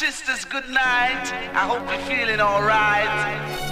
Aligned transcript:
sisters, 0.00 0.46
good 0.46 0.66
night. 0.70 1.28
I 1.52 1.68
hope 1.68 1.84
you're 1.92 2.00
feeling 2.08 2.40
alright. 2.40 3.12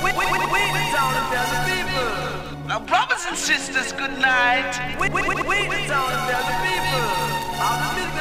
We, 0.05 0.13
we, 0.13 0.29
we, 0.29 0.61
we 0.77 0.83
town 0.93 1.17
of 1.17 1.25
the 1.33 1.41
people. 1.73 2.69
Now, 2.69 2.81
brothers 2.85 3.25
and 3.27 3.35
sisters, 3.35 3.93
good 3.93 4.13
night. 4.21 4.69
We, 5.01 5.09
we, 5.09 5.23
we, 5.25 5.41
we 5.73 5.79
town 5.89 6.13
of 6.13 6.29
the 6.29 6.57
people. 6.69 7.09
All 7.65 7.81
the 7.81 7.89
business 7.97 8.18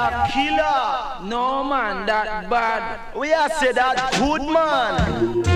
a 0.00 0.28
killer. 0.32 1.28
No 1.28 1.64
man, 1.64 2.06
that 2.06 2.48
bad. 2.48 3.16
We 3.16 3.32
are 3.32 3.50
say 3.50 3.72
that 3.72 4.12
good 4.18 4.42
man. 4.42 5.50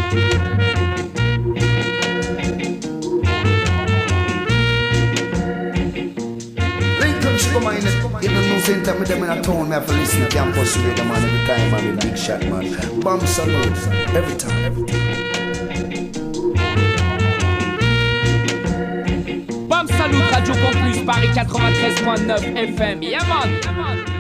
new 8.55 8.61
center 8.61 8.99
with 8.99 9.09
them 9.09 9.23
in 9.23 9.31
a 9.31 9.43
town, 9.43 9.69
me 9.69 9.75
have 9.75 9.87
to 9.87 9.93
listen 9.93 10.21
to 10.21 10.29
campus 10.29 10.77
radio 10.77 11.05
man 11.05 11.25
every 11.25 11.47
time 11.47 11.75
I'm 11.75 11.87
in 11.89 11.97
big 11.99 12.17
shot 12.17 12.43
man. 12.43 13.01
Bomb 13.01 13.21
salute 13.27 13.77
every 14.15 14.37
time. 14.37 14.65
Every 14.65 14.87
time. 14.87 15.05
Bam 19.69 19.89
Salut 19.89 20.31
Radio 20.31 20.55
Campus 20.55 20.99
Paris 21.05 21.37
93.9 21.37 22.77
FM. 22.77 23.03
Yeah 23.03 24.14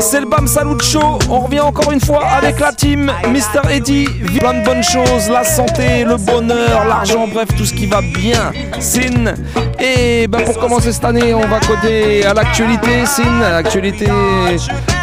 C'est 0.00 0.20
le 0.20 0.26
Bam 0.26 0.46
Salut 0.46 0.80
Show. 0.82 1.18
On 1.30 1.40
revient 1.40 1.60
encore 1.60 1.90
une 1.92 2.00
fois 2.00 2.24
avec 2.24 2.60
la 2.60 2.72
team 2.72 3.10
Mr. 3.26 3.70
Eddie. 3.70 4.06
Plein 4.38 4.60
de 4.60 4.64
bonnes 4.64 4.82
choses, 4.82 5.28
la 5.30 5.44
santé, 5.44 6.04
le 6.04 6.16
bonheur, 6.16 6.84
l'argent, 6.88 7.26
bref, 7.26 7.48
tout 7.56 7.64
ce 7.64 7.74
qui 7.74 7.86
va 7.86 8.00
bien. 8.00 8.52
Sin. 8.78 9.34
Et 9.78 10.26
ben 10.28 10.42
pour 10.44 10.58
commencer 10.58 10.92
cette 10.92 11.04
année, 11.04 11.34
on 11.34 11.46
va 11.46 11.60
coder 11.60 12.24
à 12.24 12.34
l'actualité. 12.34 13.06
Sin, 13.06 13.40
l'actualité 13.40 14.06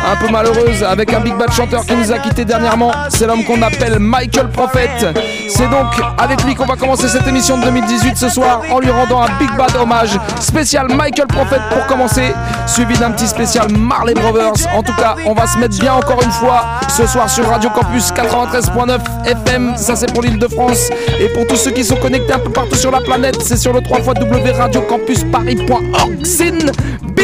un 0.06 0.16
peu 0.16 0.32
malheureuse 0.32 0.84
avec 0.84 1.14
un 1.14 1.20
big 1.20 1.36
bad 1.36 1.52
chanteur 1.52 1.86
qui 1.86 1.96
nous 1.96 2.12
a 2.12 2.20
quitté 2.20 2.46
dernièrement. 2.46 2.92
C'est 3.10 3.28
l'homme 3.28 3.44
qu'on 3.44 3.62
appelle 3.62 4.00
Michael 4.00 4.50
Prophet. 4.50 4.90
C'est 5.50 5.70
donc 5.70 5.88
avec 6.18 6.44
lui 6.44 6.56
qu'on 6.56 6.66
va 6.66 6.76
commencer 6.76 7.08
cette 7.08 7.28
émission 7.28 7.58
de 7.58 7.64
2018 7.64 8.18
ce 8.18 8.30
soir 8.30 8.62
en 8.72 8.80
lui 8.80 8.92
rendant 8.92 9.22
un 9.22 9.30
big 9.40 9.50
bad 9.58 9.76
hommage 9.76 10.18
spécial 10.40 10.88
Michael 10.94 11.28
Prophet 11.28 11.58
pour 11.70 11.86
commencer, 11.88 12.34
suivi 12.68 12.98
d'un 12.98 13.12
petit 13.12 13.28
spécial 13.28 13.68
Marley 13.72 14.14
Brothers. 14.14 14.68
En 14.76 14.84
tout 14.84 14.96
cas, 14.96 15.16
on 15.26 15.34
va 15.34 15.48
se 15.48 15.58
mettre 15.58 15.78
bien 15.80 15.94
encore 15.94 16.22
une 16.24 16.32
fois 16.32 16.66
ce 16.90 17.06
soir 17.08 17.30
sur 17.30 17.48
Radio 17.48 17.70
Campus 17.70 18.12
93.9 18.12 19.00
FM. 19.26 19.74
Ça 19.78 19.96
c'est 19.96 20.12
pour 20.12 20.22
l'île 20.22 20.40
de 20.40 20.48
France 20.48 20.90
et 21.20 21.30
pour 21.30 21.48
tous 21.48 21.56
ceux 21.56 21.72
qui 21.72 21.84
sont 21.84 21.98
connectés 21.98 22.34
un 22.34 22.40
peu 22.40 22.52
partout 22.52 22.76
sur 22.76 22.92
la 22.92 23.02
planète, 23.02 23.38
c'est 23.42 23.58
sur 23.58 23.74
le 23.74 23.82
3 23.82 24.00
Radio 24.58 24.82
Campus 24.82 25.24
Paris.org. 25.32 26.26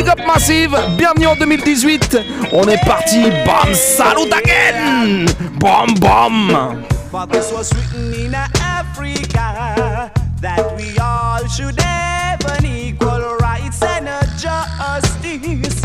Big 0.02 0.10
up 0.10 0.26
massive, 0.26 0.76
bienvenue 0.98 1.28
en 1.28 1.36
2018. 1.36 2.18
On 2.54 2.68
est 2.68 2.84
parti, 2.88 3.22
bam, 3.46 3.72
salut 3.72 4.34
again, 4.34 5.28
bam 5.60 5.94
bam. 6.00 6.84
For 7.12 7.28
this 7.28 7.52
was 7.52 7.72
written 7.72 8.12
in 8.12 8.34
Africa 8.34 10.12
that 10.42 10.76
we 10.76 10.98
all 10.98 11.46
should 11.48 11.80
have 11.80 12.40
an 12.58 12.66
equal 12.66 13.38
rights 13.42 13.84
and 13.84 14.08
a 14.08 14.22
justice 14.40 15.80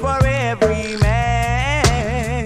for 0.00 0.24
every 0.24 0.96
man. 0.98 2.44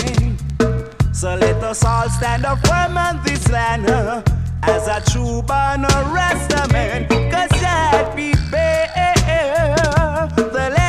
So 1.12 1.34
let 1.34 1.62
us 1.62 1.84
all 1.84 2.08
stand 2.08 2.46
up 2.46 2.66
firm 2.66 2.96
on 2.96 3.20
this 3.22 3.50
land 3.50 3.86
as 4.62 4.88
a 4.88 5.02
true 5.12 5.42
born 5.42 5.82
man. 6.72 7.06
Cause 7.30 7.50
that 7.60 8.16
people 8.16 8.42
the 10.52 10.81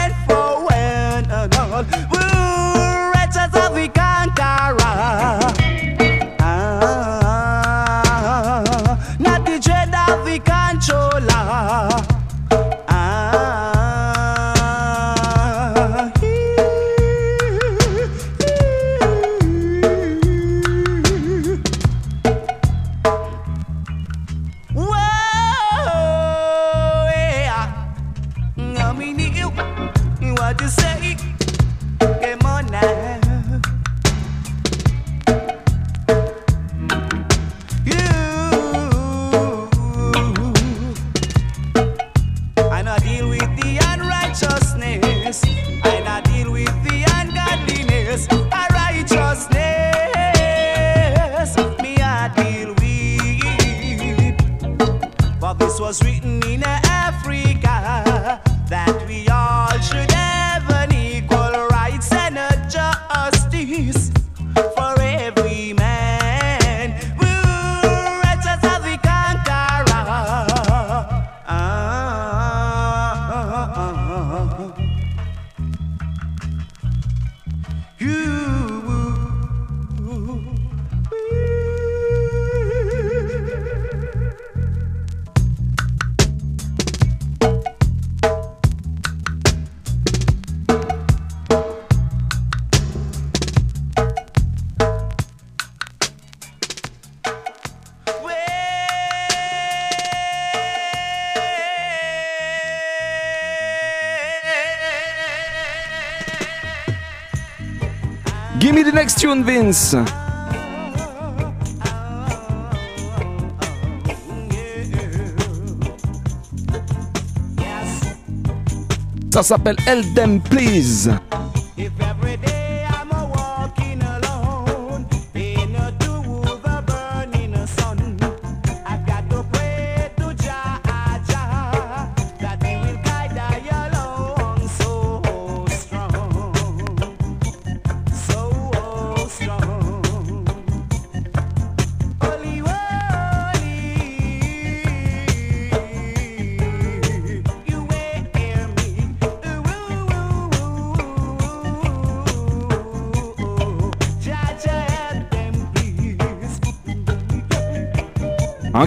s'appelle 119.44 119.76
Eldem 119.86 120.40
Please. 120.40 121.12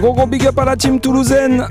Gros 0.07 0.15
gros 0.15 0.27
big 0.29 0.47
up 0.47 0.57
à 0.61 0.65
la 0.65 0.77
team 0.77 1.01
toulousaine. 1.01 1.67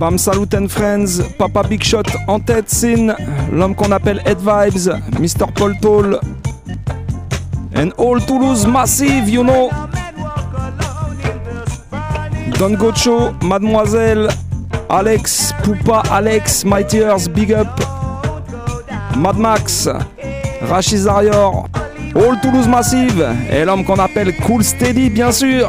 Bam 0.00 0.16
Salut 0.16 0.48
and 0.54 0.66
Friends, 0.68 1.20
Papa 1.36 1.62
Big 1.62 1.82
Shot 1.82 2.04
en 2.26 2.40
tête, 2.40 2.70
Sin, 2.70 3.14
l'homme 3.52 3.74
qu'on 3.74 3.92
appelle 3.92 4.22
Head 4.24 4.38
Vibes, 4.38 4.90
Mr. 5.20 5.44
Paul 5.54 5.76
Toll, 5.82 6.18
and 7.76 7.90
all 7.98 8.18
Toulouse 8.24 8.66
Massive, 8.66 9.28
you 9.28 9.42
know. 9.42 9.68
Don 12.58 12.76
Gocho, 12.78 13.34
Mademoiselle, 13.42 14.28
Alex, 14.88 15.52
Poupa, 15.62 16.02
Alex, 16.10 16.64
Mighty 16.64 17.00
Earth, 17.00 17.28
Big 17.28 17.52
Up, 17.52 17.68
Mad 19.18 19.36
Max, 19.36 19.86
Rachid 20.62 21.00
Zarior, 21.00 21.68
All 22.14 22.40
Toulouse 22.40 22.66
Massive, 22.66 23.36
et 23.50 23.66
l'homme 23.66 23.84
qu'on 23.84 23.98
appelle 23.98 24.34
Cool 24.46 24.64
Steady, 24.64 25.10
bien 25.10 25.30
sûr. 25.30 25.68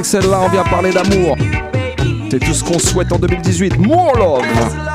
avec 0.00 0.06
celle-là, 0.06 0.40
on 0.42 0.48
vient 0.48 0.64
parler 0.64 0.92
d'amour. 0.92 1.36
C'est 2.30 2.38
tout 2.38 2.54
ce 2.54 2.64
qu'on 2.64 2.78
souhaite 2.78 3.12
en 3.12 3.18
2018. 3.18 3.76
More 3.86 4.16
love! 4.16 4.89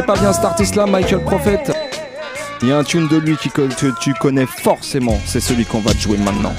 Connais 0.00 0.18
pas 0.18 0.20
bien 0.20 0.32
cet 0.32 0.44
artiste-là, 0.44 0.86
Michael 0.86 1.22
Prophet 1.24 1.62
Il 2.62 2.68
y 2.68 2.72
a 2.72 2.78
un 2.78 2.84
tune 2.84 3.08
de 3.08 3.16
lui 3.16 3.36
qui, 3.36 3.50
que 3.50 3.68
tu 4.00 4.14
connais 4.14 4.46
forcément. 4.46 5.18
C'est 5.26 5.40
celui 5.40 5.64
qu'on 5.64 5.80
va 5.80 5.92
te 5.92 5.98
jouer 5.98 6.16
maintenant. 6.16 6.54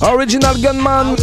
Original 0.00 0.58
Gunman. 0.58 1.16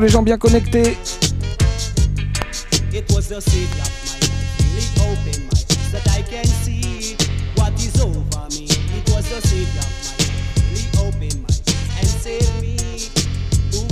Me 0.00 0.06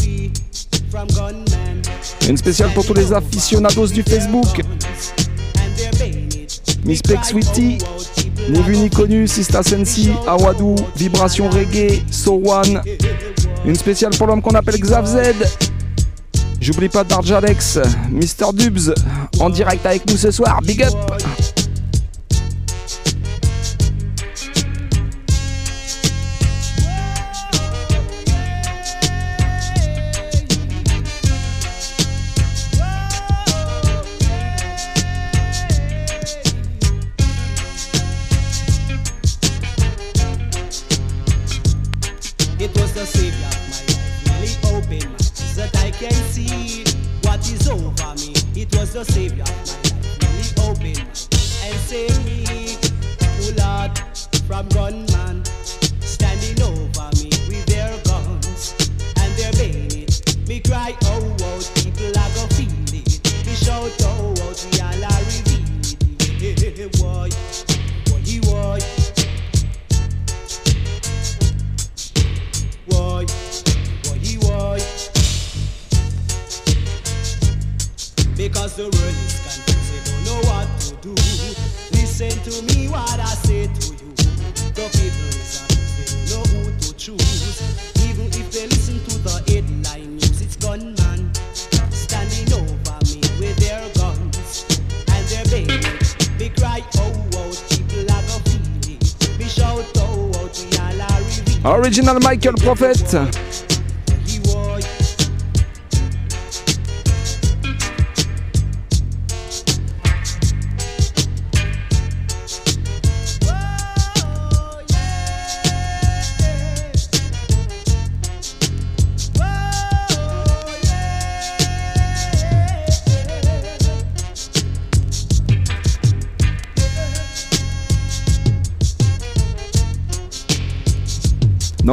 oui, 0.00 0.30
from 0.90 1.06
gunmen. 1.09 1.44
Une 2.28 2.37
spéciale 2.37 2.73
pour 2.75 2.85
tous 2.85 2.94
les 2.94 3.12
aficionados 3.12 3.87
du 3.88 4.02
Facebook. 4.02 4.62
Miss 6.85 7.00
Peck 7.02 7.25
Sweetie, 7.25 7.78
ni 8.49 8.62
vu 8.62 8.76
ni 8.76 8.90
connu, 8.90 9.28
Sista 9.28 9.62
Sensi, 9.62 10.11
Awadou, 10.26 10.75
Vibration 10.97 11.49
Reggae, 11.49 12.02
So 12.11 12.40
One. 12.44 12.82
Une 13.64 13.76
spéciale 13.76 14.16
pour 14.16 14.26
l'homme 14.26 14.42
qu'on 14.42 14.54
appelle 14.54 14.80
Xav 14.80 15.06
Z. 15.06 15.72
J'oublie 16.62 16.88
pas 16.88 17.02
Darjalex, 17.02 17.81
Mr. 18.12 18.52
Dubs, 18.54 18.95
en 19.40 19.50
direct 19.50 19.85
avec 19.85 20.09
nous 20.09 20.16
ce 20.16 20.31
soir. 20.31 20.61
Big 20.62 20.85
up! 20.85 21.12
Original 101.64 102.19
Michael 102.19 102.54
Prophet. 102.54 102.99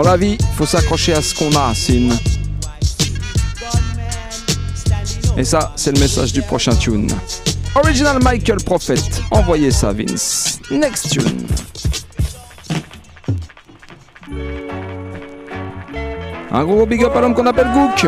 Dans 0.02 0.12
la 0.12 0.16
vie, 0.16 0.38
faut 0.56 0.66
s'accrocher 0.66 1.12
à 1.12 1.22
ce 1.22 1.36
qu'on 1.36 1.54
a, 1.58 1.76
Sin. 1.76 2.08
Et 5.36 5.44
ça, 5.44 5.74
c'est 5.76 5.92
le 5.92 6.00
message 6.00 6.32
du 6.32 6.42
prochain 6.42 6.74
tune. 6.74 7.12
Original 7.76 8.24
Michael 8.24 8.64
Prophet. 8.64 8.96
Envoyez 9.30 9.72
ça, 9.72 9.92
Vince. 9.92 10.62
Next 10.72 11.10
tune. 11.10 11.46
Un 16.50 16.64
gros 16.64 16.86
big 16.86 17.04
up 17.04 17.14
à 17.18 17.20
l'homme 17.20 17.36
qu'on 17.36 17.46
appelle 17.46 17.68
Gook. 17.74 18.08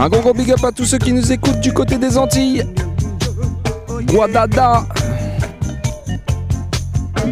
Un 0.00 0.08
gros 0.08 0.20
gros 0.20 0.32
big 0.32 0.52
up 0.52 0.62
à 0.62 0.70
tous 0.70 0.84
ceux 0.84 0.98
qui 0.98 1.12
nous 1.12 1.32
écoutent 1.32 1.58
du 1.58 1.72
côté 1.72 1.98
des 1.98 2.16
Antilles. 2.16 2.64
Guadada. 4.04 4.84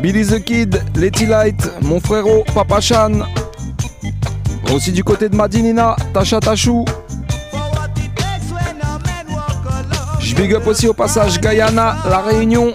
Billy 0.03 0.27
the 0.27 0.43
Kid, 0.43 0.83
Letty 0.97 1.27
Light, 1.27 1.71
mon 1.83 2.01
frérot, 2.01 2.45
Papa 2.53 2.81
Chan. 2.81 3.21
Aussi 4.75 4.91
du 4.91 5.05
côté 5.05 5.29
de 5.29 5.37
Madinina, 5.37 5.95
Tasha 6.13 6.41
Tachou. 6.41 6.85
Je 10.19 10.35
big 10.35 10.53
up 10.55 10.67
aussi 10.67 10.89
au 10.89 10.93
passage 10.93 11.41
Guyana, 11.41 11.95
La 12.11 12.19
Réunion. 12.19 12.75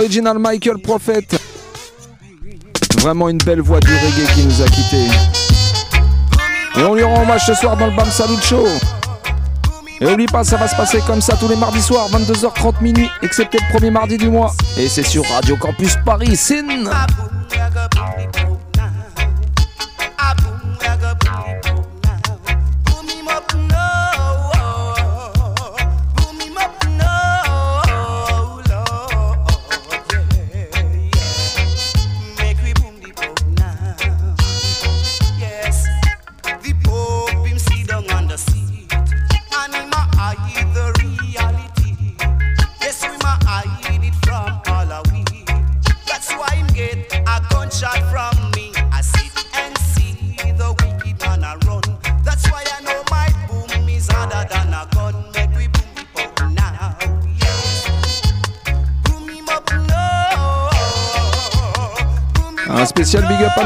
Original 0.00 0.38
Michael 0.38 0.78
Prophet. 0.78 1.26
Vraiment 3.00 3.28
une 3.28 3.36
belle 3.36 3.60
voix 3.60 3.80
du 3.80 3.92
reggae 3.92 4.32
qui 4.34 4.44
nous 4.44 4.62
a 4.62 4.64
quittés. 4.64 5.08
Et 6.78 6.82
on 6.84 6.94
lui 6.94 7.02
rend 7.02 7.22
hommage 7.22 7.44
ce 7.44 7.52
soir 7.52 7.76
dans 7.76 7.86
le 7.86 7.94
Bam 7.94 8.10
Salut 8.10 8.40
Show. 8.42 8.66
Et 10.00 10.06
oublie 10.06 10.24
pas, 10.24 10.42
ça 10.42 10.56
va 10.56 10.68
se 10.68 10.74
passer 10.74 11.00
comme 11.06 11.20
ça 11.20 11.36
tous 11.36 11.48
les 11.48 11.56
mardis 11.56 11.82
soirs, 11.82 12.08
22h30 12.10 12.82
minuit, 12.82 13.10
excepté 13.20 13.58
le 13.58 13.70
premier 13.74 13.90
mardi 13.90 14.16
du 14.16 14.30
mois. 14.30 14.54
Et 14.78 14.88
c'est 14.88 15.02
sur 15.02 15.22
Radio 15.26 15.56
Campus 15.56 15.96
Paris, 16.02 16.34
Sin. 16.34 16.64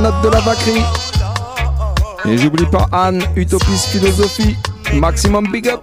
De 0.01 0.29
la 0.29 0.41
Vacrie. 0.41 0.83
Et 2.25 2.37
j'oublie 2.39 2.67
pas 2.67 2.89
Anne, 2.91 3.23
Utopiste 3.37 3.87
Philosophie, 3.91 4.57
maximum 4.95 5.51
big 5.53 5.69
up. 5.69 5.83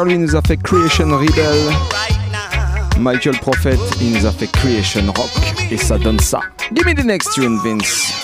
Spear, 0.00 0.04
lui, 0.04 0.18
nous 0.18 0.34
a 0.34 0.40
fait 0.40 0.56
Creation 0.56 1.08
Rebel. 1.08 1.74
Michael 2.98 3.36
Prophet, 3.38 3.76
il 4.00 4.12
nous 4.12 4.24
a 4.24 4.30
fait 4.30 4.46
Creation 4.46 5.04
Rock. 5.14 5.30
Et 5.70 5.76
ça 5.76 5.98
donne 5.98 6.18
ça. 6.18 6.40
Give 6.74 6.86
me 6.86 6.94
the 6.94 7.04
next 7.04 7.32
tune, 7.34 7.58
Vince. 7.62 8.19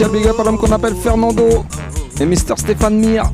Spécial 0.00 0.18
big 0.18 0.30
up 0.30 0.40
à 0.40 0.44
l'homme 0.44 0.56
qu'on 0.56 0.72
appelle 0.72 0.94
Fernando 0.94 1.62
et 2.18 2.24
Mr. 2.24 2.56
Stéphane 2.56 2.98
Mir. 2.98 3.24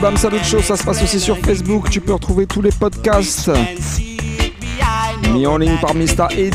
Bam 0.00 0.16
Salut 0.16 0.42
Show, 0.42 0.62
ça 0.62 0.76
se 0.76 0.84
passe 0.84 1.02
aussi 1.02 1.20
sur 1.20 1.36
Facebook. 1.38 1.90
Tu 1.90 2.00
peux 2.00 2.14
retrouver 2.14 2.46
tous 2.46 2.62
les 2.62 2.70
podcasts 2.70 3.50
mis 5.32 5.46
en 5.46 5.58
ligne 5.58 5.76
par 5.80 5.94
the 5.94 6.26
pit. 6.32 6.54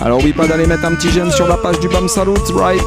Alors 0.00 0.18
oublie 0.18 0.32
pas 0.32 0.46
d'aller 0.46 0.66
mettre 0.66 0.84
un 0.84 0.94
petit 0.94 1.10
j'aime 1.10 1.30
sur 1.30 1.46
la 1.46 1.56
page 1.56 1.78
du 1.80 1.88
Bam 1.88 2.08
Salut, 2.08 2.32
right 2.54 2.82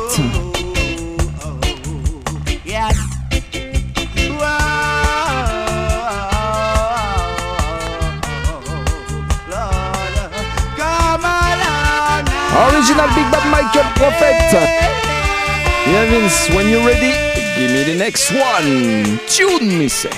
When 16.15 16.69
you're 16.69 16.85
ready, 16.85 17.11
give 17.57 17.71
me 17.71 17.83
the 17.83 17.95
next 17.97 18.31
one. 18.31 19.19
Tune 19.27 19.77
me 19.77 19.89
say. 19.89 20.09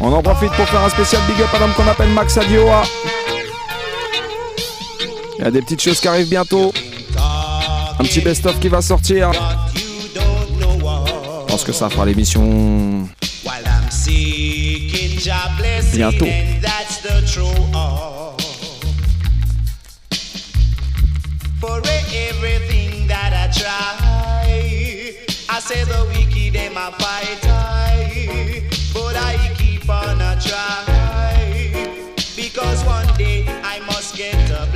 On 0.00 0.12
en 0.12 0.22
profite 0.22 0.52
pour 0.52 0.68
faire 0.68 0.84
un 0.84 0.88
spécial 0.90 1.20
big 1.26 1.42
up 1.42 1.48
à 1.52 1.58
l'homme 1.58 1.72
qu'on 1.72 1.88
appelle 1.88 2.10
Max 2.10 2.36
Adioa. 2.36 2.82
Il 5.38 5.44
y 5.44 5.48
a 5.48 5.50
des 5.50 5.60
petites 5.60 5.82
choses 5.82 5.98
qui 5.98 6.06
arrivent 6.06 6.28
bientôt. 6.28 6.72
Un 7.98 8.04
petit 8.04 8.20
best-of 8.20 8.60
qui 8.60 8.68
va 8.68 8.80
sortir. 8.80 9.32
Je 9.74 11.44
pense 11.48 11.64
que 11.64 11.72
ça 11.72 11.90
fera 11.90 12.06
l'émission 12.06 13.08
Bientôt. 15.94 16.26
But 28.94 29.16
I 29.16 29.54
keep 29.58 29.88
on 29.88 30.20
a 30.20 30.38
try 30.40 30.84
because 32.34 32.82
one 32.84 33.06
day 33.16 33.44
I 33.62 33.80
must 33.80 34.16
get 34.16 34.50
a. 34.50 34.68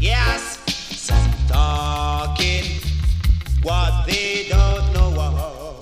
Yes, 0.00 0.58
some 0.96 1.30
talking 1.48 2.64
what 3.62 4.06
they 4.06 4.46
don't 4.48 4.92
know 4.94 5.20
of. 5.20 5.78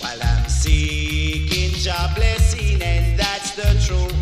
While 0.00 0.20
I'm 0.22 0.48
seeking 0.48 1.80
your 1.80 2.08
blessing, 2.14 2.82
and 2.82 3.18
that's 3.18 3.52
the 3.52 3.74
true 3.86 4.17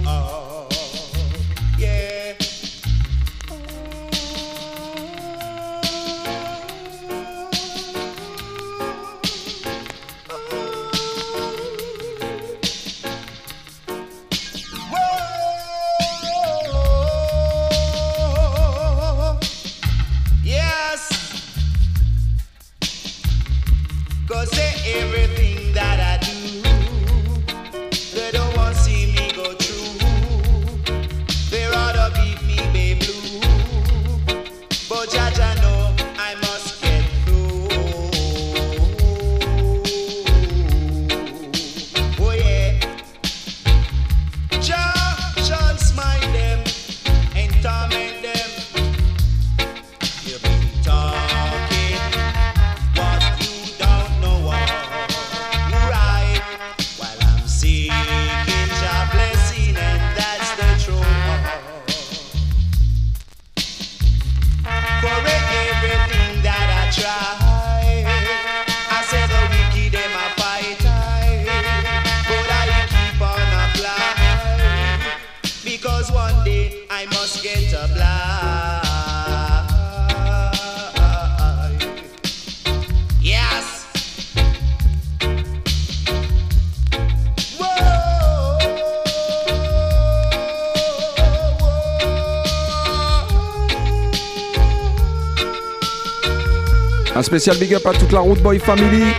spécial 97.38 97.58
big 97.58 97.74
up 97.74 97.86
à 97.86 97.92
toute 97.92 98.12
la 98.12 98.20
Root 98.20 98.36
Boy 98.36 98.58
Family. 98.58 99.12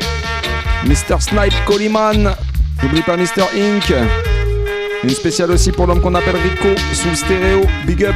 Mr. 0.85 1.19
Snipe 1.19 1.53
Coleman. 1.65 2.35
N'oublie 2.81 3.03
pas 3.03 3.15
Mr. 3.15 3.45
Inc. 3.55 3.93
Une 5.03 5.09
spéciale 5.11 5.51
aussi 5.51 5.71
pour 5.71 5.85
l'homme 5.85 6.01
qu'on 6.01 6.15
appelle 6.15 6.37
Rico 6.37 6.69
sous 6.93 7.09
le 7.09 7.15
stéréo. 7.15 7.61
Big 7.85 8.05
up. 8.05 8.15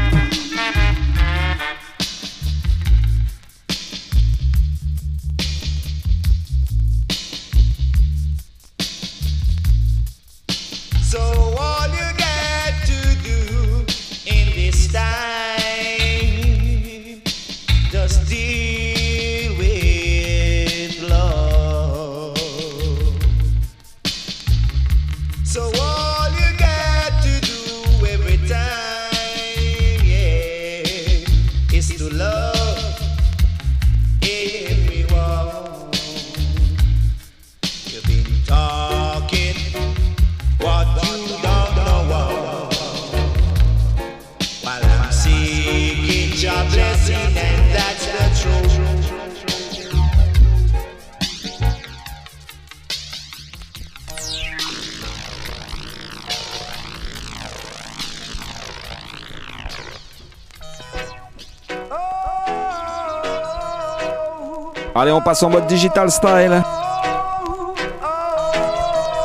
Allez, 64.93 65.11
on 65.11 65.21
passe 65.21 65.41
en 65.43 65.49
mode 65.49 65.67
digital 65.67 66.11
style. 66.11 66.61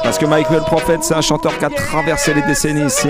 Parce 0.03 0.19
que 0.19 0.27
Michael 0.27 0.61
Prophet, 0.61 0.99
c'est 1.03 1.15
un 1.15 1.21
chanteur 1.21 1.59
qui 1.59 1.65
a 1.65 1.71
traversé 1.71 2.33
les 2.35 2.43
décennies 2.43 2.87
ici. 2.87 3.09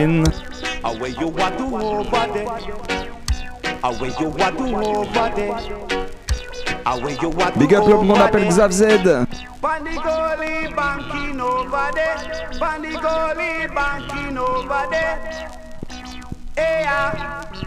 Big 7.56 7.74
up 7.74 7.84
qu'on 7.84 8.20
appelle 8.20 8.48
Xav 8.48 8.70
Z. 8.70 8.84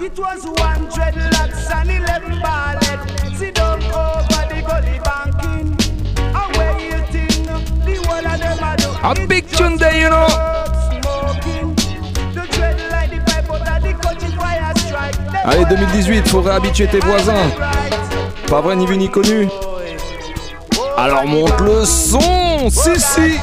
It 0.01 0.17
was 0.17 0.45
one 0.45 0.87
and 1.71 1.89
eleven 1.89 2.39
you 6.79 6.99
think 7.11 7.45
the 7.85 7.95
of 8.25 8.39
them 8.39 8.63
a 8.63 8.75
do. 8.77 8.89
A 9.03 9.11
It's 9.11 9.27
big 9.27 9.47
tune 9.49 9.77
there, 9.77 9.95
you 9.99 10.09
know. 10.09 10.27
smoking. 10.89 11.75
The 12.33 12.47
dread 12.51 12.77
like 12.91 13.09
the 13.11 13.19
pipe 13.25 13.49
out 13.49 13.67
of 13.67 13.83
the 13.83 13.93
coaching 13.93 14.31
fire 14.37 14.73
strike. 14.77 15.15
Them 15.15 15.35
Allez, 15.45 15.65
boys 15.65 15.77
2018, 15.77 16.25
faut 16.27 16.41
réhabituer 16.41 16.87
tes 16.87 16.99
voisins. 16.99 17.49
Pas 18.47 18.61
vrai 18.61 18.75
ni 18.75 18.85
vu 18.85 18.97
ni 18.97 19.09
connu. 19.09 19.47
Alors 20.97 21.25
monte 21.25 21.59
le 21.61 21.85
son, 21.85 22.69
si 22.69 22.99
si. 22.99 23.39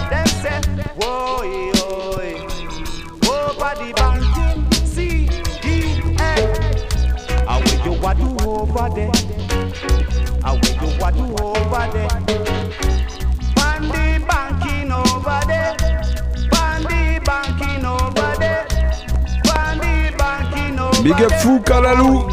Big 21.06 21.22
up 21.22 21.32
Fou 21.38 21.60
Kalalou 21.60 22.26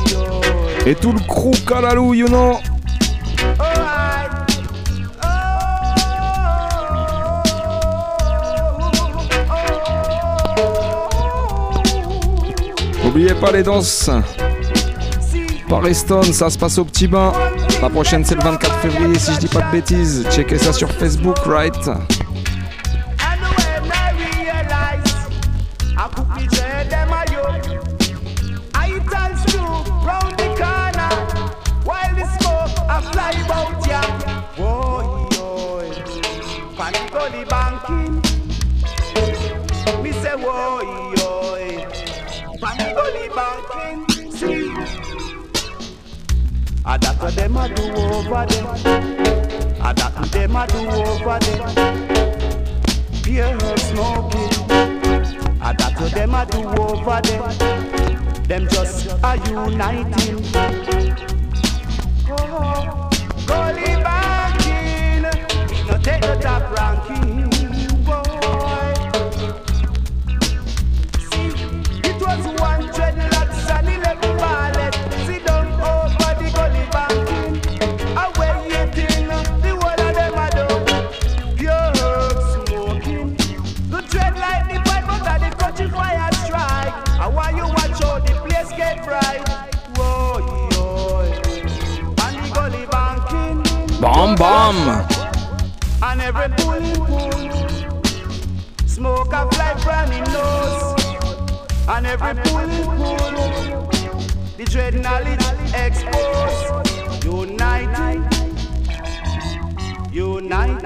et 0.88 0.96
tout 0.96 1.12
le 1.12 1.20
crew 1.20 1.52
Kalalou, 1.64 2.16
you 2.16 2.28
know. 2.28 2.58
N'oubliez 13.04 13.36
pas 13.36 13.52
les 13.52 13.62
danses. 13.62 14.10
Paris 15.70 15.94
Stone, 15.94 16.34
ça 16.34 16.50
se 16.50 16.58
passe 16.58 16.80
au 16.80 16.86
petit 16.86 17.08
bain. 17.08 17.32
La 17.80 17.92
prochaine 17.92 18.26
c'est 18.26 18.34
le 18.34 18.42
24 18.42 18.76
février 18.78 19.20
si 19.20 19.36
je 19.36 19.40
dis 19.42 19.48
pas 19.50 19.62
de 19.62 19.72
bêtises. 19.72 20.26
Checkez 20.32 20.58
ça 20.58 20.74
sur 20.74 20.92
Facebook, 20.92 21.38
right? 21.46 21.78
Them 47.36 47.58
a 47.58 47.68
do 47.70 47.84
over 47.84 48.46
there 48.50 48.68
I 49.82 49.94
that 49.94 50.32
them 50.32 50.56
a 50.56 50.68
do 50.68 50.80
over 50.90 51.40
Beer 53.24 53.58
herb 53.62 53.80
smoking. 53.80 54.72
I 55.62 55.74
that 55.78 55.96
to 55.98 56.10
them 56.14 56.36
I 56.36 56.46
do 56.46 56.60
over 56.68 57.22
there. 57.24 57.54
Them 58.48 58.68
just 58.68 59.10
are 59.24 59.38
uniting. 59.38 60.44
Oh, 62.30 63.10
Gully 63.48 63.96
banking. 64.04 65.22
No 65.88 65.98
take 66.02 66.22
the 66.22 66.38
top 66.42 66.64
ranking. 66.78 67.43
Bam 94.24 94.36
bam. 94.36 94.76
And 96.02 96.22
every 96.22 96.48
bully. 96.56 96.94
Smoke 98.88 99.34
a 99.34 99.52
fly 99.52 99.76
from 99.84 100.12
him 100.12 100.24
nose. 100.32 100.96
And 101.90 102.08
every 102.08 102.34
bully. 102.36 102.84
The 104.56 104.64
dread 104.64 104.94
knowledge 104.94 105.46
exposed. 105.76 107.26
United. 107.26 108.24
United. 110.14 110.84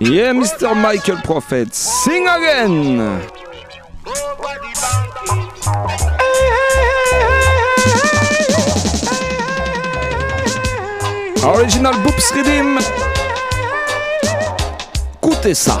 Yeah, 0.00 0.32
Mr. 0.32 0.74
Michael 0.74 1.18
Prophet, 1.18 1.74
sing 1.74 2.26
again. 2.26 3.20
Oh, 4.06 6.09
Original 11.42 11.94
Boops 12.02 12.32
Redeem. 12.32 12.78
Écoutez 15.22 15.54
ça. 15.54 15.80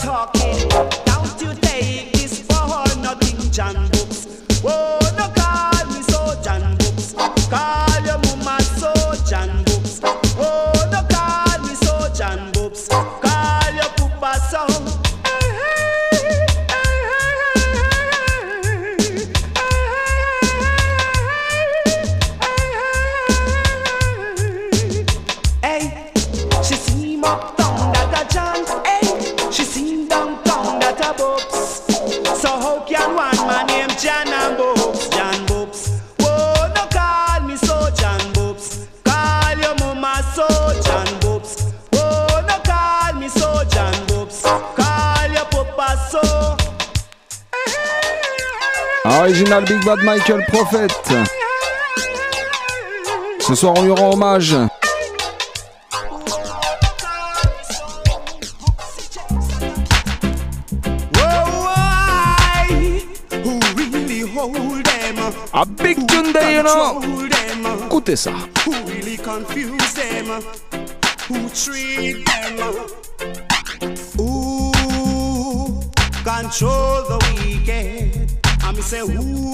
talking. 0.00 0.68
Don't 1.04 1.40
you 1.42 1.54
take 1.60 2.12
this 2.12 2.40
for 2.40 2.66
nothing, 3.00 3.50
John 3.50 3.99
Original 49.60 49.64
Big 49.66 49.84
Bad 49.84 50.04
Michael 50.04 50.44
Prophet. 50.48 50.90
Ce 53.40 53.54
soir, 53.54 53.74
on 53.76 53.82
lui 53.82 53.92
rend 53.92 54.12
hommage. 54.12 54.54
Whoa, 61.14 61.46
why? 61.64 63.02
Who 63.44 63.60
really 63.76 64.20
hold 64.32 64.84
them? 64.84 65.18
A 65.52 65.66
big 65.66 66.06
tune 66.08 66.32
day, 66.32 66.56
you 66.56 66.62
know. 66.62 67.00
Écoutez 67.86 68.16
ça. 68.16 68.32
Who 68.64 68.72
really 68.86 69.16
confuse 69.16 69.94
them? 69.94 70.42
Who 71.28 71.48
treat 71.50 72.24
them? 72.24 72.58
Who 74.16 74.72
control 76.24 76.99
say 78.90 79.06
who 79.06 79.46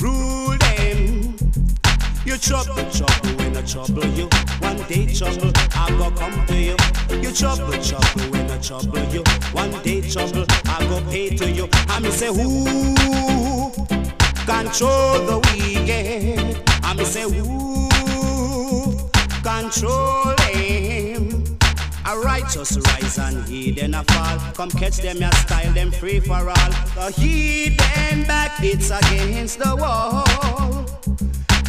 rule 0.00 0.56
them? 0.56 1.36
You 2.24 2.38
trouble, 2.38 2.76
trouble 2.90 3.36
when 3.36 3.54
I 3.54 3.60
trouble 3.60 4.06
you. 4.06 4.26
One 4.60 4.78
day 4.88 5.12
trouble, 5.12 5.52
I 5.74 5.90
go 5.98 6.10
come 6.12 6.46
to 6.46 6.56
you. 6.56 6.76
You 7.10 7.32
trouble, 7.34 7.76
trouble 7.82 8.30
when 8.32 8.50
I 8.50 8.56
trouble 8.56 9.04
you. 9.12 9.22
One 9.52 9.70
day 9.82 10.00
trouble, 10.10 10.46
I 10.64 10.86
go 10.88 11.02
pay 11.10 11.36
to 11.36 11.50
you. 11.50 11.68
I 11.88 12.00
me 12.00 12.10
say 12.10 12.28
who 12.28 12.64
control 14.46 15.20
the 15.28 15.38
wicked? 15.44 16.62
I 16.82 16.94
me 16.94 17.04
say 17.04 17.24
who 17.24 17.90
control 19.42 20.34
him? 20.54 21.44
A 22.06 22.18
righteous 22.18 22.78
and 23.86 23.94
a 23.94 24.04
fall. 24.12 24.38
Come 24.54 24.70
catch 24.70 24.96
them, 24.98 25.18
ya 25.18 25.30
style 25.30 25.72
them 25.72 25.90
free 25.90 26.18
for 26.20 26.34
all. 26.34 26.72
The 26.96 27.14
heathen 27.16 28.24
back, 28.26 28.52
it's 28.60 28.90
against 28.90 29.58
the 29.60 29.76
wall. 29.76 30.24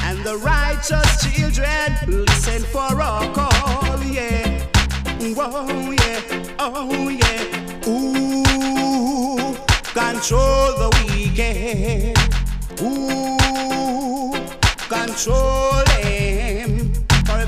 And 0.01 0.18
the 0.24 0.38
righteous 0.38 1.09
children 1.24 1.86
listen 2.07 2.63
for 2.74 2.91
our 3.01 3.26
call, 3.34 4.03
yeah. 4.03 4.65
Whoa, 5.38 5.91
yeah, 5.91 6.55
oh, 6.59 7.09
yeah. 7.09 7.88
Ooh, 7.88 9.55
control 9.93 10.68
the 10.82 10.89
wicked. 10.97 12.18
Ooh, 12.82 13.47
control. 14.89 15.87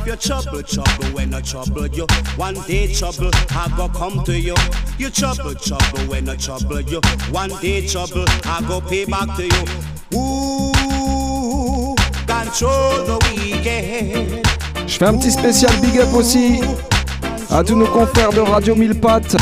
For 0.10 0.16
if 0.16 0.26
you 0.26 0.30
trouble, 0.30 0.64
trouble 0.64 1.06
when 1.14 1.34
I 1.36 1.42
trouble 1.42 1.86
you. 1.88 2.08
One 2.36 2.56
day 2.66 2.92
trouble, 2.92 3.30
I 3.52 3.72
go 3.78 3.90
come 3.90 4.24
to 4.24 4.40
you. 4.40 4.56
You 4.98 5.12
trouble, 5.12 5.54
trouble 5.54 6.00
when 6.10 6.28
I 6.28 6.36
trouble 6.36 6.82
you. 6.82 7.00
One 7.32 7.52
day 7.62 7.86
trouble, 7.86 8.26
I 8.46 8.66
go 8.68 8.82
pay 8.82 9.06
back 9.06 9.36
to 9.38 9.44
you. 9.44 10.18
Ooh, 10.18 11.96
control 12.26 13.06
the 13.06 13.20
wicked. 13.30 14.48
Je 14.88 14.98
fais 14.98 15.06
un 15.06 15.18
petit 15.18 15.32
spécial 15.32 15.72
Big 15.80 16.00
Up 16.00 16.12
aussi 16.16 16.62
à 17.52 17.64
tous 17.64 17.76
nos 17.76 17.86
confrères 17.86 18.32
de 18.32 18.40
Radio 18.40 18.76
Mille 18.76 19.00
Pattes. 19.00 19.38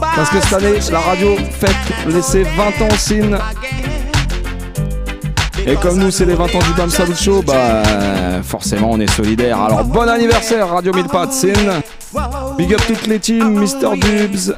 Parce 0.00 0.30
que 0.30 0.40
cette 0.40 0.52
année, 0.52 0.78
la 0.92 1.00
radio 1.00 1.36
fête 1.58 1.74
les 2.06 2.22
ses 2.22 2.44
20 2.44 2.48
ans 2.80 2.88
au 2.92 2.96
Cine. 2.96 3.38
Et 5.66 5.76
comme 5.76 5.98
nous, 5.98 6.10
c'est 6.10 6.24
les 6.24 6.34
20 6.34 6.44
ans 6.44 6.58
du 6.58 6.72
Bam 6.76 6.90
Salut 6.90 7.14
Show, 7.14 7.42
bah 7.42 7.82
forcément, 8.42 8.90
on 8.92 9.00
est 9.00 9.10
solidaires. 9.10 9.60
Alors 9.60 9.84
bon 9.84 10.08
anniversaire, 10.08 10.68
Radio 10.68 10.92
Mille. 10.92 11.06
Big 12.58 12.74
up 12.74 12.80
toutes 12.86 13.06
les 13.06 13.20
teams, 13.20 13.60
Mr. 13.60 13.96
Dubs, 13.96 14.52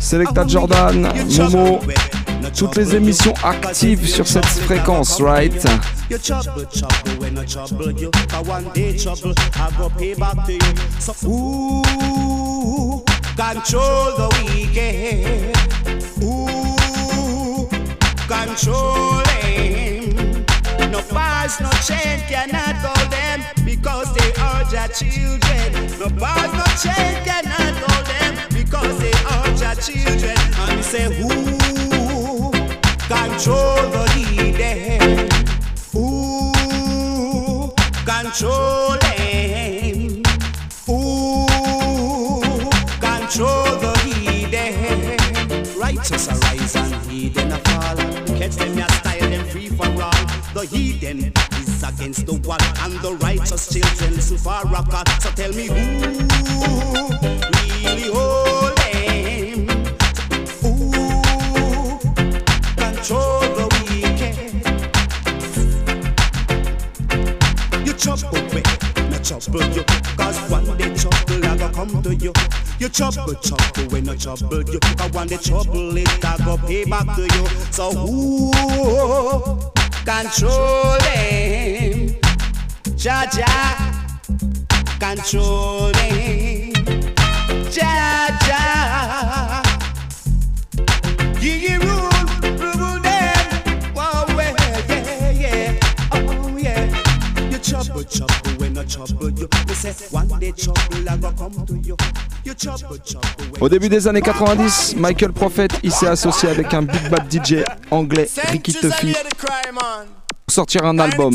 Selecta 0.00 0.44
Jordan, 0.46 1.08
Momo, 1.38 1.80
Toutes 2.56 2.76
les 2.76 2.94
émissions 2.96 3.34
actives 3.42 4.06
sur 4.06 4.26
cette 4.26 4.44
fréquence, 4.44 5.20
right? 5.20 5.64
The 16.20 16.53
No 18.54 18.70
bars, 21.10 21.60
no 21.60 21.68
chain 21.82 22.20
cannot 22.28 22.76
hold 22.76 23.10
them 23.10 23.42
because 23.64 24.14
they 24.14 24.32
are 24.40 24.62
your 24.70 24.86
children. 24.94 25.72
No 25.98 26.08
bars, 26.20 26.52
no 26.52 26.64
chain 26.78 27.24
cannot 27.24 27.74
hold 27.82 28.06
them 28.06 28.36
because 28.54 28.96
they 29.00 29.12
are 29.26 29.48
your 29.58 29.74
children. 29.74 30.38
And 30.70 30.84
say, 30.84 31.06
ooh, 31.20 32.52
control 33.08 33.90
the 33.90 34.06
hidden. 34.14 35.28
Ooh, 35.96 37.72
control 38.06 38.98
him. 39.02 40.22
Ooh, 40.88 42.70
control 43.00 43.78
the 43.80 43.92
hidden. 44.04 45.18
Righteous 45.76 46.28
arise 46.28 46.76
and 46.76 46.94
fall. 47.52 47.63
Catch 48.44 48.56
them, 48.56 48.76
ya 48.76 48.86
style 48.88 49.30
them 49.30 49.46
free 49.46 49.68
for 49.70 49.86
all. 50.02 50.26
The 50.52 50.68
heathen 50.70 51.32
is 51.62 51.82
against 51.82 52.26
the 52.26 52.34
wall, 52.46 52.58
and 52.82 52.92
the 53.00 53.14
righteous 53.14 53.72
children 53.72 54.20
super 54.20 54.60
rocker. 54.68 55.02
So 55.20 55.30
tell 55.30 55.50
me 55.54 55.68
who 55.68 55.74
really 57.56 58.12
hold 58.12 58.76
them? 58.76 59.64
Ooh, 60.62 61.98
control 62.76 63.40
the 63.56 63.66
wicked. 63.80 64.36
You 67.86 67.92
trouble 67.94 68.36
eh, 68.36 68.54
me, 68.54 68.62
no 69.08 69.18
trouble 69.22 69.64
you. 69.74 70.13
Come 71.74 72.02
to 72.02 72.14
you. 72.14 72.32
You 72.78 72.88
trouble, 72.88 73.34
trouble 73.34 73.90
when 73.90 74.08
I 74.08 74.16
trouble 74.16 74.62
you. 74.62 74.78
Cause 74.80 75.12
one 75.12 75.26
day 75.26 75.36
trouble 75.36 75.96
it 75.96 76.24
I 76.24 76.36
go 76.44 76.56
pay 76.56 76.84
back 76.84 77.16
to 77.16 77.22
you. 77.22 77.46
So 77.72 77.90
who 77.92 78.52
control 80.04 80.98
them? 81.00 82.16
Jah 82.96 83.26
Jah, 83.34 83.76
control 85.00 85.90
them. 85.92 86.72
Jah 87.70 88.38
Jah. 88.46 89.62
Ye 91.40 91.76
rule. 91.76 92.10
You 97.50 97.58
trouble, 97.58 98.04
trouble 98.04 98.43
Au 103.60 103.68
début 103.68 103.88
des 103.88 104.08
années 104.08 104.20
90, 104.22 104.96
Michael 104.96 105.32
Prophet 105.32 105.68
il 105.82 105.92
s'est 105.92 106.06
associé 106.08 106.48
avec 106.48 106.72
un 106.74 106.82
big 106.82 107.08
bad 107.08 107.30
DJ 107.30 107.64
anglais, 107.90 108.28
Ricky 108.50 108.72
Tuffy, 108.72 109.14
pour 109.38 110.54
sortir 110.54 110.84
un 110.84 110.98
album. 110.98 111.34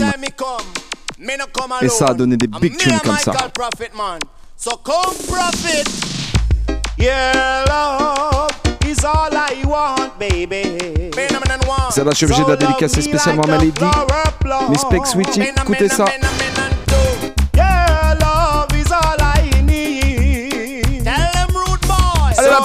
Et 1.81 1.89
ça 1.89 2.05
a 2.07 2.13
donné 2.13 2.37
des 2.37 2.47
big 2.47 2.77
tunes 2.77 2.99
comme 3.03 3.17
ça. 3.17 3.33
So 4.57 4.71
come 4.83 5.15
profit. 5.25 5.87
Yeah, 6.97 7.63
love 7.69 8.49
is 8.85 9.05
all 9.05 9.31
I 9.33 9.63
want, 9.65 10.19
baby. 10.19 10.77
Ça 11.91 12.03
là, 12.03 12.11
je 12.11 12.17
suis 12.17 12.25
obligé 12.25 12.43
de 12.43 12.49
la 12.49 12.55
dédicacer 12.57 13.01
spécialement 13.01 13.43
à 13.43 13.47
Melody. 13.47 13.85
Miss 14.69 14.83
Peck 14.89 15.07
Sweetie, 15.07 15.41
écoutez 15.61 15.87
ça. 15.87 16.05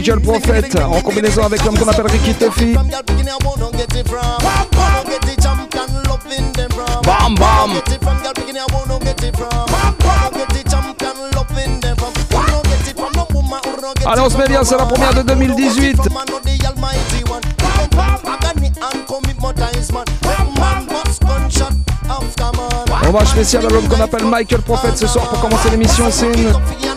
Michael 0.00 0.20
Prophet 0.20 0.82
en 0.82 1.02
combinaison 1.02 1.42
avec 1.42 1.62
l'homme 1.62 1.78
qu'on 1.78 1.86
appelle 1.86 2.06
Ricky 2.06 2.32
Tuffy. 2.32 2.72
Bam 7.04 7.34
bam. 7.34 7.70
Allez, 14.06 14.22
on 14.22 14.30
se 14.30 14.38
met 14.38 14.48
bien, 14.48 14.64
c'est 14.64 14.78
la 14.78 14.86
première 14.86 15.12
de 15.12 15.20
2018. 15.20 15.98
Hommage 23.06 23.28
spécial 23.28 23.66
à 23.66 23.68
l'homme 23.68 23.86
qu'on 23.86 24.00
appelle 24.00 24.24
Michael 24.24 24.62
Prophet 24.62 24.96
ce 24.96 25.06
soir 25.06 25.28
pour 25.28 25.40
commencer 25.42 25.68
l'émission. 25.68 26.06
C'est 26.10 26.32
une 26.32 26.89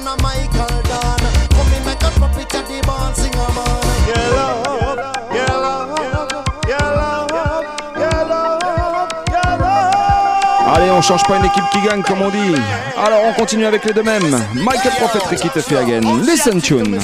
change 11.04 11.24
pas 11.24 11.38
une 11.38 11.45
équipe 11.45 11.64
qui 11.72 11.82
gagne, 11.82 12.01
comme 12.01 12.22
on 12.22 12.30
dit. 12.30 12.56
Alors, 12.97 13.20
on 13.26 13.34
continue 13.34 13.66
avec 13.66 13.84
les 13.86 13.93
deux 13.93 14.04
mêmes. 14.04 14.30
Michael 14.54 14.93
Prophet, 14.99 15.20
Ricky 15.30 15.49
te 15.49 15.60
fait 15.60 15.78
again. 15.78 16.01
Listen 16.24 16.62
tune. 16.62 16.99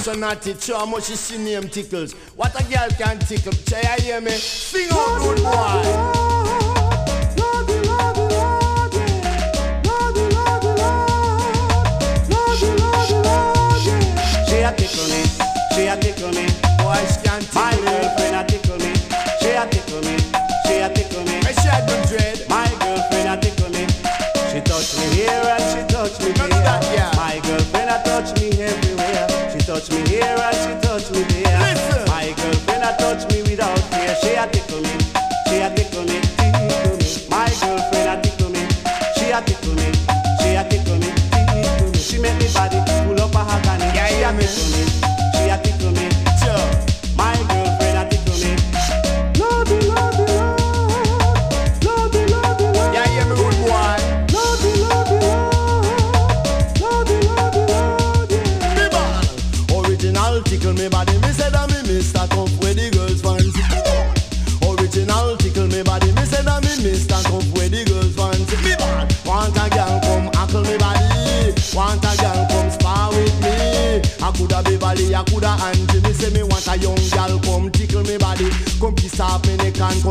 Touch 29.80 30.10
me 30.10 30.19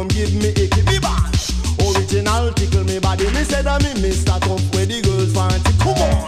me 0.04 0.08
come 0.08 0.08
give 0.08 0.34
me 0.34 0.48
icky. 0.50 0.82
Me 0.82 0.98
ball. 0.98 1.16
Original 1.78 2.52
tickle 2.52 2.84
me 2.84 2.98
body, 2.98 3.26
me 3.30 3.42
say 3.44 3.62
that 3.62 3.82
me 3.82 3.90
Mr. 4.02 4.38
Tough 4.40 4.74
where 4.74 4.86
the 4.86 5.00
girls 5.02 5.32
fancy. 5.32 5.72
Come 5.78 5.98
on. 5.98 6.26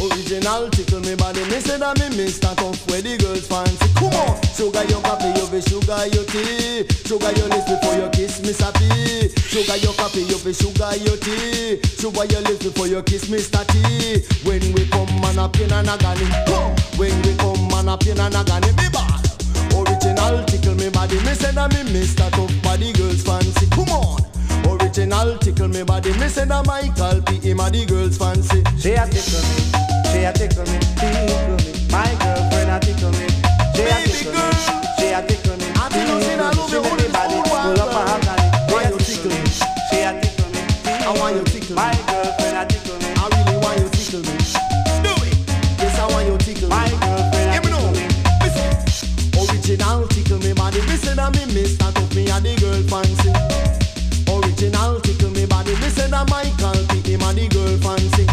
Original 0.00 0.68
tickle 0.70 1.00
me 1.00 1.14
body, 1.16 1.42
me 1.48 1.60
say 1.60 1.78
that 1.78 1.98
me 1.98 2.06
Mr. 2.16 2.54
Tough 2.56 2.80
where 2.88 3.02
the 3.02 3.16
girls 3.18 3.46
fancy. 3.46 3.88
Come 3.96 4.14
on. 4.14 4.40
Sugar 4.54 4.84
your 4.84 5.00
coffee, 5.02 5.32
you 5.36 5.46
be 5.48 5.60
sugar 5.60 6.06
your 6.12 6.24
tea. 6.28 6.86
Sugar 7.04 7.32
your 7.36 7.48
lips 7.48 7.68
before 7.68 7.96
you 7.96 8.08
kiss 8.12 8.40
me 8.40 8.52
sappy. 8.52 9.28
Sugar 9.48 9.76
your 9.76 9.94
coffee, 9.94 10.24
you 10.24 10.38
be 10.44 10.52
sugar 10.52 10.92
your 11.00 11.16
tea. 11.16 11.80
Sugar 11.98 12.24
your 12.24 12.42
lips 12.46 12.64
before 12.64 12.86
you 12.86 13.02
kiss 13.02 13.26
Mr. 13.28 13.64
T. 13.68 14.24
When 14.46 14.60
we 14.72 14.86
come 14.88 15.10
man 15.20 15.38
up 15.38 15.56
in 15.60 15.72
a 15.72 15.82
nagani. 15.82 16.28
Come. 16.46 16.72
When 16.96 17.14
we 17.22 17.36
come 17.36 17.68
man 17.68 17.88
up 17.88 18.04
in 18.06 18.20
a 18.20 18.28
nagani, 18.30 18.70
me 18.76 18.88
bad. 18.92 19.19
Original 19.76 20.44
tickle 20.44 20.74
me 20.74 20.88
body, 20.90 21.16
me 21.26 21.34
say 21.34 21.52
that 21.52 21.70
me 21.72 21.80
Mr. 21.92 22.30
Tough 22.30 22.62
body 22.62 22.92
girls 22.92 23.22
fancy. 23.22 23.66
Come 23.70 23.90
on. 23.90 24.20
Original 24.68 25.38
tickle 25.38 25.68
me 25.68 25.82
body, 25.82 26.12
me 26.18 26.28
say 26.28 26.44
that 26.44 26.66
Michael 26.66 27.22
P. 27.22 27.38
him 27.40 27.60
a 27.60 27.70
the 27.70 27.86
girls 27.86 28.18
fancy. 28.18 28.62
She 28.78 28.92
a 28.92 29.06
tickle 29.06 29.42
me, 29.48 29.56
she 30.12 30.24
a 30.24 30.32
tickle 30.32 30.64
me, 30.66 30.78
tickle 30.98 31.56
me. 31.56 31.70
My 31.90 32.06
girlfriend 32.20 32.70
a 32.70 32.78
tickle 32.80 33.10
me, 33.12 33.26
she 33.74 33.82
a 33.86 33.96
tickle 34.06 34.32
me, 34.36 34.52
she 34.98 35.06
a 35.14 35.20
tickle 35.26 35.56
me. 35.56 35.66
tickle 35.90 36.18
me. 36.18 36.26
She 36.70 36.78
make 36.78 36.96
me 36.98 37.06
body 37.12 37.38
full 37.48 37.80
up 37.80 37.94
a 37.94 38.00
agony. 38.14 38.46
Why 38.72 38.82
you 38.90 38.98
tickle 38.98 39.30
me? 39.30 39.48
She 39.90 39.98
a 40.02 40.12
tickle 40.20 40.50
me, 40.52 40.60
I 40.86 41.14
want 41.18 41.36
you 41.36 41.44
tickle 41.44 41.74
me. 41.74 41.82
My 41.82 41.94
girlfriend 42.06 42.49
body, 51.30 51.54
me 51.54 51.64
say 51.64 51.76
that 51.76 51.94
me 51.94 51.94
Mr. 51.94 51.94
Tough 51.94 52.14
me 52.14 52.28
a 52.30 52.40
the 52.40 52.56
girl 52.60 52.82
fancy. 52.88 53.30
Original 54.30 55.00
tickle 55.00 55.30
me 55.30 55.46
body, 55.46 55.74
me 55.76 55.88
say 55.88 56.08
that 56.08 56.28
Michael 56.30 56.86
P. 57.02 57.12
him 57.12 57.22
a 57.22 57.32
the 57.32 57.48
girl 57.48 57.76
fancy. 57.78 58.26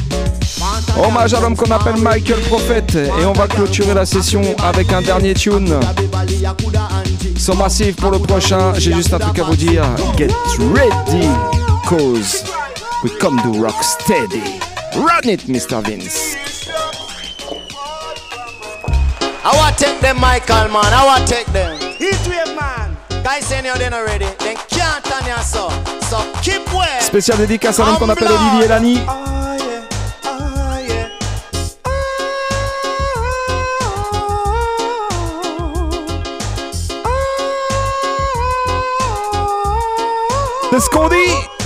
Hommage 0.97 1.33
à 1.35 1.39
l'homme 1.39 1.55
qu'on 1.55 1.69
appelle 1.71 1.97
Michael 1.97 2.39
Prophet. 2.41 2.85
Et 2.95 3.25
on 3.25 3.33
va 3.33 3.47
clôturer 3.47 3.93
la 3.93 4.05
session 4.05 4.41
avec 4.63 4.91
un 4.91 5.01
dernier 5.01 5.33
tune. 5.35 5.79
So 7.37 7.53
massif 7.53 7.95
pour 7.97 8.11
le 8.11 8.19
prochain. 8.19 8.73
J'ai 8.77 8.93
juste 8.93 9.13
un 9.13 9.19
truc 9.19 9.37
à 9.39 9.43
vous 9.43 9.55
dire. 9.55 9.83
Get 10.17 10.31
ready, 10.73 11.27
cause 11.87 12.43
we 13.03 13.11
come 13.19 13.39
to 13.43 13.61
rock 13.61 13.83
steady. 13.83 14.59
Run 14.95 15.29
it, 15.29 15.47
Mr. 15.47 15.81
Vince. 15.83 16.35
I 19.43 19.55
want 19.55 19.77
take 19.77 19.99
them, 20.01 20.19
Michael, 20.19 20.69
man. 20.69 20.91
I 20.91 21.05
want 21.05 21.27
take 21.27 21.47
them. 21.53 21.79
Heat 21.99 22.19
wave, 22.27 22.55
man. 22.55 22.86
Spécial 27.01 27.37
dédicace 27.37 27.77
à 27.77 27.85
l'homme 27.85 27.97
qu'on 27.97 28.07
appelle 28.07 28.29
Olivier 28.31 28.69
Lani. 28.69 29.01
C'est 40.71 40.79
ce 40.79 40.89
qu'on 40.89 41.09
dit. 41.09 41.56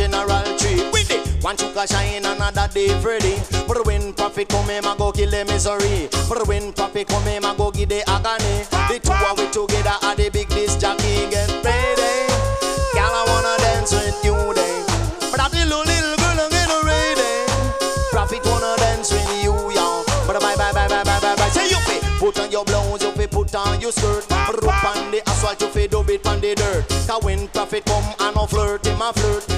General 0.00 0.42
trip. 0.56 0.92
With 0.92 1.10
it, 1.10 1.44
one 1.44 1.56
chuka 1.56 1.86
shine, 1.86 2.24
another 2.24 2.68
day 2.72 2.88
Freddy. 3.00 3.36
But 3.68 3.84
when 3.86 4.12
profit 4.14 4.48
come, 4.48 4.68
him 4.68 4.84
a 4.86 4.96
go 4.96 5.12
kill 5.12 5.30
the 5.30 5.44
misery. 5.44 6.08
But 6.28 6.46
when 6.48 6.72
profit 6.72 7.08
come, 7.08 7.24
him 7.24 7.44
a 7.44 7.54
go 7.54 7.70
give 7.70 7.90
the 7.90 8.00
agony. 8.08 8.64
The 8.88 8.96
two 9.04 9.12
of 9.12 9.36
we 9.38 9.46
together 9.52 9.96
are 10.02 10.16
the 10.16 10.30
big 10.30 10.48
disc 10.48 10.80
jockey. 10.80 11.28
Get 11.28 11.48
ready, 11.60 12.14
girl, 12.96 13.12
I 13.12 13.22
wanna 13.28 13.54
dance 13.60 13.92
with 13.92 14.16
you 14.24 14.36
then. 14.56 14.86
But 15.30 15.38
that 15.44 15.52
little 15.52 15.84
little 15.84 16.16
girl, 16.16 16.38
I'm 16.40 16.48
getting 16.48 16.82
ready. 16.88 17.32
Profit 18.10 18.40
wanna 18.48 18.72
dance 18.80 19.12
with 19.12 19.28
you, 19.44 19.52
y'all. 19.76 20.04
But 20.26 20.40
bye 20.40 20.56
bye 20.56 20.72
bye 20.72 20.88
bye 20.88 21.04
bye 21.04 21.20
bye 21.20 21.36
bye. 21.36 21.48
Say 21.52 21.68
you 21.68 21.80
fi 21.84 22.00
put 22.18 22.40
on 22.40 22.50
your 22.50 22.64
blouse, 22.64 23.02
you 23.04 23.12
fi 23.12 23.26
put 23.26 23.54
on 23.54 23.80
your 23.80 23.92
skirt. 23.92 24.24
Rope 24.64 24.84
on 24.96 25.10
the 25.12 25.20
asphalt, 25.28 25.60
you 25.60 25.68
fi 25.68 25.86
dub 25.86 26.08
it 26.08 26.26
on 26.26 26.40
the 26.40 26.54
dirt. 26.54 26.88
Cause 27.06 27.22
when 27.22 27.48
profit 27.48 27.84
come, 27.84 28.04
I 28.18 28.32
no 28.34 28.46
flirt, 28.46 28.86
him 28.86 29.02
a 29.02 29.12
flirt. 29.12 29.49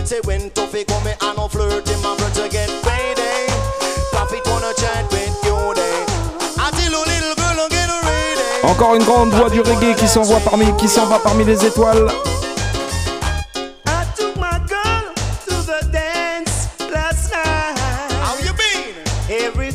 Encore 8.63 8.95
une 8.95 9.05
grande 9.05 9.33
voix 9.33 9.49
du 9.49 9.61
reggae 9.61 9.95
qui 9.97 10.07
s'envoie 10.07 10.41
parmi, 10.41 10.67
qui 10.77 10.89
s'en 10.89 11.07
va 11.07 11.19
parmi 11.19 11.45
les 11.45 11.65
étoiles. 11.65 12.09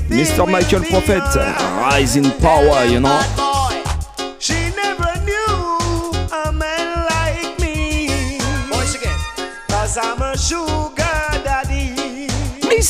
Mr. 0.10 0.46
Michael 0.48 0.84
Prophet, 0.84 1.22
Rise 1.92 2.16
in 2.16 2.30
Power, 2.40 2.86
you 2.86 3.00
know. 3.00 3.47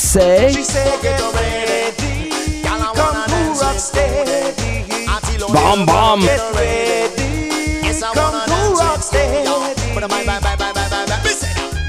Say. 0.07 0.51
She 0.53 0.63
said, 0.63 1.01
get 1.01 1.19
ready. 1.35 2.31
Come 2.63 2.95
to 2.95 3.01
rock 3.61 3.77
steady. 3.77 4.55
Bam 5.53 5.85
bam. 5.85 6.21
Get 6.21 6.55
ready. 6.55 7.91
Come 7.99 8.47
to 8.47 8.75
rock 8.79 9.01
steady. 9.01 9.47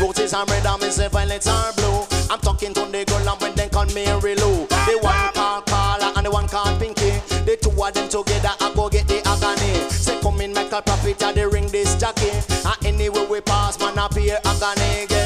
Roses 0.00 0.32
and 0.32 0.50
red 0.50 0.66
and 0.66 0.82
me 0.82 0.90
say 0.90 1.08
violets 1.08 1.46
are 1.46 1.72
blue. 1.74 2.06
I'm 2.30 2.40
talking 2.40 2.74
to 2.74 2.80
the 2.86 3.04
girl 3.04 3.28
and 3.28 3.40
when 3.40 3.54
they 3.54 3.68
call 3.68 3.86
me 3.86 4.06
Lou. 4.06 4.66
The 4.66 4.98
one 5.00 5.32
called 5.34 5.66
Carla 5.66 6.12
and 6.16 6.26
the 6.26 6.30
one 6.30 6.48
called 6.48 6.78
Pinky. 6.80 7.10
The 7.46 7.56
two 7.60 7.70
of 7.70 7.94
them 7.94 8.08
together 8.08 8.50
I 8.60 8.72
go 8.74 8.88
get 8.88 9.06
the 9.06 9.22
agony. 9.26 9.90
Say 9.90 10.20
come 10.20 10.40
in 10.40 10.52
make 10.52 10.72
a 10.72 10.82
profit 10.82 11.22
and 11.22 11.36
they 11.36 11.46
ring 11.46 11.68
this 11.68 11.94
jockey. 11.96 12.30
And 12.64 12.86
anyway 12.86 13.26
we 13.28 13.40
pass 13.40 13.78
man 13.78 13.98
up 13.98 14.14
here 14.14 14.38
agony. 14.44 15.17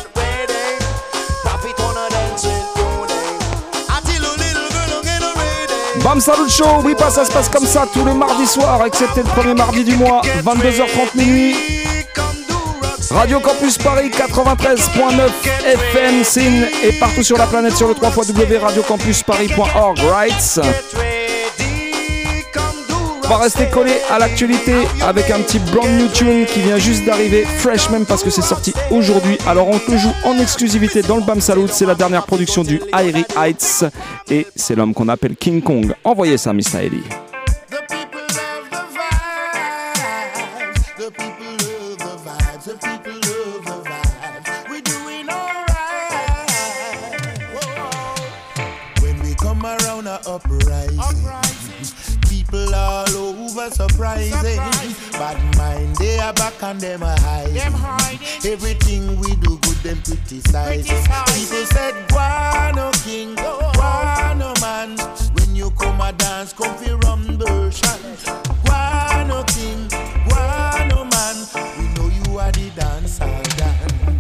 Salut 6.21 6.49
Show, 6.49 6.83
oui 6.85 6.95
pas 6.95 7.11
ça 7.11 7.25
se 7.25 7.33
passe 7.33 7.49
comme 7.49 7.65
ça 7.65 7.87
tous 7.93 8.05
les 8.05 8.13
mardis 8.13 8.47
soirs, 8.47 8.85
excepté 8.85 9.23
le 9.23 9.29
premier 9.29 9.55
mardi 9.55 9.83
du 9.83 9.97
mois, 9.97 10.21
22h30 10.45 11.17
minuit. 11.17 11.57
Radio 13.11 13.41
Campus 13.41 13.79
Paris 13.79 14.11
93.9 14.11 15.31
FM 15.65 16.25
SIN 16.25 16.67
et 16.85 16.93
partout 16.99 17.23
sur 17.23 17.37
la 17.37 17.47
planète 17.47 17.77
sur 17.77 17.89
le 17.89 17.95
3 17.95 18.11
radiocampusparis.org 18.11 19.99
right 20.01 20.61
On 23.25 23.29
va 23.29 23.37
rester 23.39 23.67
collé 23.67 23.93
à 24.11 24.19
l'actualité 24.19 24.75
avec 25.01 25.31
un 25.31 25.41
petit 25.41 25.59
brand 25.59 25.89
new 25.99 26.09
tune 26.09 26.45
qui 26.47 26.61
vient 26.61 26.79
juste 26.79 27.05
d'arriver, 27.05 27.45
fresh 27.45 27.89
même 27.91 28.05
parce 28.05 28.23
que 28.23 28.31
c'est 28.31 28.43
sorti 28.43 28.73
aujourd'hui. 28.91 29.39
Alors 29.47 29.69
on 29.69 29.79
te 29.79 29.97
joue 29.97 30.13
en 30.25 30.39
exclusivité 30.39 31.03
dans 31.03 31.17
le 31.17 31.23
BAM 31.23 31.41
Salut, 31.41 31.69
c'est 31.69 31.87
la 31.87 31.95
dernière 31.95 32.25
production 32.27 32.63
du 32.63 32.81
Airy 32.93 33.25
Heights 33.37 33.85
et 34.31 34.47
c'est 34.57 34.75
l'homme 34.75 34.95
qu'on 34.95 35.09
appelle 35.09 35.37
King 35.37 35.63
Kong. 35.63 35.95
Envoyez 36.05 36.37
ça, 36.37 36.53
Mr. 36.53 36.85
Eddie. 36.85 37.22
Surprising. 53.75 54.57
Bad 55.13 55.57
mind, 55.57 55.97
they 55.97 56.19
are 56.19 56.33
back 56.35 56.63
and 56.63 56.81
them 56.81 57.03
are 57.03 57.19
hiding. 57.21 57.55
Them 57.55 57.73
hiding. 57.73 58.19
Everything 58.45 59.21
we 59.21 59.35
do 59.37 59.59
good, 59.63 59.77
them 59.83 60.03
criticize. 60.03 60.87
People 60.87 61.67
said, 61.67 62.09
Guano 62.09 62.91
King, 63.05 63.35
Guano 63.35 64.53
man. 64.61 64.97
When 65.35 65.57
you 65.57 65.71
come 65.73 66.01
a 66.01 66.13
dance, 66.13 66.53
come 66.53 66.77
fi 66.77 66.93
rum 66.93 67.39
version. 67.39 68.01
Guano 68.65 69.43
King, 69.45 69.89
Guano 70.29 71.05
man. 71.05 71.37
We 71.79 71.89
know 71.95 72.09
you 72.09 72.39
are 72.39 72.53
the 72.53 72.71
dancer, 72.77 73.25
Dan. 73.57 74.19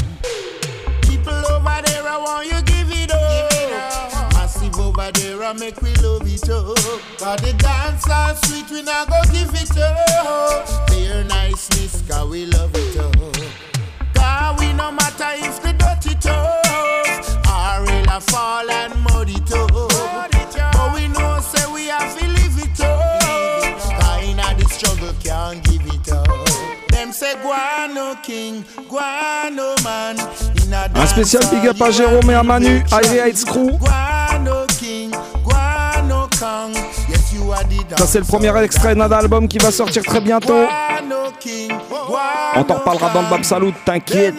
People 1.02 1.34
over 1.52 1.82
there, 1.84 2.08
I 2.08 2.18
want 2.18 2.46
you 2.46 2.62
give 2.62 2.90
it 2.90 3.12
up. 3.12 4.32
Massive 4.34 4.78
over 4.78 5.10
there, 5.12 5.42
I 5.42 5.52
make 5.54 5.80
we 5.82 5.94
love 5.96 6.22
it 6.26 6.48
up. 6.48 6.76
Cause 7.18 7.40
the 7.40 7.52
dance 7.58 7.81
are 8.32 8.46
sweet, 8.46 8.70
we 8.70 8.82
not 8.82 9.08
go 9.08 9.20
give 9.30 9.50
it 9.54 9.76
up. 9.78 10.88
Their 10.88 11.24
niceness, 11.24 12.02
cause 12.08 12.28
we 12.30 12.46
love 12.46 12.70
it 12.74 12.96
up. 12.96 13.14
Cause 14.14 14.60
we 14.60 14.72
no 14.72 14.90
matter 14.90 15.32
if 15.46 15.62
the 15.62 15.72
dirty 15.72 16.14
toes 16.16 17.36
are 17.48 17.84
in 17.96 18.08
a 18.08 18.20
fall 18.20 18.68
and 18.70 18.94
muddy 19.04 19.38
toe. 19.44 19.66
But 19.68 20.94
we 20.94 21.08
know 21.08 21.40
say 21.40 21.64
we 21.72 21.86
have 21.86 22.16
to 22.18 22.26
live 22.26 22.58
it 22.66 22.80
up. 22.80 24.00
Cause 24.00 24.24
in 24.24 24.36
the 24.36 24.66
struggle 24.68 25.14
can't 25.22 25.62
give 25.64 25.86
it 25.86 26.12
up. 26.12 26.88
Them 26.88 27.12
say 27.12 27.34
guano 27.42 28.14
king, 28.22 28.64
guano 28.88 29.74
man. 29.84 30.16
In 30.64 30.72
a 30.72 30.88
Un 30.94 31.06
spécial 31.06 31.42
big 31.50 31.68
up 31.68 31.82
à 31.82 31.90
Jérôme 31.90 32.30
et 32.30 32.34
à 32.34 32.42
Manu, 32.42 32.82
Ivy 32.92 33.18
Heights 33.18 33.44
Crew. 33.44 33.78
Ça 37.98 38.06
c'est 38.06 38.18
le 38.18 38.24
premier 38.24 38.56
extrait 38.62 38.94
d'un 38.94 39.10
album 39.10 39.46
qui 39.48 39.58
va 39.58 39.70
sortir 39.70 40.02
très 40.02 40.20
bientôt. 40.20 40.64
On 42.54 42.64
t'en 42.64 42.74
reparlera 42.74 43.10
dans 43.10 43.22
le 43.22 43.28
Bab 43.28 43.42
Salut, 43.42 43.72
t'inquiète. 43.84 44.34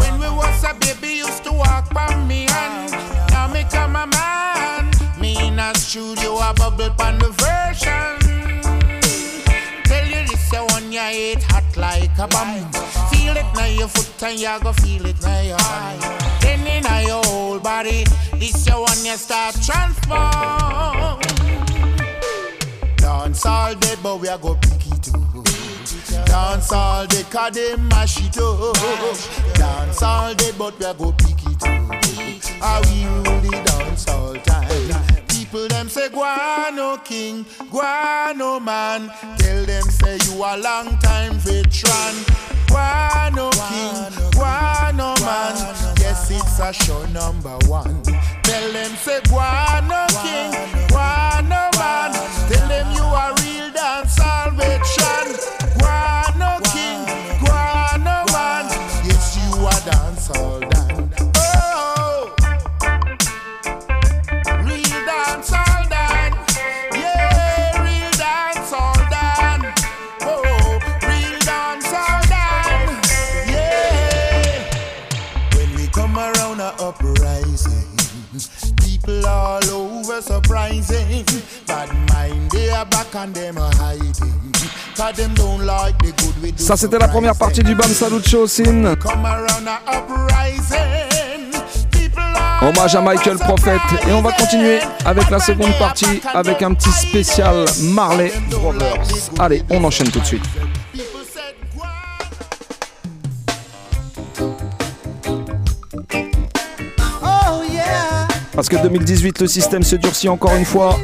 When 0.00 0.18
we 0.18 0.28
was 0.28 0.64
a 0.64 0.74
baby, 0.74 1.14
used 1.16 1.44
to 1.44 1.52
walk 1.52 1.92
by 1.94 2.14
me 2.26 2.46
hand. 2.50 2.92
Now 3.30 3.48
me 3.48 3.64
come 3.70 3.96
a 3.96 4.06
man. 4.06 4.90
Me 5.18 5.34
in 5.46 5.58
a 5.58 5.74
studio, 5.74 6.36
a 6.38 6.52
bubble 6.52 6.90
pan 6.90 7.18
the 7.18 7.30
version. 7.30 8.17
Hate 11.18 11.42
hot 11.50 11.76
like 11.76 12.16
a 12.18 12.26
bomb. 12.28 12.70
Feel 13.10 13.36
it 13.36 13.50
now 13.54 13.66
your 13.66 13.88
foot 13.88 14.22
and 14.22 14.38
you 14.38 14.56
go 14.62 14.72
feel 14.72 15.04
it 15.06 15.20
now 15.22 15.40
your 15.40 15.56
eye. 15.60 15.98
Then 16.40 16.66
in 16.66 16.84
your 17.06 17.22
whole 17.26 17.58
body, 17.58 18.04
this 18.40 18.66
you 18.66 18.78
one 18.88 19.02
you 19.04 19.16
start 19.16 19.54
transform. 19.66 21.20
Dance 22.96 23.46
all 23.46 23.74
day, 23.74 23.96
but 24.02 24.20
we 24.20 24.28
a 24.28 24.38
go 24.38 24.54
pick 24.54 24.86
it 24.94 25.08
up. 25.14 26.26
Dance 26.26 26.72
all 26.72 27.06
day, 27.06 27.24
cause 27.30 27.52
they 27.54 27.76
mash 27.76 28.18
it 28.26 28.38
up. 28.38 29.54
Dance 29.54 30.02
all 30.02 30.34
day, 30.34 30.52
but 30.58 30.78
we 30.78 30.86
a 30.86 30.94
go 30.94 31.12
pick 31.12 31.42
it 31.52 31.62
up. 31.62 32.04
How 32.62 32.80
we 32.86 32.96
the 33.44 33.52
dance 33.66 34.08
all 34.08 34.34
time. 34.34 34.97
People 35.50 35.66
them 35.68 35.88
say 35.88 36.10
guano 36.10 36.98
king, 36.98 37.46
guano 37.70 38.60
man. 38.60 39.10
Tell 39.38 39.64
them 39.64 39.84
say 39.84 40.18
you 40.26 40.44
a 40.44 40.52
long 40.58 40.98
time 40.98 41.38
veteran. 41.38 42.14
Guano 42.66 43.48
king, 43.50 43.96
guano 44.32 45.14
man. 45.24 45.56
Yes, 46.00 46.30
it's 46.30 46.58
a 46.60 46.70
show 46.70 47.02
number 47.06 47.56
one. 47.66 48.02
Tell 48.42 48.72
them 48.72 48.90
say 48.96 49.20
guano 49.28 50.04
king, 50.20 50.52
guano 50.88 51.70
man. 51.80 52.12
Tell 52.52 52.68
them 52.68 52.92
you 52.92 53.04
a 53.04 53.32
real 53.40 53.70
dancehall 53.72 54.52
veteran. 54.52 55.28
Guano 55.78 56.60
king, 56.74 57.00
guano 57.40 58.22
man. 58.36 58.66
Yes, 59.02 59.38
you 59.38 59.66
a 59.66 59.72
dancehall 59.88 60.67
surprising. 80.88 81.42
Bad 81.66 81.88
mind, 82.10 82.50
they 82.50 82.70
are 82.70 82.86
back 82.86 83.14
and 83.14 83.34
them 83.34 83.58
are 83.58 83.74
hiding. 83.76 84.12
Cause 84.96 85.16
them 85.16 85.34
don't 85.34 85.64
like 85.64 85.96
the 85.98 86.12
good 86.12 86.42
we 86.42 86.52
do. 86.52 86.62
Ça 86.62 86.76
c'était 86.76 86.98
la 86.98 87.08
première 87.08 87.36
partie 87.36 87.62
du 87.62 87.74
Bam 87.74 87.88
Salut 87.88 88.22
Show 88.26 88.46
Sin. 88.46 88.96
Come 88.96 89.24
around 89.24 89.68
a 89.68 89.80
uprising. 89.86 91.52
People 91.90 92.20
are 92.20 92.62
Hommage 92.64 92.94
à 92.94 93.00
Michael 93.00 93.38
Prophet. 93.38 93.78
Et 94.08 94.12
on 94.12 94.22
va 94.22 94.32
continuer 94.32 94.80
avec 95.04 95.30
la 95.30 95.38
seconde 95.38 95.76
partie 95.78 96.20
avec 96.34 96.62
un 96.62 96.74
petit 96.74 96.90
spécial 96.90 97.64
Marley 97.82 98.32
Brothers. 98.50 99.30
Allez, 99.38 99.62
on 99.70 99.84
enchaîne 99.84 100.10
tout 100.10 100.20
de 100.20 100.26
suite. 100.26 100.44
Parce 108.58 108.68
que 108.68 108.76
2018, 108.76 109.40
le 109.42 109.46
système 109.46 109.84
se 109.84 109.94
durcit 109.94 110.28
encore 110.28 110.56
une 110.56 110.64
fois. 110.64 110.98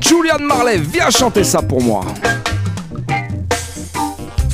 Julian 0.00 0.38
Marley, 0.38 0.78
viens 0.78 1.10
chanter 1.10 1.42
ça 1.42 1.60
pour 1.62 1.82
moi. 1.82 2.02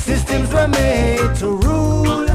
Systems 0.03 0.51
were 0.51 0.67
made 0.67 1.39
to 1.39 1.59
rule. 1.59 2.25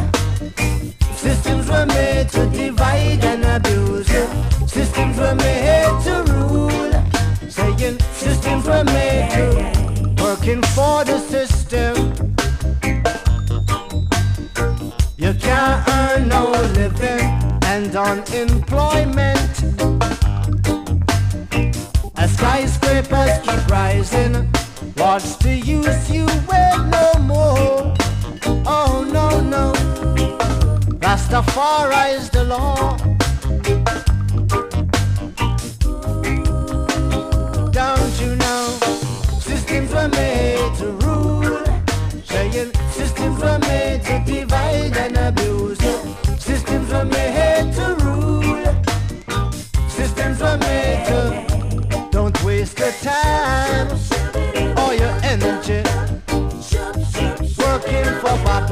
Systems 1.17 1.69
were 1.69 1.85
made 1.87 2.29
to 2.31 2.47
divide 2.47 3.25
and 3.25 3.45
abuse. 3.57 4.07
Systems 4.69 5.19
were 5.19 5.35
made 5.35 6.05
to 6.05 6.23
rule. 6.33 6.93
Saying 7.49 7.99
systems 8.15 8.65
were 8.65 8.85
made 8.85 9.31
to 9.33 10.23
working. 10.23 10.63
And 17.95 18.21
unemployment. 18.33 19.65
As 22.17 22.33
skyscrapers 22.35 23.39
keep 23.43 23.69
rising, 23.69 24.35
what's 24.97 25.37
the 25.37 25.55
use 25.55 26.11
you 26.11 26.27
wait 26.49 26.79
no 26.91 27.13
more? 27.21 27.95
Oh 28.67 29.07
no 29.13 29.41
no, 29.41 29.73
Rastafari 31.01 32.15
is 32.15 32.31
the 32.31 32.45
law. 32.45 33.12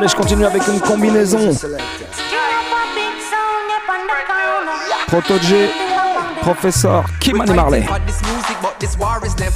Allez, 0.00 0.08
je 0.08 0.16
continue 0.16 0.46
avec 0.46 0.66
une 0.66 0.80
combinaison. 0.80 1.54
Protogé, 5.08 5.68
professeur 6.40 7.04
Kimani 7.20 7.52
Marley. 7.52 7.84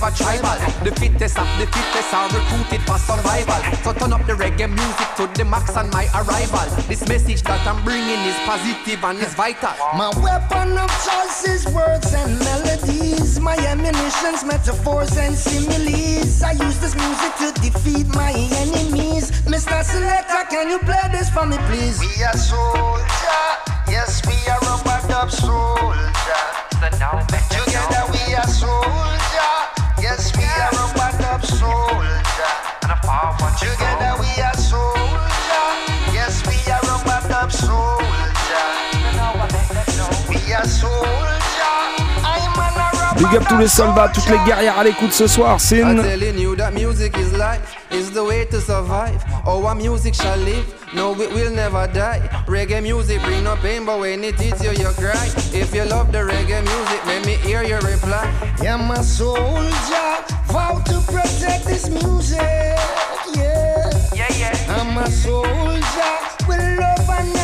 War 0.05 0.13
tribal. 0.13 0.59
The 0.85 0.93
fittest 1.01 1.39
of 1.39 1.49
the 1.59 1.67
fittest 1.73 2.13
are 2.13 2.29
recruited 2.29 2.83
for 2.85 2.99
survival. 2.99 3.61
So 3.83 3.93
turn 3.93 4.13
up 4.13 4.27
the 4.27 4.35
reggae 4.35 4.69
music 4.69 5.09
to 5.17 5.25
the 5.33 5.45
max 5.45 5.77
on 5.77 5.89
my 5.91 6.07
arrival. 6.21 6.69
This 6.89 7.07
message 7.09 7.43
that 7.49 7.65
I'm 7.67 7.83
bringing 7.85 8.21
is 8.29 8.37
positive 8.45 9.03
and 9.05 9.19
is 9.19 9.35
vital. 9.35 9.73
My 9.97 10.11
weapon 10.21 10.77
of 10.77 10.91
choice 11.07 11.49
is 11.49 11.67
words 11.73 12.13
and 12.13 12.39
melodies. 12.39 13.41
My 13.41 13.57
ammunition's 13.57 14.45
metaphors 14.45 15.17
and 15.17 15.35
similes. 15.35 16.43
I 16.43 16.53
use 16.53 16.79
this 16.85 16.95
music 16.95 17.33
to 17.41 17.49
defeat 17.65 18.07
my 18.15 18.33
enemies. 18.61 19.31
Mr. 19.49 19.83
Selector, 19.83 20.45
can 20.51 20.69
you 20.69 20.79
play 20.81 21.07
this 21.13 21.31
for 21.31 21.47
me, 21.47 21.57
please? 21.69 21.99
We 22.01 22.13
are 22.25 22.37
soldier, 22.37 23.45
yes, 23.89 24.21
we 24.27 24.37
are 24.53 24.61
rubber 24.69 25.01
dub 25.09 25.31
soldier. 25.31 26.05
Together 26.75 27.17
we 27.17 27.64
Big 43.25 43.41
up 43.41 43.49
tous 43.49 43.57
les 43.57 43.69
soldats, 43.69 44.11
toutes 44.13 44.29
les 44.29 44.39
guerrières 44.45 44.79
à 44.79 44.85
l'écoute 44.85 45.13
ce 45.13 45.27
soir. 45.27 45.59
C'est 45.59 45.79
I'm 45.79 45.97
une 45.97 46.03
telling 46.03 46.39
you 46.39 46.55
that 46.57 46.73
music 46.73 47.17
is 47.17 47.33
life, 47.33 47.77
is 47.91 48.11
the 48.11 48.23
way 48.23 48.45
to 48.51 48.61
survive. 48.61 49.25
Our 49.47 49.75
music 49.75 50.15
shall 50.15 50.37
live, 50.41 50.67
no, 50.95 51.15
it 51.15 51.33
will 51.33 51.51
never 51.51 51.87
die. 51.87 52.21
Reggae 52.47 52.83
music 52.83 53.23
bring 53.23 53.43
no 53.45 53.57
pain, 53.57 53.87
but 53.87 53.99
when 53.99 54.23
it 54.25 54.39
hits 54.39 54.63
you, 54.63 54.73
you 54.73 54.91
cry. 54.99 55.27
If 55.55 55.75
you 55.75 55.85
love 55.85 56.13
the 56.13 56.19
reggae 56.19 56.61
music, 56.61 57.07
let 57.07 57.25
me 57.25 57.37
hear 57.37 57.63
your 57.63 57.81
reply. 57.81 58.29
Yeah, 58.63 58.77
my 58.77 59.01
soldier, 59.01 59.71
vow 60.49 60.83
to 60.85 61.01
protect 61.11 61.65
this 61.65 61.89
music. 61.89 62.41
Yeah, 63.35 63.91
yeah, 64.15 64.33
yeah. 64.37 64.77
I'm 64.77 64.99
a 64.99 65.11
soldier, 65.11 66.13
with 66.47 66.61
love 66.79 67.09
and 67.09 67.44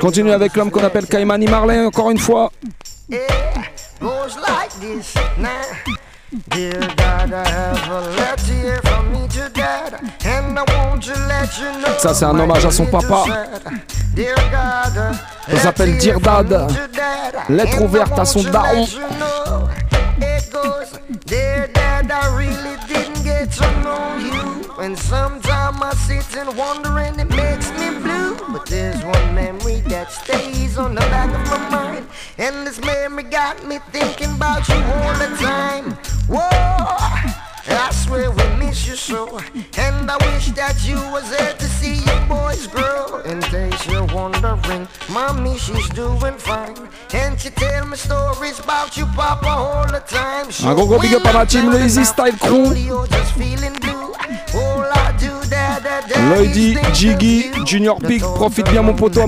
Continue 0.00 0.32
avec 0.32 0.56
l'homme 0.56 0.70
qu'on 0.70 0.84
appelle 0.84 1.06
Kaimani 1.06 1.46
Marley 1.46 1.84
encore 1.86 2.10
une 2.10 2.18
fois. 2.18 2.50
Dear 6.48 6.72
God, 6.96 7.30
I 7.30 7.46
have 7.46 7.90
a 7.90 8.00
letter 8.16 8.80
from 8.88 9.14
you. 9.14 9.22
Ça, 11.98 12.14
c'est 12.14 12.24
un 12.24 12.38
hommage 12.38 12.64
à 12.66 12.70
son 12.70 12.86
papa. 12.86 13.24
Ça 15.48 15.58
s'appelle 15.58 15.98
Dear 15.98 16.20
Dad. 16.20 16.68
Lettre 17.48 17.82
ouverte 17.82 18.18
à 18.18 18.24
son 18.24 18.42
daron. 18.42 18.86
Dad, 21.26 22.12
get 23.44 23.52
to 23.54 23.82
know 23.82 24.16
you. 24.18 24.82
And 24.82 24.98
sometimes 24.98 25.80
I 25.80 25.92
sit 25.94 26.36
and 26.36 26.56
wonder 26.56 26.98
and 26.98 27.20
it 27.20 27.28
makes 27.28 27.70
me 27.72 27.88
blue. 28.00 28.36
But 28.52 28.66
there's 28.66 29.02
one 29.04 29.34
memory 29.34 29.80
that 29.88 30.12
stays 30.12 30.78
on 30.78 30.94
the 30.94 31.00
back 31.00 31.30
of 31.34 31.50
my 31.50 31.70
mind. 31.70 32.06
And 32.38 32.66
this 32.66 32.80
memory 32.80 33.24
got 33.24 33.66
me 33.66 33.78
thinking 33.90 34.34
about 34.34 34.68
you 34.68 34.76
all 34.76 35.14
the 35.14 35.36
time. 35.36 35.92
Whoa! 36.28 37.51
I 37.68 37.90
swear 37.92 38.30
we 38.30 38.44
miss 38.58 38.86
you 38.86 38.96
so. 38.96 39.38
And 39.78 40.10
I 40.10 40.16
wish 40.32 40.50
that 40.52 40.76
you 40.84 40.96
was 41.12 41.30
there 41.30 41.54
to 41.54 41.64
see 41.64 41.94
your 41.94 42.20
boys 42.26 42.66
grow. 42.66 43.20
In 43.24 43.40
case 43.40 43.86
you're 43.86 44.06
wondering 44.06 44.88
Mommy, 45.10 45.56
she's 45.58 45.88
doing 45.90 46.36
fine. 46.38 46.76
And 47.14 47.38
she 47.40 47.50
tell 47.50 47.86
me 47.86 47.96
stories 47.96 48.58
about 48.58 48.96
you, 48.96 49.06
Papa, 49.14 49.48
all 49.48 49.86
the 49.86 50.00
time? 50.00 50.46
Un 50.64 50.74
gros 50.74 50.86
gros 50.86 50.98
big 50.98 51.14
up 51.14 51.26
à 51.26 51.32
la 51.32 51.46
team 51.46 51.70
Lazy 51.70 52.04
Style 52.04 52.36
Crew. 52.38 52.74
You're 52.74 53.06
just 53.06 53.32
feeling 53.34 53.74
blue. 53.80 54.12
All 54.54 54.84
I 54.84 55.12
do, 55.18 55.30
dad, 55.48 55.82
dad, 55.82 56.04
dad 56.08 56.18
Lloydy, 56.30 56.76
Jiggy, 56.94 57.50
Junior 57.64 57.98
Peak, 57.98 58.22
profite 58.22 58.70
bien 58.70 58.82
mon 58.82 58.94
poteau 58.94 59.22
à. 59.22 59.26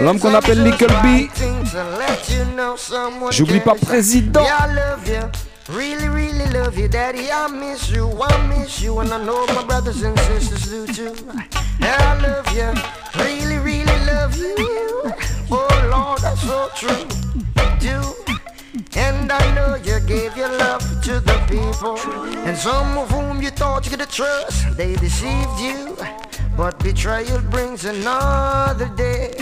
L'homme 0.00 0.18
qu'on 0.18 0.34
appelle 0.34 0.62
Little 0.62 0.92
B. 1.02 1.28
J'oublie 3.30 3.60
pas 3.60 3.74
Président. 3.74 4.44
Really, 5.70 6.08
really 6.10 6.46
love 6.52 6.76
you, 6.76 6.88
Daddy. 6.88 7.32
I 7.32 7.48
miss 7.48 7.90
you, 7.90 8.10
I 8.20 8.46
miss 8.48 8.82
you, 8.82 8.98
and 8.98 9.10
I 9.10 9.24
know 9.24 9.46
my 9.46 9.64
brothers 9.64 10.02
and 10.02 10.18
sisters 10.20 10.68
do 10.68 10.86
too. 10.86 11.16
I 11.80 12.20
love 12.20 12.46
you, 12.54 12.70
really, 13.22 13.56
really 13.56 13.98
love 14.04 14.36
you. 14.36 14.54
Oh 15.50 15.88
Lord, 15.90 16.20
that's 16.20 16.42
so 16.42 16.68
true. 16.76 17.06
Do. 17.80 18.14
And 18.94 19.32
I 19.32 19.54
know 19.54 19.76
you 19.76 20.00
gave 20.06 20.36
your 20.36 20.50
love 20.50 20.82
to 21.04 21.18
the 21.20 21.38
people, 21.48 21.98
and 22.46 22.56
some 22.56 22.98
of 22.98 23.10
whom 23.10 23.40
you 23.40 23.50
thought 23.50 23.90
you 23.90 23.96
could 23.96 24.10
trust, 24.10 24.76
they 24.76 24.96
deceived 24.96 25.60
you. 25.60 25.96
But 26.58 26.78
betrayal 26.78 27.40
brings 27.40 27.86
another 27.86 28.88
day. 28.96 29.32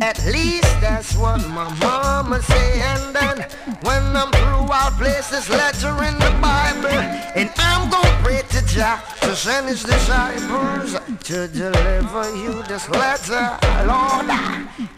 At 0.00 0.22
least 0.26 0.80
that's 0.80 1.16
what 1.16 1.38
my 1.48 1.72
mama 1.80 2.42
say. 2.42 2.80
And 2.80 3.14
then 3.14 3.48
when 3.82 4.02
I'm 4.14 4.30
through, 4.30 4.68
I'll 4.70 4.90
place 4.92 5.30
this 5.30 5.48
letter 5.48 5.88
in 6.04 6.14
the 6.18 6.38
Bible. 6.40 6.88
And 7.34 7.50
I'm 7.56 7.88
gonna 7.88 8.20
pray 8.22 8.42
to 8.42 8.66
Jah 8.66 9.02
to 9.22 9.34
send 9.34 9.68
his 9.68 9.82
disciples 9.82 10.96
to 11.24 11.48
deliver 11.48 12.36
you 12.36 12.62
this 12.64 12.88
letter. 12.90 13.58
Lord, 13.86 14.26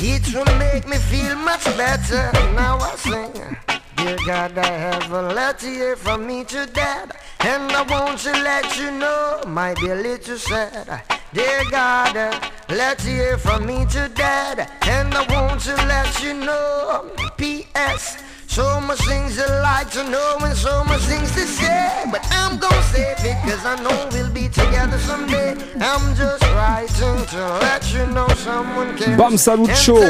it 0.01 0.35
will 0.35 0.59
make 0.59 0.89
me 0.89 0.97
feel 0.97 1.37
much 1.37 1.65
better. 1.77 2.31
Now 2.55 2.79
I 2.79 2.97
sing. 2.97 3.57
Dear 3.97 4.17
God, 4.27 4.59
I 4.59 4.67
have 4.67 5.11
a 5.13 5.23
letter 5.23 5.67
here 5.69 5.97
from 5.97 6.27
me 6.27 6.45
to 6.45 6.67
Dad, 6.67 7.17
and 7.41 7.71
I 7.73 7.83
want 7.83 8.21
to 8.21 8.33
let 8.33 8.79
you 8.79 8.91
know, 8.93 9.43
might 9.47 9.77
be 9.81 9.89
a 9.91 9.95
little 9.95 10.39
sad. 10.39 11.18
Dear 11.35 11.63
God, 11.71 12.43
let's 12.71 13.05
hear 13.05 13.37
from 13.37 13.67
me 13.67 13.85
to 13.91 14.11
Dad, 14.15 14.71
and 14.83 15.13
I 15.13 15.31
want 15.31 15.61
to 15.63 15.75
let 15.75 16.23
you 16.23 16.33
know, 16.33 17.11
P.S. 17.37 18.17
So 18.59 18.81
much 18.81 18.99
things 19.07 19.39
I 19.39 19.47
like 19.63 19.89
to 19.93 20.03
know 20.11 20.37
and 20.43 20.57
so 20.57 20.83
much 20.83 21.03
things 21.03 21.31
to 21.37 21.47
say, 21.47 22.03
but 22.11 22.21
I'm 22.33 22.59
gonna 22.59 22.83
say 22.91 23.13
it 23.13 23.19
because 23.23 23.65
I 23.65 23.81
know 23.85 24.09
we'll 24.11 24.33
be 24.33 24.49
together 24.49 24.99
someday. 24.99 25.55
I'm 25.81 26.13
just 26.17 26.43
writing 26.43 27.25
to 27.35 27.41
let 27.63 27.87
you 27.95 28.05
know 28.09 28.27
someone 28.35 28.99
cares. 28.99 29.17
Bam 29.17 29.39
Salut 29.39 29.73
Show. 29.77 30.03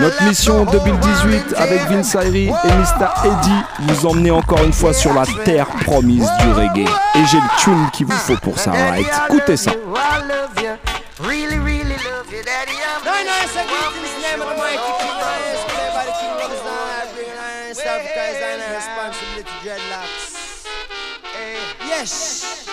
Notre 0.00 0.24
mission 0.24 0.64
2018 0.64 1.54
avec 1.58 1.82
Vince 1.90 2.14
Ayri 2.14 2.48
et 2.48 2.48
Mr. 2.48 3.08
Eddie 3.26 3.64
vous 3.80 4.06
emmener 4.06 4.30
encore 4.30 4.64
une 4.64 4.72
fois 4.72 4.94
sur 4.94 5.12
la 5.12 5.26
terre 5.44 5.66
promise 5.84 6.26
du 6.40 6.52
reggae. 6.52 6.88
Et 7.14 7.26
j'ai 7.30 7.36
le 7.36 7.62
tune 7.62 7.90
qu'il 7.92 8.06
vous 8.06 8.12
faut 8.12 8.36
pour 8.36 8.58
ça, 8.58 8.70
right 8.70 9.06
Écoutez 9.28 9.58
ça. 9.58 9.72
You. 9.72 10.78
Really, 11.20 11.58
really 11.58 11.96
love 12.08 12.32
you, 12.32 12.42
Daddy. 12.42 12.72
I'm 12.72 13.04
No, 13.04 13.12
no, 13.12 13.32
it's 13.44 13.54
a 13.54 13.64
great 13.68 13.92
in 13.96 14.02
the 14.02 14.22
name 14.22 14.40
of 14.40 14.48
the 14.48 14.56
mighty 14.56 15.63
Yes. 22.04 22.68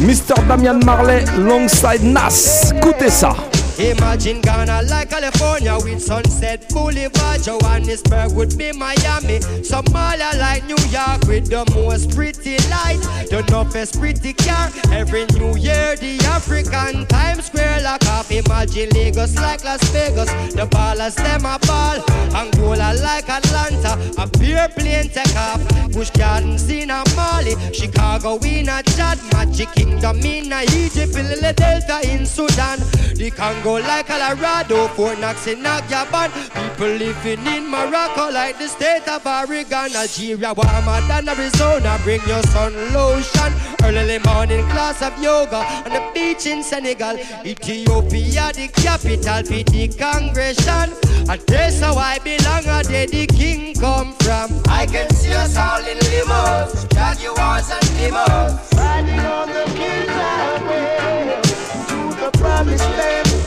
Mr. 0.00 0.34
Damian 0.48 0.80
Marley 0.84 1.22
alongside 1.36 2.02
Nas. 2.02 2.72
Écoutez 2.74 3.10
ça. 3.10 3.36
Imagine 3.78 4.40
Ghana 4.40 4.82
like 4.90 5.10
California 5.10 5.78
with 5.84 6.02
Sunset 6.02 6.68
Boulevard. 6.70 7.42
Johannesburg 7.42 8.32
would 8.32 8.58
be 8.58 8.72
Miami. 8.72 9.38
Somalia 9.62 10.36
like 10.38 10.64
New 10.64 10.82
York 10.90 11.22
with 11.28 11.48
the 11.48 11.64
most 11.76 12.10
pretty 12.10 12.56
light. 12.70 12.98
The 13.30 13.44
toughest 13.46 14.00
pretty 14.00 14.32
car. 14.32 14.70
Every 14.90 15.26
New 15.26 15.56
Year, 15.56 15.94
the 15.94 16.18
African 16.26 17.06
Times 17.06 17.46
Square 17.46 17.82
lock 17.82 18.04
off. 18.08 18.32
Imagine 18.32 18.90
Lagos 18.90 19.36
like 19.36 19.62
Las 19.62 19.82
Vegas. 19.90 20.28
The 20.54 20.66
ballers 20.66 21.14
them 21.14 21.46
a 21.46 21.58
ball. 21.60 22.02
Angola 22.34 22.94
like 23.00 23.28
Atlanta. 23.28 23.94
A 24.18 24.26
pure 24.26 24.68
plane 24.70 25.08
take 25.08 25.36
off. 25.36 25.62
Busch 25.92 26.10
Gardens 26.10 26.68
in 26.68 26.90
a 26.90 27.04
Mali. 27.14 27.54
Chicago 27.72 28.38
in 28.38 28.68
a 28.68 28.82
Chad. 28.82 29.20
Magic 29.32 29.70
Kingdom 29.72 30.18
in 30.18 30.52
a 30.52 30.62
Egypt. 30.74 31.14
Lily 31.14 31.52
Delta 31.52 32.00
in 32.10 32.26
Sudan. 32.26 32.80
The 33.14 33.30
Congo 33.30 33.67
like 33.74 34.06
Colorado. 34.06 34.88
Fort 34.88 35.18
Knox 35.18 35.46
in 35.46 35.62
Nagyaban. 35.62 36.30
People 36.54 36.88
living 36.88 37.46
in 37.46 37.68
Morocco 37.68 38.30
like 38.30 38.58
the 38.58 38.68
state 38.68 39.06
of 39.08 39.26
Oregon. 39.26 39.94
Algeria 39.94 40.54
warmer 40.54 41.00
than 41.08 41.28
Arizona. 41.28 41.98
Bring 42.02 42.22
your 42.26 42.42
sun 42.44 42.72
lotion. 42.92 43.52
Early 43.82 44.18
morning 44.20 44.64
class 44.70 45.02
of 45.02 45.16
yoga 45.22 45.56
on 45.56 45.92
the 45.92 46.10
beach 46.14 46.46
in 46.46 46.62
Senegal. 46.62 47.18
Ethiopia, 47.44 48.52
the 48.54 48.68
capital, 48.74 49.42
for 49.44 49.62
the 49.70 49.88
congregation. 49.98 50.94
And 51.28 51.40
that's 51.46 51.80
how 51.80 51.94
I 51.96 52.18
belong, 52.20 52.64
and 52.64 52.86
there 52.86 53.06
the 53.06 53.26
king 53.26 53.74
come 53.74 54.14
from. 54.14 54.62
I 54.68 54.86
can 54.86 55.10
see 55.10 55.32
us 55.32 55.56
all 55.56 55.84
in 55.84 55.98
limos, 55.98 56.88
jaguars 56.94 57.70
and 57.70 57.88
limos. 58.00 58.72
Riding 58.78 59.20
on 59.20 59.48
the 59.48 59.64
king's 59.76 60.08
highway 60.08 61.40
to 61.88 61.98
the 62.20 62.30
promised 62.38 62.84
land. 62.84 63.37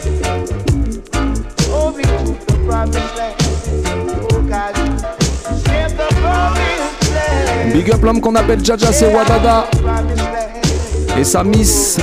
Big 7.73 7.91
up 7.91 8.03
l'homme 8.03 8.21
qu'on 8.21 8.35
appelle 8.35 8.63
Jaja, 8.63 8.91
c'est 8.91 9.13
Wadada. 9.13 9.67
Et 11.17 11.23
sa 11.23 11.43
miss 11.43 11.97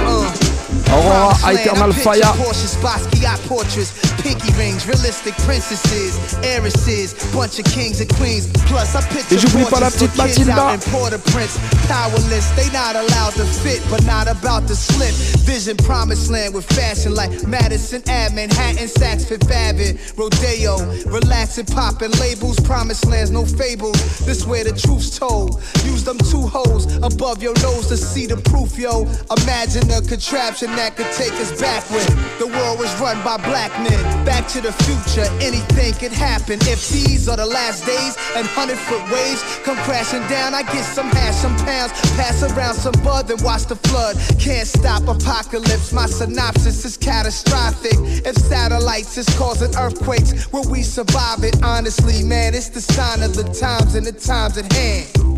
Oh, 0.90 1.00
Aurora 1.00 1.52
Eternal 1.52 1.92
Fire. 1.92 2.22
Porsches, 2.40 2.74
Basquiat 2.82 3.38
portraits, 3.46 3.92
pinky 4.22 4.52
rings, 4.56 4.86
realistic 4.86 5.34
princesses, 5.44 6.16
heiresses, 6.42 7.14
bunch 7.32 7.58
of 7.58 7.64
kings 7.66 8.00
and 8.00 8.08
queens. 8.16 8.48
Plus, 8.66 8.94
I 8.94 9.02
picture 9.12 9.34
Et 9.34 9.38
j'oublie 9.38 9.64
pas 9.70 9.80
la 9.80 9.90
petite 9.90 10.10
for 10.12 10.26
kids 10.26 10.38
Mathilda. 10.46 10.58
out 10.58 10.74
in 10.74 10.80
Port-au-Prince. 10.92 11.58
Powerless, 11.88 12.50
they 12.56 12.70
not 12.72 12.96
allowed 12.96 13.34
to 13.34 13.44
fit, 13.44 13.82
but 13.90 14.02
not 14.04 14.28
about 14.28 14.66
to 14.68 14.74
slip. 14.76 15.14
Vision 15.44 15.76
promised 15.76 16.30
land 16.30 16.54
with 16.54 16.64
fashion 16.72 17.14
like 17.14 17.30
Madison 17.46 18.02
Ave, 18.08 18.34
Manhattan, 18.34 18.88
Saks 18.88 19.26
Fifth 19.26 19.50
Avenue, 19.50 19.96
Rodeo. 20.16 20.78
Relaxing, 21.06 21.66
popping 21.66 22.12
labels, 22.12 22.58
promised 22.60 23.06
lands, 23.06 23.30
no 23.30 23.44
fables. 23.44 23.96
This 24.24 24.46
where 24.46 24.64
the 24.64 24.72
truth's 24.72 25.18
told. 25.18 25.60
Use 25.84 26.04
them 26.04 26.18
two 26.18 26.46
holes 26.46 26.86
above 27.02 27.42
your 27.42 27.54
nose 27.62 27.86
to 27.88 27.96
see 27.96 28.26
the 28.26 28.36
proof, 28.36 28.78
yo. 28.78 29.06
Imagine 29.42 29.90
a 29.90 30.00
contraption 30.02 30.68
that 30.78 30.94
could 30.94 31.10
take 31.18 31.34
us 31.42 31.50
backward. 31.60 32.06
The 32.38 32.46
world 32.46 32.78
was 32.78 32.88
run 33.02 33.18
by 33.24 33.36
black 33.42 33.74
men. 33.82 33.98
Back 34.24 34.46
to 34.54 34.60
the 34.62 34.70
future, 34.86 35.26
anything 35.42 35.92
could 35.98 36.12
happen. 36.12 36.62
If 36.70 36.88
these 36.94 37.28
are 37.28 37.36
the 37.36 37.46
last 37.46 37.84
days 37.84 38.14
and 38.36 38.46
hundred 38.46 38.78
foot 38.78 39.02
waves 39.10 39.42
come 39.66 39.76
crashing 39.82 40.22
down, 40.28 40.54
I 40.54 40.62
get 40.62 40.84
some 40.84 41.10
hash, 41.10 41.34
some 41.34 41.56
pounds, 41.66 41.92
pass 42.14 42.42
around 42.46 42.74
some 42.74 42.94
bud, 43.02 43.26
then 43.26 43.42
watch 43.42 43.66
the 43.66 43.74
flood. 43.74 44.14
Can't 44.38 44.68
stop 44.68 45.02
apocalypse. 45.08 45.92
My 45.92 46.06
synopsis 46.06 46.84
is 46.84 46.96
catastrophic. 46.96 47.98
If 48.24 48.36
satellites 48.36 49.18
is 49.18 49.28
causing 49.36 49.74
earthquakes, 49.74 50.52
will 50.52 50.68
we 50.70 50.82
survive 50.82 51.42
it? 51.42 51.58
Honestly, 51.64 52.22
man, 52.22 52.54
it's 52.54 52.68
the 52.68 52.80
sign 52.80 53.22
of 53.22 53.34
the 53.34 53.44
times 53.50 53.96
and 53.96 54.06
the 54.06 54.12
times 54.12 54.56
at 54.56 54.72
hand. 54.72 55.28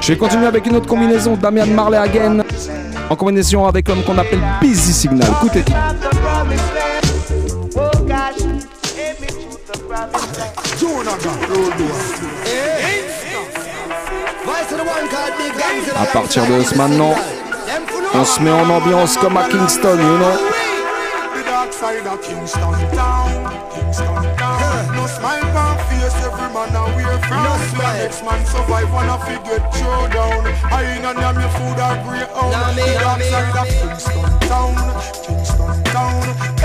Je 0.00 0.12
vais 0.12 0.16
continuer 0.16 0.46
avec 0.46 0.66
une 0.66 0.76
autre 0.76 0.88
combinaison, 0.88 1.36
Damian 1.36 1.66
Marley 1.66 1.98
again, 1.98 2.42
en 3.08 3.16
combinaison 3.16 3.64
avec 3.64 3.88
qu'on 4.02 4.18
appelle 4.18 4.42
Busy 4.60 4.92
Signal. 4.92 5.28
Écoutez. 5.40 5.64
À 15.98 16.06
partir 16.06 16.46
de 16.46 16.62
ce 16.62 16.74
maintenant, 16.74 17.14
on 18.14 18.24
se 18.24 18.40
met 18.40 18.50
en 18.50 18.68
ambiance 18.68 19.16
comme 19.16 19.36
à 19.36 19.44
Kingston, 19.44 19.98
you 19.98 20.18
know. 20.18 20.56
The 24.76 24.82
dark 24.82 24.92
side 24.92 24.96
of 24.96 24.96
Kingston 24.96 24.96
town, 24.96 24.96
Kingston 24.96 24.96
town. 24.96 24.96
No 24.96 25.06
smile 25.06 25.56
on 25.56 25.78
face, 25.88 26.14
every 26.26 26.50
man 26.52 26.76
a 26.76 26.84
wear 26.94 27.18
frown. 27.24 27.44
No. 27.44 27.92
Next 27.96 28.22
man 28.24 28.44
survive, 28.46 28.92
wanna 28.92 29.18
fi 29.18 29.34
get 29.42 29.62
throw 29.74 30.08
down. 30.08 30.46
I 30.70 30.84
ain't 30.84 31.06
on 31.06 31.16
them 31.16 31.40
your 31.40 31.50
food 31.56 31.80
or 31.80 31.96
grey 32.04 32.26
own. 32.34 32.52
The 32.76 32.84
dark 33.00 33.22
side 33.22 33.56
of 33.56 33.68
Kingston 33.68 34.40
town, 34.48 34.76
Kingston 35.24 35.84
town. 35.84 36.55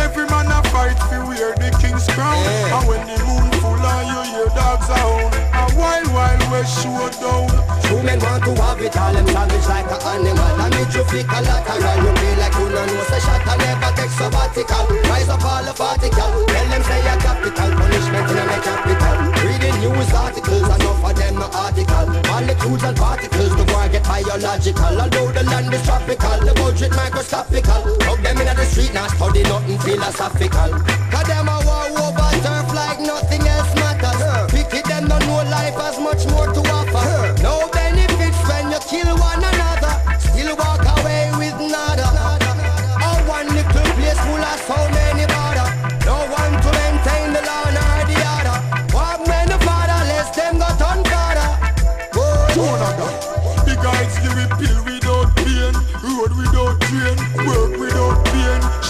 Fight 0.81 0.97
fi 0.97 1.21
wear 1.21 1.53
the 1.61 1.69
king's 1.77 2.09
crown. 2.09 2.41
And 2.73 2.87
when 2.89 3.05
the 3.05 3.13
moon 3.21 3.53
full 3.61 3.77
and 3.77 4.05
you 4.09 4.21
hear 4.33 4.49
dogs 4.57 4.89
a 4.89 4.97
hound, 4.97 5.29
a 5.53 5.63
wild 5.77 6.09
wild 6.09 6.41
west 6.49 6.73
showdown. 6.81 7.53
Two 7.85 8.01
men 8.01 8.17
want 8.17 8.41
to 8.49 8.57
have 8.57 8.81
it 8.81 8.97
all, 8.97 9.13
them 9.13 9.27
savage 9.29 9.67
like 9.69 9.85
an 9.85 10.25
animal. 10.25 10.41
I 10.41 10.73
make 10.73 10.89
you 10.97 11.05
feel 11.05 11.21
collateral. 11.21 11.97
You 12.01 12.11
feel 12.17 12.37
like 12.41 12.57
you 12.57 12.67
don't 12.73 12.89
know, 12.97 13.05
say 13.13 13.21
shot 13.21 13.45
and 13.45 13.61
never 13.61 13.93
take 13.93 14.09
sabbatical. 14.09 14.85
Rise 15.05 15.29
up 15.29 15.45
all 15.45 15.61
the 15.61 15.73
particle. 15.77 16.31
Tell 16.49 16.67
them 16.73 16.81
say 16.81 17.01
a 17.05 17.13
capital 17.21 17.69
punishment 17.77 18.25
in 18.33 18.41
a 18.41 18.57
capital. 18.65 19.15
Reading 19.45 19.77
news 19.85 20.09
articles, 20.17 20.80
of 21.11 21.17
them 21.17 21.35
no 21.35 21.47
article. 21.53 22.07
Molecules 22.29 22.83
and 22.83 22.97
particles, 22.97 23.55
the 23.55 23.65
war 23.73 23.87
get 23.89 24.03
biological. 24.03 24.93
Although 25.01 25.31
the 25.31 25.43
land 25.43 25.73
is 25.73 25.83
tropical, 25.83 26.39
the 26.45 26.53
budget 26.53 26.91
microscopical. 26.95 27.81
Hug 28.05 28.19
them 28.23 28.37
in 28.37 28.55
the 28.55 28.65
street, 28.65 28.93
now 28.93 29.07
study 29.07 29.43
nothing 29.43 29.79
philosophical. 29.79 30.71
Cause 31.11 31.27
them 31.27 31.47
a 31.47 31.57
war 31.67 31.87
over 32.05 32.31
turf 32.43 32.73
like 32.73 32.99
nothing 32.99 33.41
else 33.41 33.50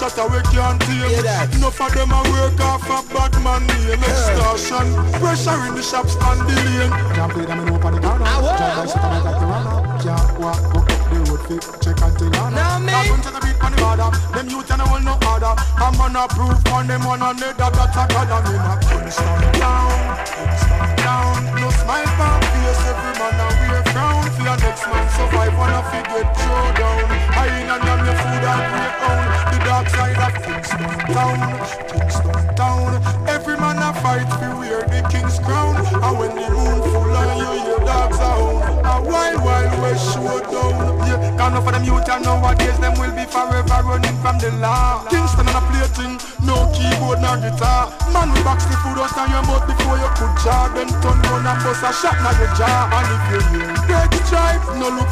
pain. 0.02 0.10
Shut 0.10 0.18
away 0.18 0.42
can't 0.50 0.80
tame. 0.82 1.58
Enough 1.58 1.80
of 1.80 1.94
them 1.94 2.12
a 2.12 2.22
work 2.30 2.60
off 2.60 2.88
a 2.90 3.14
bad 3.14 3.34
man 3.42 3.66
name. 3.66 4.02
Extortion, 4.02 4.94
pressure 5.20 5.66
in 5.66 5.74
the 5.74 5.82
shops 5.82 6.16
and 6.16 6.40
the 6.42 6.54
lane. 6.54 6.90
Can't 7.14 7.32
play 7.32 7.46
them 7.46 7.60
in 7.60 7.74
open 7.74 7.94
the 7.94 8.00
corner. 8.00 8.24
Drive 8.24 8.76
by 8.76 8.86
shit 8.86 8.96
and 8.96 9.14
I 9.14 9.22
got 9.22 9.40
the 9.40 9.46
runner. 9.46 9.78
Can't 10.02 10.40
walk 10.40 10.58
up 10.74 10.86
the 11.10 11.18
road 11.30 11.42
fit, 11.46 11.62
check 11.82 12.00
until 12.02 12.36
honor. 12.40 12.56
Now 12.56 12.78
me. 12.78 12.92
Now 12.92 13.16
to 13.22 13.30
the 13.30 13.40
beat 13.40 13.62
on 13.62 13.72
the 13.72 13.78
border. 13.78 14.10
Them 14.34 14.48
youth 14.50 14.70
and 14.70 14.82
all 14.82 15.00
no 15.00 15.14
order. 15.30 15.54
I'm 15.78 15.94
gonna 15.94 16.26
prove 16.28 16.66
on 16.72 16.86
them 16.86 17.04
one 17.04 17.22
another 17.22 17.70
that's 17.70 17.96
a 17.96 18.04
god 18.10 18.30
and 18.30 18.48
in 18.50 18.62
a 18.62 18.74
Kingston 18.82 19.40
down, 19.58 20.18
Kingston 20.26 20.86
down. 20.98 21.38
No 21.58 21.68
smile 21.70 22.22
on 22.22 22.40
face, 22.50 22.82
every 22.90 23.14
man 23.18 23.38
a 23.38 23.46
wear 23.70 23.82
frown. 23.94 24.24
For 24.34 24.42
your 24.42 24.58
next 24.58 24.84
man 24.86 25.06
survive, 25.14 25.54
wanna 25.58 25.82
fi 25.90 26.00
get 26.10 26.28
throw 26.38 26.66
down. 26.74 27.06
I 27.38 27.46
ain't 27.54 27.70
on 27.70 27.80
them 27.86 28.00
your 28.06 28.16
food 28.18 28.44
and 28.50 28.62
great 28.72 28.96
own. 29.06 29.31
Dark 29.82 29.94
side 29.96 30.18
of 30.18 30.42
Kingston 30.44 30.78
town, 31.10 31.38
Kingston 31.90 32.54
town. 32.54 33.02
Every 33.26 33.56
man 33.56 33.78
a 33.78 33.92
fight 34.00 34.28
fi 34.38 34.54
wear 34.54 34.82
the 34.82 35.02
king's 35.10 35.40
crown. 35.40 35.74
And 35.74 36.18
when 36.18 36.30
the 36.36 36.46
moon 36.54 36.82
full 36.92 37.10
and 37.10 37.38
you 37.40 37.50
hear 37.66 37.78
dogs 37.78 38.18
a 38.18 38.22
hound, 38.22 38.86
a 38.86 39.10
wild 39.10 39.42
wild 39.42 39.82
west 39.82 40.14
showdown. 40.14 41.02
Yeah, 41.08 41.36
Can't 41.36 41.64
for 41.64 41.72
them 41.72 41.82
youth 41.82 42.08
and 42.08 42.24
nowadays 42.24 42.78
them 42.78 42.94
will 42.94 43.10
be 43.10 43.24
forever 43.26 43.82
running 43.82 44.16
from 44.22 44.38
the 44.38 44.52
law. 44.62 45.04
Kingston 45.10 45.48
and 45.48 45.56
a 45.56 45.62
plating, 45.66 46.14
no 46.52 46.68
keyboard 46.76 47.18
guitar. 47.40 47.88
Man, 48.12 48.28
box 48.44 48.68
the 48.68 48.76
food 48.84 49.00
your 49.32 49.42
mouth 49.48 49.64
before 49.64 49.96
you 49.96 50.08
turn 51.00 51.16
a 51.80 51.90
shot 51.96 52.16
no 54.76 54.88
look 54.92 55.08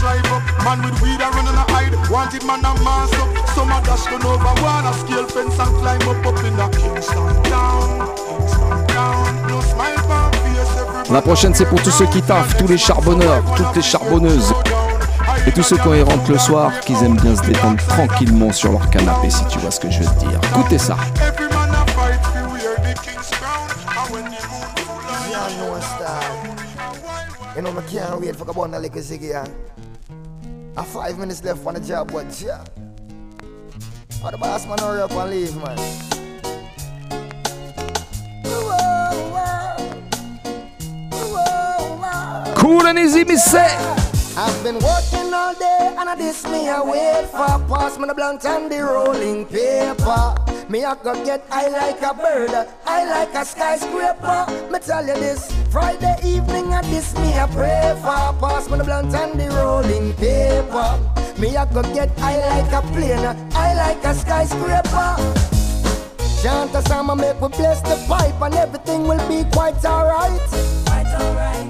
drive 0.00 0.24
up. 0.32 0.42
Man 0.64 0.80
with 0.84 0.96
weed 1.04 1.20
man 2.48 2.64
a 2.64 2.72
up. 3.20 3.28
Some 3.52 3.68
dash 3.84 4.08
over 4.24 4.54
fence 5.28 5.58
and 5.60 5.72
climb 5.80 6.08
up 6.08 6.24
in. 6.44 6.52
La 11.10 11.20
prochaine, 11.20 11.54
c'est 11.54 11.66
pour 11.66 11.82
tous 11.82 11.90
ceux 11.90 12.06
qui 12.06 12.22
taffent, 12.22 12.56
tous 12.56 12.68
les 12.68 12.78
charbonneurs, 12.78 13.42
toutes 13.56 13.76
les 13.76 13.82
charbonneuses. 13.82 14.54
Et 15.44 15.50
tous 15.50 15.62
ceux 15.64 15.76
quand 15.76 15.92
ils 15.92 16.02
rentrent 16.02 16.30
le 16.30 16.38
soir, 16.38 16.70
qu'ils 16.80 17.02
aiment 17.02 17.16
bien 17.16 17.34
se 17.34 17.42
détendre 17.42 17.82
tranquillement 17.88 18.52
sur 18.52 18.70
leur 18.70 18.88
canapé, 18.90 19.28
si 19.28 19.44
tu 19.46 19.58
vois 19.58 19.72
ce 19.72 19.80
que 19.80 19.90
je 19.90 19.98
veux 20.00 20.06
te 20.06 20.20
dire. 20.20 20.40
Écoutez 20.50 20.78
ça. 20.78 20.96
Cool 42.56 42.86
and 42.86 42.96
easy, 42.96 43.24
me. 43.24 44.01
I've 44.34 44.64
been 44.64 44.76
working 44.76 45.34
all 45.34 45.54
day 45.54 45.94
and 45.98 46.08
I 46.08 46.14
this 46.16 46.44
me 46.46 46.66
I 46.66 46.80
wait 46.80 47.26
for. 47.28 47.58
Pass 47.68 47.98
me 47.98 48.06
the 48.06 48.14
blunt 48.14 48.44
and 48.46 48.72
the 48.72 48.82
rolling 48.82 49.44
paper. 49.44 50.34
Me 50.70 50.84
I 50.84 50.94
go 50.94 51.12
get 51.22 51.44
high 51.50 51.68
like 51.68 52.00
a 52.00 52.14
bird 52.14 52.50
High 52.84 53.04
like 53.04 53.34
a 53.34 53.44
skyscraper. 53.44 54.46
Me 54.70 54.78
tell 54.78 55.06
you 55.06 55.14
this 55.14 55.52
Friday 55.70 56.16
evening 56.24 56.72
I 56.72 56.80
this 56.82 57.14
me 57.18 57.34
I 57.34 57.46
pray 57.48 57.92
for. 58.00 58.32
Pass 58.40 58.70
me 58.70 58.78
the 58.78 58.84
blunt 58.84 59.14
and 59.14 59.38
the 59.38 59.50
rolling 59.50 60.14
paper. 60.14 60.98
Me 61.38 61.54
I 61.54 61.66
go 61.66 61.82
get 61.94 62.18
high 62.18 62.40
like 62.48 62.72
a 62.72 62.80
plane 62.88 63.52
High 63.52 63.74
like 63.74 64.02
a 64.02 64.14
skyscraper. 64.14 65.16
Chant 66.42 66.74
a 66.74 66.82
song 66.88 67.14
make 67.18 67.38
we 67.38 67.48
bless 67.48 67.82
the 67.82 68.02
pipe 68.08 68.40
And 68.40 68.54
everything 68.54 69.06
will 69.06 69.28
be 69.28 69.44
quite 69.50 69.84
alright 69.84 70.81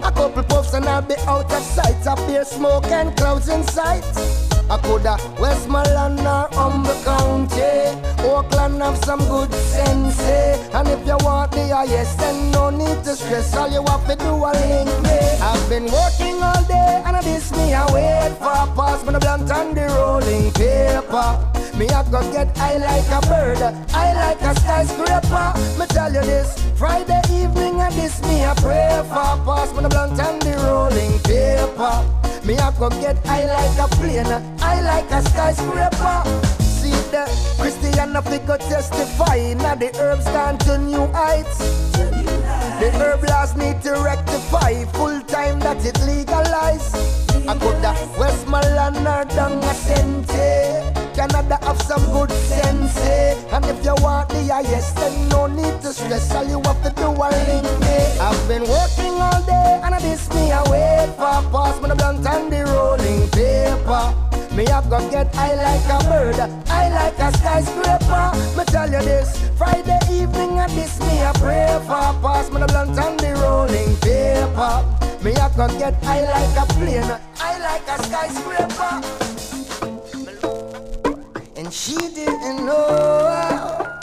a 0.03 0.13
couple 0.13 0.43
puffs 0.45 0.75
and 0.75 0.85
I'll 0.87 1.03
be 1.03 1.15
out 1.27 1.53
of 1.53 1.63
sight. 1.63 2.07
Up 2.07 2.19
here, 2.29 2.45
smoke 2.45 2.87
and 2.87 3.17
clouds 3.17 3.49
in 3.49 3.63
sight. 3.65 4.52
I 4.73 4.79
coulda 4.79 5.19
Westmoreland 5.39 6.21
or 6.21 6.49
Humber 6.57 6.97
County. 7.05 7.93
Oakland 8.25 8.81
have 8.81 8.97
some 9.05 9.19
good 9.29 9.53
sense. 9.53 10.19
eh? 10.21 10.57
And 10.73 10.89
if 10.89 11.07
you 11.07 11.19
want 11.21 11.53
the 11.53 11.69
highest, 11.69 12.19
then 12.19 12.51
no 12.53 12.71
need 12.71 13.05
to 13.05 13.15
stress. 13.15 13.55
All 13.55 13.69
you 13.69 13.85
have 13.85 14.07
to 14.09 14.17
do 14.17 14.33
a 14.33 14.51
link 14.57 14.89
me. 15.05 15.19
I've 15.45 15.69
been 15.69 15.85
working 15.93 16.43
all 16.43 16.65
day 16.65 17.03
and 17.05 17.15
I 17.17 17.21
this 17.21 17.53
me 17.53 17.75
I 17.75 17.85
wait 17.93 18.33
for. 18.39 18.49
a 18.49 18.67
Pass 18.75 19.05
me 19.05 19.13
the 19.13 19.21
blunt 19.21 19.51
and 19.51 19.77
the 19.77 19.85
rolling 19.93 20.51
paper. 20.53 21.29
Me 21.77 21.87
I 21.89 22.03
go 22.11 22.21
get 22.33 22.57
high 22.57 22.79
like 22.79 23.11
a 23.13 23.21
bird, 23.29 23.59
high 23.91 24.15
like 24.15 24.41
a 24.41 24.59
skyscraper. 24.59 25.53
Me 25.79 25.85
tell 25.89 26.13
you 26.15 26.23
this, 26.23 26.57
Friday 26.79 27.21
evening 27.29 27.79
and 27.81 27.95
this 27.95 28.23
me 28.23 28.43
I 28.43 28.55
pray 28.55 29.03
for. 29.09 29.37
Pass 29.45 29.71
me 29.75 29.83
the 29.83 29.91
blunt 29.91 30.19
and 30.19 30.41
the 30.41 30.57
rolling 30.65 31.19
paper. 31.29 32.09
Me 32.45 32.57
I 32.59 32.73
go 32.77 32.91
get 32.91 33.25
high 33.25 33.47
like 33.47 33.79
a 33.79 33.87
plane, 33.97 34.27
high 34.63 34.81
like 34.81 35.11
a 35.11 35.21
skyscraper. 35.29 36.19
See 36.63 36.99
the 37.11 37.25
Christian 37.59 38.17
of 38.17 38.25
go 38.47 38.57
testify. 38.57 39.55
Now 39.55 39.75
the 39.75 39.91
herbs 39.99 40.27
gone 40.27 40.59
to 40.67 40.79
new 40.79 41.07
heights. 41.13 41.59
The 42.81 42.89
herb 42.99 43.23
laws 43.29 43.57
need 43.57 43.83
to 43.83 43.93
rectify. 44.11 44.85
Full 44.97 45.21
time 45.23 45.59
that 45.61 45.85
it 45.85 45.99
legalize. 46.07 46.89
I 47.51 47.59
coulda 47.59 47.93
Westmoreland 48.19 49.07
or 49.15 49.25
down 49.37 49.59
a 49.71 49.75
Sente. 49.85 50.51
Canada 51.15 51.59
have 51.63 51.81
some 51.83 52.05
good 52.13 52.31
sense. 52.31 52.97
And 53.53 53.65
if 53.67 53.85
you 53.85 53.95
want 53.99 54.29
the 54.31 54.43
highest, 54.49 54.97
then 54.97 55.29
no 55.29 55.47
need 55.47 55.81
to 55.83 55.93
stress. 55.93 56.35
All 56.35 56.47
you 56.47 56.61
have 56.63 56.83
to 56.85 56.91
do 56.91 57.09
a 57.09 57.29
link 57.49 57.69
me. 57.85 57.97
I've 58.27 58.43
been 58.49 58.63
working 58.63 59.15
all 59.21 59.43
day 59.43 59.81
and 59.85 59.95
I 59.95 59.99
this 60.01 60.29
me 60.35 60.53
I 60.53 60.63
wait 60.71 61.11
for. 61.17 61.39
Pass 61.53 61.81
me 61.83 61.89
the 61.89 61.97
blunt 61.97 62.27
and 62.27 62.53
the 62.53 62.65
rolling 62.73 63.29
paper. 63.31 64.33
Me 64.55 64.67
have 64.67 64.91
go 64.91 64.99
get 65.11 65.35
high 65.35 65.55
like 65.55 65.89
a 65.89 66.05
bird, 66.11 66.37
high 66.69 66.91
like 66.91 67.19
a 67.19 67.33
skyscraper. 67.39 68.33
Me 68.55 68.65
tell 68.67 68.91
you 68.91 69.01
this, 69.01 69.49
Friday 69.57 69.99
evening 70.11 70.59
and 70.59 70.71
this 70.73 71.01
me 71.01 71.23
I 71.23 71.33
pray 71.37 71.79
for. 71.87 72.13
Pass 72.21 72.51
me 72.51 72.61
the 72.61 72.67
blunt 72.67 72.99
and 72.99 73.19
the 73.19 73.33
rolling 73.41 73.97
paper. 74.05 74.85
Me 75.25 75.33
have 75.41 75.57
go 75.57 75.69
get 75.79 75.95
high 76.05 76.21
like 76.21 76.57
a 76.59 76.67
plane, 76.75 77.19
high 77.35 77.59
like 77.65 77.89
a 77.89 78.03
skyscraper. 78.05 79.01
And 81.57 81.73
she 81.73 81.97
didn't 81.97 82.67
know 82.67 83.29
how 83.33 84.01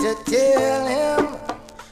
to 0.00 0.16
tell 0.24 0.86
him 0.86 1.36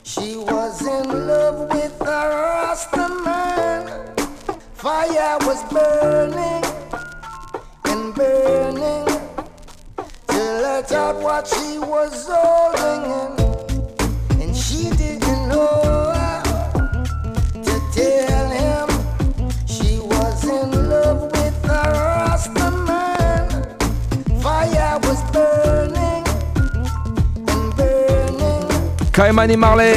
she 0.05 0.37
was 0.37 0.81
in 0.81 1.27
love 1.29 1.69
with 1.69 2.01
a 2.01 2.05
Rasta 2.05 3.09
man. 3.25 4.15
Fire 4.73 5.37
was 5.43 5.63
burning 5.71 6.64
let 10.75 10.91
out 10.91 11.17
what 11.23 11.47
she 11.47 11.79
was 11.79 12.27
holding 12.29 13.05
in. 13.21 14.43
And 14.43 14.57
she 14.57 14.91
didn't 14.91 15.49
know 15.49 16.11
how 16.19 16.43
to 17.67 17.75
tell 17.95 18.47
him 18.51 18.89
she 19.69 20.01
was 20.01 20.43
in 20.43 20.89
love 20.91 21.31
with 21.31 21.65
a 21.65 21.83
Rasta 21.95 22.71
man. 22.89 23.47
Fire 24.43 24.99
was 25.07 25.21
burning 25.31 26.25
and 27.53 27.77
burning. 27.77 29.13
Ky-Mani 29.13 29.55
Marley, 29.55 29.93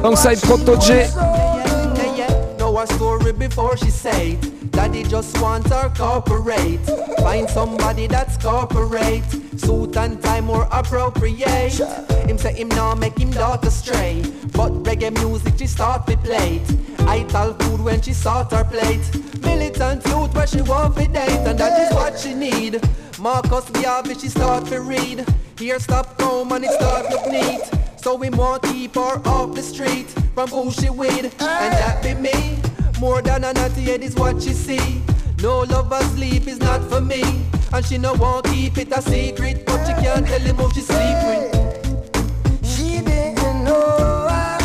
alongside 0.00 0.38
Protoje. 0.38 1.06
Yeah, 1.14 2.16
yeah. 2.16 2.56
Know 2.58 2.76
her 2.76 2.86
story 2.86 3.32
before 3.32 3.76
she 3.76 3.90
say 3.90 4.32
it. 4.32 4.51
Daddy 4.72 5.04
just 5.04 5.40
wants 5.40 5.70
her 5.70 5.90
corporate. 5.96 6.80
Find 7.18 7.48
somebody 7.48 8.06
that's 8.06 8.36
corporate. 8.36 9.24
Suit 9.56 9.96
and 9.96 10.20
tie 10.22 10.40
more 10.40 10.66
appropriate. 10.72 11.78
Him 12.26 12.38
say 12.38 12.54
him 12.54 12.68
now 12.68 12.94
make 12.94 13.16
him 13.18 13.30
daughter 13.30 13.70
stray. 13.70 14.22
But 14.52 14.72
reggae 14.82 15.12
music 15.12 15.54
she 15.58 15.66
start 15.66 16.06
to 16.08 16.16
play. 16.16 16.60
I 17.00 17.22
tell 17.24 17.54
food 17.54 17.80
when 17.80 18.00
she 18.00 18.12
sort 18.12 18.50
her 18.52 18.64
plate. 18.64 19.04
Militant 19.42 20.04
youth 20.06 20.34
where 20.34 20.46
she 20.46 20.62
want 20.62 20.96
to 20.96 21.06
date. 21.06 21.46
And 21.46 21.58
that 21.58 21.80
is 21.80 21.94
what 21.94 22.18
she 22.18 22.34
need. 22.34 22.80
Marcus 23.18 23.68
Garvey 23.70 24.14
she 24.14 24.28
start 24.28 24.66
to 24.66 24.80
read. 24.80 25.24
Here 25.58 25.78
stop 25.78 26.20
home 26.20 26.50
and 26.52 26.64
it 26.64 26.72
start 26.72 27.08
look 27.10 27.26
neat. 27.30 27.62
So 28.02 28.16
we 28.16 28.30
want 28.30 28.62
keep 28.64 28.96
her 28.96 29.20
off 29.28 29.54
the 29.54 29.62
street 29.62 30.08
from 30.34 30.48
who 30.48 30.72
she 30.72 30.90
with. 30.90 31.24
And 31.40 31.72
that 31.72 32.02
be 32.02 32.14
me. 32.14 32.58
More 33.02 33.20
than 33.20 33.42
a 33.42 33.52
naughty 33.52 33.80
head 33.80 34.04
is 34.04 34.14
what 34.14 34.40
she 34.40 34.52
see. 34.52 35.02
No 35.42 35.62
lover 35.62 36.00
sleep 36.14 36.46
is 36.46 36.60
not 36.60 36.80
for 36.88 37.00
me. 37.00 37.24
And 37.72 37.84
she 37.84 37.98
no 37.98 38.12
want 38.12 38.46
keep 38.46 38.78
it 38.78 38.92
a 38.92 39.02
secret. 39.02 39.66
But 39.66 39.84
she 39.84 39.92
can't 39.94 40.24
tell 40.24 40.38
him 40.38 40.54
who 40.54 40.70
she 40.72 40.82
sleep 40.82 41.18
with. 41.26 42.64
She 42.64 43.00
didn't 43.00 43.64
know 43.64 44.28
how 44.30 44.58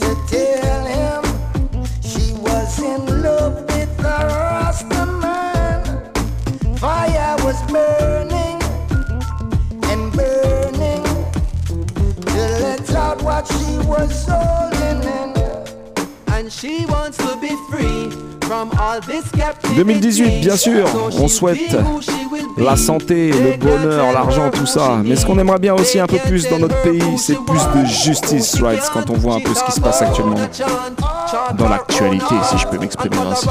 to 0.00 0.10
tell 0.26 0.84
him 0.84 1.86
she 2.02 2.32
was 2.42 2.80
in 2.80 3.22
love 3.22 3.66
with 3.66 4.00
a 4.00 4.18
Rasta 4.26 5.06
man. 5.06 6.76
Fire 6.78 7.36
was 7.44 7.62
burning 7.70 8.60
and 9.90 10.12
burning 10.12 11.04
to 12.22 12.40
let 12.64 12.90
out 12.96 13.22
what 13.22 13.46
she 13.46 13.78
was 13.86 14.26
holding 14.28 15.31
2018, 19.74 20.40
bien 20.40 20.56
sûr, 20.56 20.86
on 21.18 21.28
souhaite 21.28 21.76
la 22.58 22.76
santé, 22.76 23.30
le 23.32 23.56
bonheur, 23.56 24.12
l'argent, 24.12 24.50
tout 24.50 24.66
ça. 24.66 24.98
Mais 25.04 25.16
ce 25.16 25.24
qu'on 25.24 25.38
aimerait 25.38 25.58
bien 25.58 25.74
aussi 25.74 25.98
un 25.98 26.06
peu 26.06 26.18
plus 26.18 26.48
dans 26.48 26.58
notre 26.58 26.80
pays, 26.82 27.18
c'est 27.18 27.38
plus 27.46 27.80
de 27.80 27.86
justice 27.86 28.60
rights 28.60 28.90
quand 28.92 29.08
on 29.10 29.14
voit 29.14 29.36
un 29.36 29.40
peu 29.40 29.54
ce 29.54 29.64
qui 29.64 29.72
se 29.72 29.80
passe 29.80 30.02
actuellement 30.02 30.36
dans 31.56 31.68
l'actualité, 31.68 32.34
si 32.50 32.58
je 32.58 32.66
peux 32.66 32.78
m'exprimer 32.78 33.16
ainsi. 33.16 33.48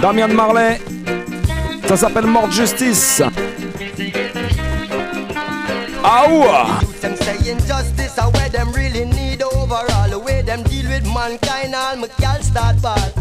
Damian 0.00 0.28
Marley. 0.28 0.78
Ça 1.86 1.96
s'appelle 1.96 2.26
Mort 2.26 2.50
Justice. 2.50 3.22
Aouh 6.02 6.80
Them 7.00 7.58
justice 7.66 8.18
are 8.18 8.30
where 8.30 8.48
them 8.48 8.72
really 8.72 9.04
need 9.04 9.42
overall. 9.42 10.08
The 10.08 10.18
way 10.18 10.40
them 10.42 10.62
deal 10.62 10.88
with 10.88 11.04
mankind, 11.04 11.74
all 11.74 11.96
my 11.96 12.08
gal 12.18 12.40
start 12.42 12.80
bad. 12.80 13.12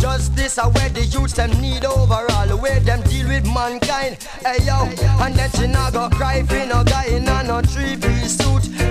Justice 0.00 0.58
are 0.58 0.70
where 0.70 0.88
the 0.88 1.04
youths 1.04 1.34
them 1.34 1.50
need 1.60 1.84
overall. 1.84 2.46
The 2.46 2.56
way 2.56 2.78
them 2.80 3.02
deal 3.02 3.28
with 3.28 3.44
mankind. 3.44 4.16
Hey 4.44 4.64
yo, 4.64 4.88
and 5.22 5.34
then 5.34 5.50
she 5.50 5.66
not 5.68 5.92
go 5.92 6.08
cry 6.10 6.42
for 6.42 6.66
no 6.66 6.82
guy 6.84 7.06
in 7.06 7.24
no 7.24 7.60
three 7.60 7.96
piece 7.96 8.45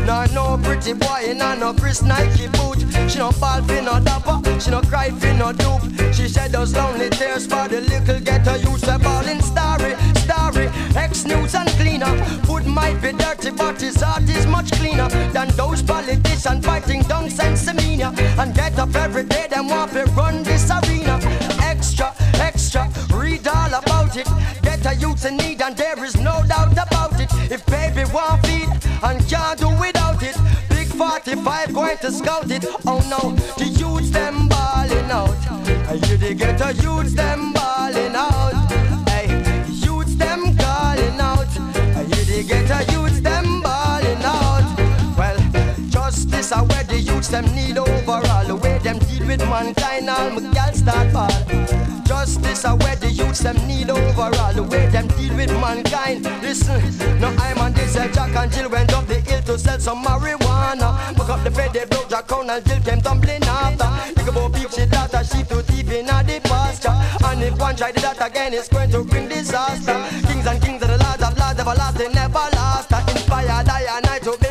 suit. 0.05 0.33
No 0.33 0.57
pretty 0.61 0.93
boy 0.93 1.31
a 1.31 1.33
no 1.33 1.73
Chris 1.73 2.01
Nike 2.01 2.47
boot. 2.47 2.79
She 3.09 3.19
no 3.19 3.31
fall 3.31 3.61
for 3.61 3.81
no 3.81 3.99
dapper, 3.99 4.41
she 4.59 4.71
no 4.71 4.81
cry 4.81 5.09
for 5.11 5.33
no 5.33 5.51
dupe. 5.51 6.13
She 6.13 6.27
shed 6.27 6.51
those 6.51 6.73
lonely 6.75 7.09
tears 7.09 7.45
for 7.45 7.67
the 7.67 7.81
little 7.81 8.19
ghetto 8.19 8.55
youths. 8.55 8.85
We 8.87 8.97
ballin' 8.97 9.41
starry, 9.41 9.95
starry. 10.15 10.67
Ex 10.95 11.25
news 11.25 11.55
and 11.55 11.69
cleaner. 11.79 12.13
Food 12.45 12.65
might 12.65 13.01
be 13.01 13.11
dirty, 13.11 13.51
but 13.51 13.81
his 13.81 14.01
heart 14.01 14.23
is 14.29 14.45
much 14.47 14.71
cleaner 14.73 15.09
than 15.33 15.49
those 15.55 15.81
politicians 15.81 16.65
fighting 16.65 17.01
down 17.03 17.29
Sensimania. 17.29 18.13
And 18.39 18.53
get 18.53 18.77
up 18.79 18.95
every 18.95 19.23
day, 19.23 19.47
them 19.49 19.67
want 19.69 19.91
to 19.93 20.05
run 20.17 20.43
this 20.43 20.69
arena. 20.71 21.19
Extra, 21.61 22.13
extra, 22.35 22.89
read 23.13 23.47
all 23.47 23.73
about 23.73 24.15
it. 24.15 24.27
Get 24.61 24.85
a 24.85 24.95
youth 24.95 25.25
in 25.25 25.37
need, 25.37 25.61
and 25.61 25.75
there 25.75 26.03
is 26.03 26.15
no 26.15 26.43
doubt 26.47 26.73
about 26.73 27.19
it. 27.19 27.29
If 27.51 27.65
baby 27.65 28.05
want 28.11 28.45
feed 28.45 28.69
and 29.03 29.27
can't 29.27 29.59
do 29.59 29.69
it, 29.83 29.94
45 31.23 31.73
going 31.73 31.97
to 31.99 32.11
scout 32.11 32.51
it. 32.51 32.65
Oh 32.85 32.99
no, 33.09 33.35
the 33.55 33.65
youths 33.65 34.09
them 34.11 34.49
balling 34.49 35.09
out. 35.09 35.29
And 35.87 36.07
you 36.07 36.17
the 36.17 36.33
get 36.33 36.59
a 36.59 36.73
youths 36.73 37.13
them 37.13 37.53
balling 37.53 38.15
out. 38.15 38.51
Hey, 39.07 39.27
youths 39.71 40.15
them 40.15 40.57
calling 40.57 41.19
out. 41.21 41.57
And 41.57 42.09
you 42.09 42.23
the 42.25 42.43
get 42.45 42.69
a 42.69 42.91
youths 42.91 43.21
them 43.21 43.61
balling 43.61 44.23
out. 44.23 44.65
Well, 45.17 45.37
justice 45.89 46.51
are 46.51 46.65
where 46.65 46.83
the 46.83 46.99
youths 46.99 47.29
them 47.29 47.45
need 47.55 47.77
overall. 47.77 48.45
The 48.45 48.55
way 48.57 48.77
them 48.79 48.99
deal 48.99 49.25
with 49.25 49.39
mankind, 49.39 50.09
all 50.09 50.31
my 50.31 50.53
gal 50.53 50.73
start 50.73 51.13
ball. 51.13 51.94
Justice 52.25 52.65
are 52.65 52.75
where 52.77 52.95
the 52.95 53.11
youths 53.11 53.41
them 53.41 53.55
need 53.67 53.87
overall. 53.87 54.51
The 54.51 54.63
way 54.63 54.87
them 54.87 55.07
deal 55.09 55.35
with 55.37 55.51
mankind. 55.61 56.23
Listen, 56.41 56.81
no 57.21 57.29
I'm 57.37 57.59
on 57.59 57.73
this 57.73 57.95
uh, 57.95 58.07
Jack 58.07 58.35
and 58.35 58.51
Jill 58.51 58.67
went 58.67 58.91
up 58.93 59.05
the 59.05 59.19
hill 59.19 59.43
to 59.43 59.59
sell 59.59 59.79
some 59.79 60.03
marijuana. 60.03 61.15
Book 61.15 61.29
up 61.29 61.43
the 61.43 61.51
bed, 61.51 61.73
they 61.73 61.85
broke 61.85 62.09
Jack 62.09 62.31
on 62.31 62.49
and 62.49 62.65
Jill 62.65 62.81
came 62.81 62.99
tumbling 62.99 63.43
after. 63.43 63.85
Think 64.15 64.29
about 64.29 64.53
beef, 64.53 64.73
she 64.73 64.87
daughter, 64.87 65.23
she 65.23 65.43
to 65.43 65.61
deep 65.69 65.91
in 65.91 66.07
the 66.07 66.41
pasture. 66.49 66.97
And 67.29 67.43
if 67.43 67.59
one 67.59 67.75
try 67.75 67.91
that 67.91 68.17
again, 68.17 68.55
it's 68.55 68.69
going 68.69 68.89
to 68.89 69.03
bring 69.03 69.29
disaster. 69.29 69.93
Kings 70.25 70.47
and 70.47 70.59
kings 70.63 70.81
of 70.81 70.89
the 70.89 70.97
lords 70.97 71.21
of 71.21 71.37
lords, 71.37 71.59
everlasting, 71.59 72.11
never 72.11 72.49
last. 72.57 72.89
Inspired 73.13 73.69
I 73.69 73.85
and 73.97 74.07
I 74.07 74.17
to 74.25 74.44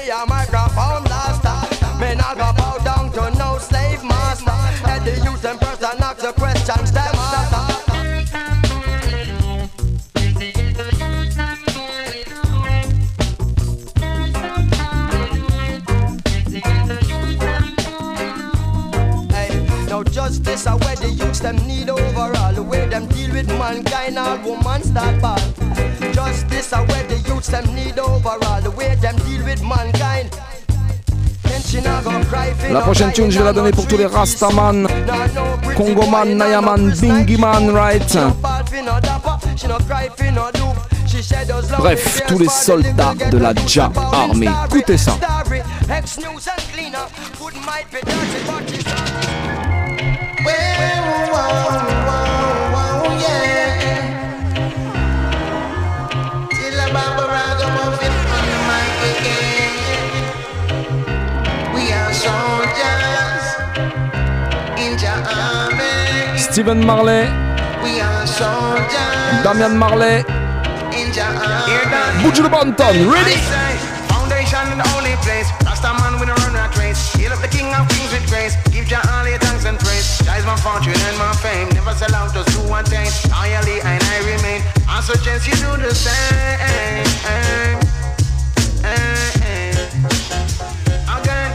them 21.44 21.56
need 21.66 21.90
overall. 21.90 22.54
The 22.54 22.62
way 22.62 22.88
them 22.88 23.06
deal 23.08 23.30
with 23.32 23.48
mankind, 23.58 24.18
all 24.18 24.38
woman 24.38 24.82
start 24.82 25.20
bad. 25.20 25.42
Justice 26.14 26.72
are 26.72 26.84
where 26.86 27.04
the 27.04 27.18
youths 27.28 27.48
them 27.48 27.66
need 27.74 27.98
overall. 27.98 28.62
The 28.62 28.70
way 28.70 28.96
them 28.96 29.16
deal 29.26 29.44
with 29.44 29.62
mankind. 29.62 30.30
Then 31.42 31.60
she 31.60 31.82
not 31.82 32.02
gonna 32.02 32.24
cry 32.24 32.54
for 32.54 32.72
La 32.72 32.80
prochaine 32.80 33.12
tune, 33.12 33.30
je 33.30 33.38
vais 33.38 33.44
la 33.44 33.52
donner 33.52 33.72
pour 33.72 33.86
tous 33.86 33.98
les 33.98 34.06
Rastaman, 34.06 34.86
Congoman, 35.76 36.34
Nayaman, 36.34 36.90
Bingiman, 37.00 37.70
right? 37.74 38.16
Bref, 41.78 42.22
tous 42.26 42.38
les 42.38 42.48
soldats 42.48 43.14
de 43.30 43.38
la 43.38 43.52
Ja 43.66 43.92
Army. 44.12 44.48
Écoutez 44.70 44.96
ça. 44.96 45.12
Steven 66.54 66.86
Marley, 66.86 67.26
Damian 69.42 69.76
Marley. 69.76 70.22
Buju 72.22 72.46
Banton, 72.46 73.10
ready? 73.10 73.34
Foundation 74.06 74.62
in 74.70 74.78
the 74.78 74.86
only 74.94 75.16
place. 75.26 75.50
Rasta 75.66 75.90
man 75.98 76.20
with 76.20 76.28
a 76.28 76.34
run 76.46 76.54
race. 76.78 77.12
Hail 77.14 77.32
up 77.32 77.42
the 77.42 77.48
king 77.48 77.74
of 77.74 77.88
kings 77.88 78.12
with 78.12 78.26
grace. 78.30 78.54
Give 78.70 78.86
Jah 78.86 79.02
all 79.02 79.26
fortune 80.64 80.96
and 80.96 81.18
my 81.18 81.32
fame. 81.44 81.68
Never 81.76 81.92
sell 81.92 82.14
out 82.16 82.32
just 82.32 82.48
to 82.56 82.60
attain. 82.72 83.12
Loyally 83.28 83.84
and 83.84 84.00
I 84.00 84.18
remain. 84.32 84.64
I 84.88 85.04
suggest 85.04 85.46
you 85.46 85.56
do 85.60 85.76
the 85.76 85.92
same. 85.92 87.04
Again. 91.16 91.50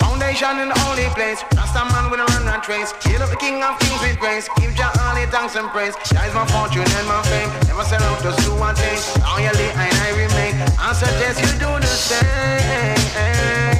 Foundation 0.00 0.56
in 0.64 0.68
the 0.72 0.78
only 0.88 1.04
place. 1.12 1.44
Rasta 1.52 1.84
man 1.92 2.10
with 2.10 2.24
a 2.24 2.26
run 2.32 2.46
rat 2.48 2.66
race. 2.66 2.92
Hail 3.04 3.22
up 3.22 3.28
the 3.28 3.36
king 3.36 3.62
of 3.62 3.78
kings 3.78 4.00
with 4.00 4.18
grace. 4.18 4.48
Give 4.56 4.74
Jah 4.74 4.90
all 5.04 5.18
your 5.20 5.28
thanks 5.28 5.54
and 5.56 5.68
praise. 5.68 5.94
Jah 6.08 6.24
is 6.24 6.34
my 6.34 6.46
fortune 6.48 6.88
and 6.96 7.06
my 7.06 7.20
fame. 7.28 7.50
Never 7.68 7.84
sell 7.84 8.02
out 8.08 8.22
just 8.24 8.40
to 8.48 8.52
attain. 8.56 9.00
Loyally 9.20 9.68
and 9.84 9.94
I 10.06 10.10
remain. 10.16 10.54
I 10.80 10.96
suggest 10.96 11.44
you 11.44 11.52
do 11.60 11.70
the 11.76 11.92
same. 12.08 13.73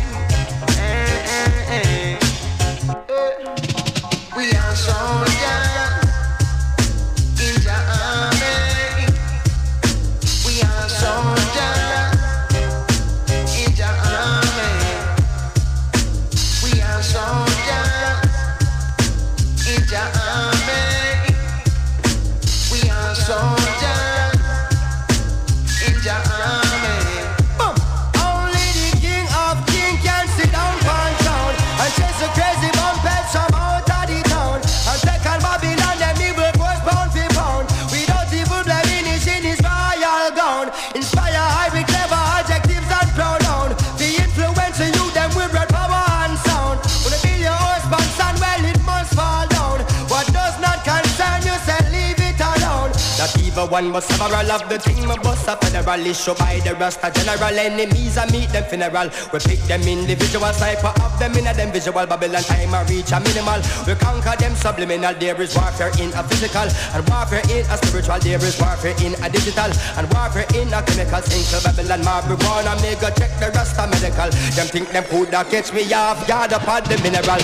One 53.75 53.91
was 53.91 54.05
several 54.05 54.53
of 54.55 54.63
the 54.71 54.79
thing 54.79 55.03
my 55.03 55.19
boss 55.19 55.49
a 55.51 55.57
federal 55.59 56.07
issue 56.07 56.33
by 56.39 56.63
the 56.63 56.79
Rasta 56.79 57.11
general 57.11 57.59
enemies 57.59 58.17
I 58.17 58.31
meet 58.31 58.47
them 58.55 58.63
funeral. 58.71 59.11
We 59.35 59.43
pick 59.43 59.59
them 59.67 59.83
individual 59.83 60.55
sniper 60.55 60.95
of 61.03 61.11
them 61.19 61.35
in 61.35 61.51
a 61.51 61.53
them 61.53 61.73
visual 61.75 62.07
Babylon 62.07 62.47
time 62.47 62.71
I 62.71 62.87
reach 62.87 63.11
a 63.11 63.19
minimal. 63.19 63.59
We 63.83 63.99
conquer 63.99 64.39
them 64.39 64.55
subliminal. 64.55 65.19
There 65.19 65.35
is 65.43 65.59
warfare 65.59 65.91
in 65.99 66.15
a 66.15 66.23
physical 66.23 66.71
and 66.71 67.03
warfare 67.11 67.43
in 67.51 67.67
a 67.67 67.77
spiritual. 67.83 68.23
There 68.23 68.39
is 68.47 68.55
warfare 68.63 68.95
in 69.03 69.19
a 69.19 69.27
digital 69.27 69.71
and 69.99 70.07
warfare 70.15 70.47
in 70.55 70.71
a 70.71 70.79
chemical. 70.87 71.23
Single 71.27 71.67
Babylon 71.67 72.07
marijuana 72.07 72.79
a 72.79 73.11
check 73.19 73.35
the 73.43 73.51
Rasta 73.59 73.91
medical. 73.91 74.31
Them 74.55 74.71
think 74.71 74.87
them 74.95 75.03
could 75.11 75.35
catch 75.51 75.75
me 75.75 75.83
off 75.91 76.23
guard 76.31 76.55
upon 76.55 76.87
the 76.87 76.95
mineral. 77.03 77.43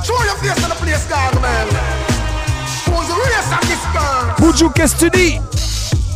Show 0.00 0.16
your 0.24 0.40
face 0.40 0.56
on 0.64 0.72
the 0.72 0.78
place, 0.80 1.04
dog, 1.04 1.36
man 1.44 2.15
who's 2.96 3.08
the 3.08 3.14
race 3.14 3.52
of 3.52 3.62
this 3.68 3.84
girl? 3.92 4.24
Buju, 4.40 4.72
qu'est-ce 4.72 4.96
que 4.96 5.10
tu? 5.10 5.40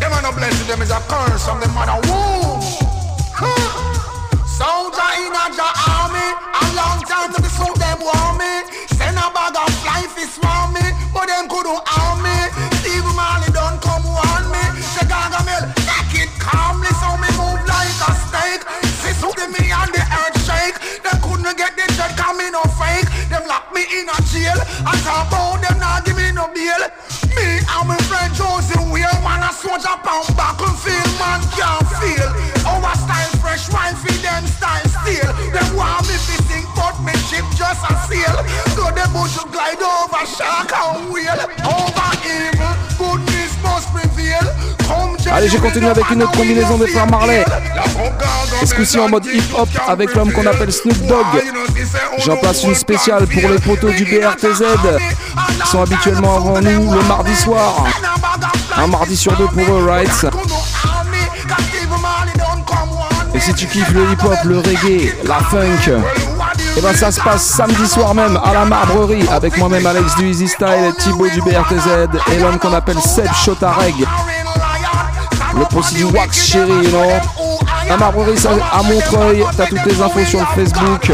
Them 0.01 0.12
are 0.12 0.23
no 0.23 0.32
blessing, 0.32 0.66
them 0.66 0.81
is 0.81 0.90
a 0.90 1.01
curse 1.09 1.44
from 1.44 1.61
the 1.61 1.69
mother 1.77 2.01
womb. 2.09 2.61
Soldier 4.48 5.11
in 5.20 5.32
a 5.32 5.44
Jah 5.57 5.73
army, 5.89 6.28
a 6.57 6.65
long 6.77 7.01
time 7.05 7.32
to 7.32 7.40
be 7.40 7.48
so 7.48 7.69
them 7.77 8.01
want 8.01 8.39
me. 8.40 8.44
Eh? 8.44 8.97
Send 8.97 9.16
a 9.16 9.28
bag 9.32 9.57
of 9.57 9.69
fly 9.85 10.05
fish 10.09 10.36
round 10.44 10.73
me, 10.73 10.85
but 11.12 11.28
them 11.28 11.48
couldn't 11.48 11.81
harm 11.85 12.20
me. 12.24 12.36
Steve 12.81 13.05
Marley 13.16 13.52
don't 13.52 13.81
come 13.81 14.05
warn 14.05 14.44
me. 14.52 14.65
Chicago 14.97 15.40
Mill, 15.44 15.65
take 15.85 16.24
it 16.24 16.31
calm 16.40 16.80
me 21.51 21.59
get 21.59 21.74
the 21.74 21.86
dread 21.94 22.14
cause 22.16 22.36
me 22.39 22.51
no 22.51 22.62
fake. 22.78 23.10
Them 23.28 23.43
lock 23.47 23.74
me 23.74 23.82
in 23.82 24.06
a 24.06 24.18
jail. 24.31 24.59
As 24.86 25.02
I 25.06 25.27
bow 25.31 25.59
them 25.59 25.78
not 25.78 26.05
give 26.05 26.16
me 26.16 26.31
no 26.31 26.47
bail. 26.55 26.82
Me 27.35 27.59
and 27.62 27.86
my 27.86 27.98
friend 28.06 28.31
Josie 28.35 28.78
Wheel 28.90 29.10
Man 29.22 29.43
a 29.43 29.51
soldier 29.51 29.98
pound 30.02 30.31
back 30.39 30.59
and 30.62 30.78
feel 30.78 31.10
Man 31.18 31.43
can't 31.59 31.86
feel. 31.98 32.31
Our 32.66 32.94
style 32.94 33.35
fresh 33.43 33.66
wine 33.72 33.97
feed 33.98 34.22
them 34.22 34.47
style 34.47 34.86
steel. 35.02 35.31
Them 35.51 35.68
want 35.74 36.06
me 36.06 36.14
to 36.14 36.35
sing 36.47 36.66
but 36.77 36.97
me 37.02 37.14
ship 37.27 37.47
just 37.59 37.82
a 37.82 37.94
sail 38.06 38.36
So 38.78 38.86
the 38.94 39.06
bush 39.10 39.39
glide 39.51 39.82
over 39.82 40.27
shark 40.27 40.70
and 40.70 41.10
wheel 41.10 41.40
Over 41.66 42.10
evil. 42.27 42.89
Allez, 45.32 45.48
j'ai 45.48 45.58
continué 45.58 45.88
avec 45.88 46.10
une 46.10 46.22
autre 46.22 46.32
combinaison 46.32 46.76
des 46.76 46.88
frères 46.88 47.06
Marley. 47.06 47.44
Ce 48.64 48.74
coup-ci 48.74 48.98
en 48.98 49.08
mode 49.08 49.26
hip-hop 49.26 49.68
avec 49.88 50.14
l'homme 50.14 50.32
qu'on 50.32 50.46
appelle 50.46 50.72
Snoop 50.72 50.98
Dogg. 51.06 51.24
J'en 52.18 52.36
place 52.36 52.64
une 52.64 52.74
spéciale 52.74 53.26
pour 53.26 53.48
les 53.48 53.58
poteaux 53.58 53.90
du 53.90 54.04
BRTZ 54.04 54.64
qui 55.62 55.70
sont 55.70 55.82
habituellement 55.82 56.36
avant 56.36 56.60
nous 56.60 56.92
le 56.92 57.02
mardi 57.04 57.34
soir. 57.36 57.84
Un 58.76 58.86
mardi 58.88 59.16
sur 59.16 59.36
deux 59.36 59.46
pour 59.46 59.74
eux, 59.74 59.86
right? 59.88 60.26
Et 63.34 63.40
si 63.40 63.54
tu 63.54 63.66
kiffes 63.66 63.92
le 63.92 64.12
hip-hop, 64.12 64.38
le 64.44 64.58
reggae, 64.58 65.14
la 65.24 65.38
funk, 65.38 66.02
et 66.81 66.82
ben 66.82 66.94
ça 66.94 67.11
se 67.12 67.20
passe 67.20 67.44
samedi 67.44 67.86
soir 67.86 68.15
même 68.15 68.39
à 68.43 68.55
la 68.55 68.65
marbrerie 68.65 69.27
avec 69.31 69.59
moi-même 69.59 69.85
Alex 69.86 70.16
du 70.16 70.31
Easy 70.31 70.48
Style, 70.48 70.93
Thibaut 70.98 71.28
du 71.28 71.40
BRTZ 71.43 72.09
et 72.32 72.39
l'homme 72.39 72.59
qu'on 72.59 72.73
appelle 72.73 72.98
Seb 73.01 73.28
Chotareg. 73.44 73.94
Le 75.59 75.65
poste 75.66 75.94
du 75.94 76.05
Wax 76.05 76.43
Chéri, 76.43 76.70
you 76.70 76.90
know. 76.90 77.11
La 77.86 77.97
marbrerie 77.98 78.39
à 78.73 78.82
Montreuil, 78.82 79.44
t'as 79.57 79.66
toutes 79.66 79.85
les 79.85 80.01
infos 80.01 80.24
sur 80.24 80.40
le 80.40 80.47
Facebook. 80.55 81.12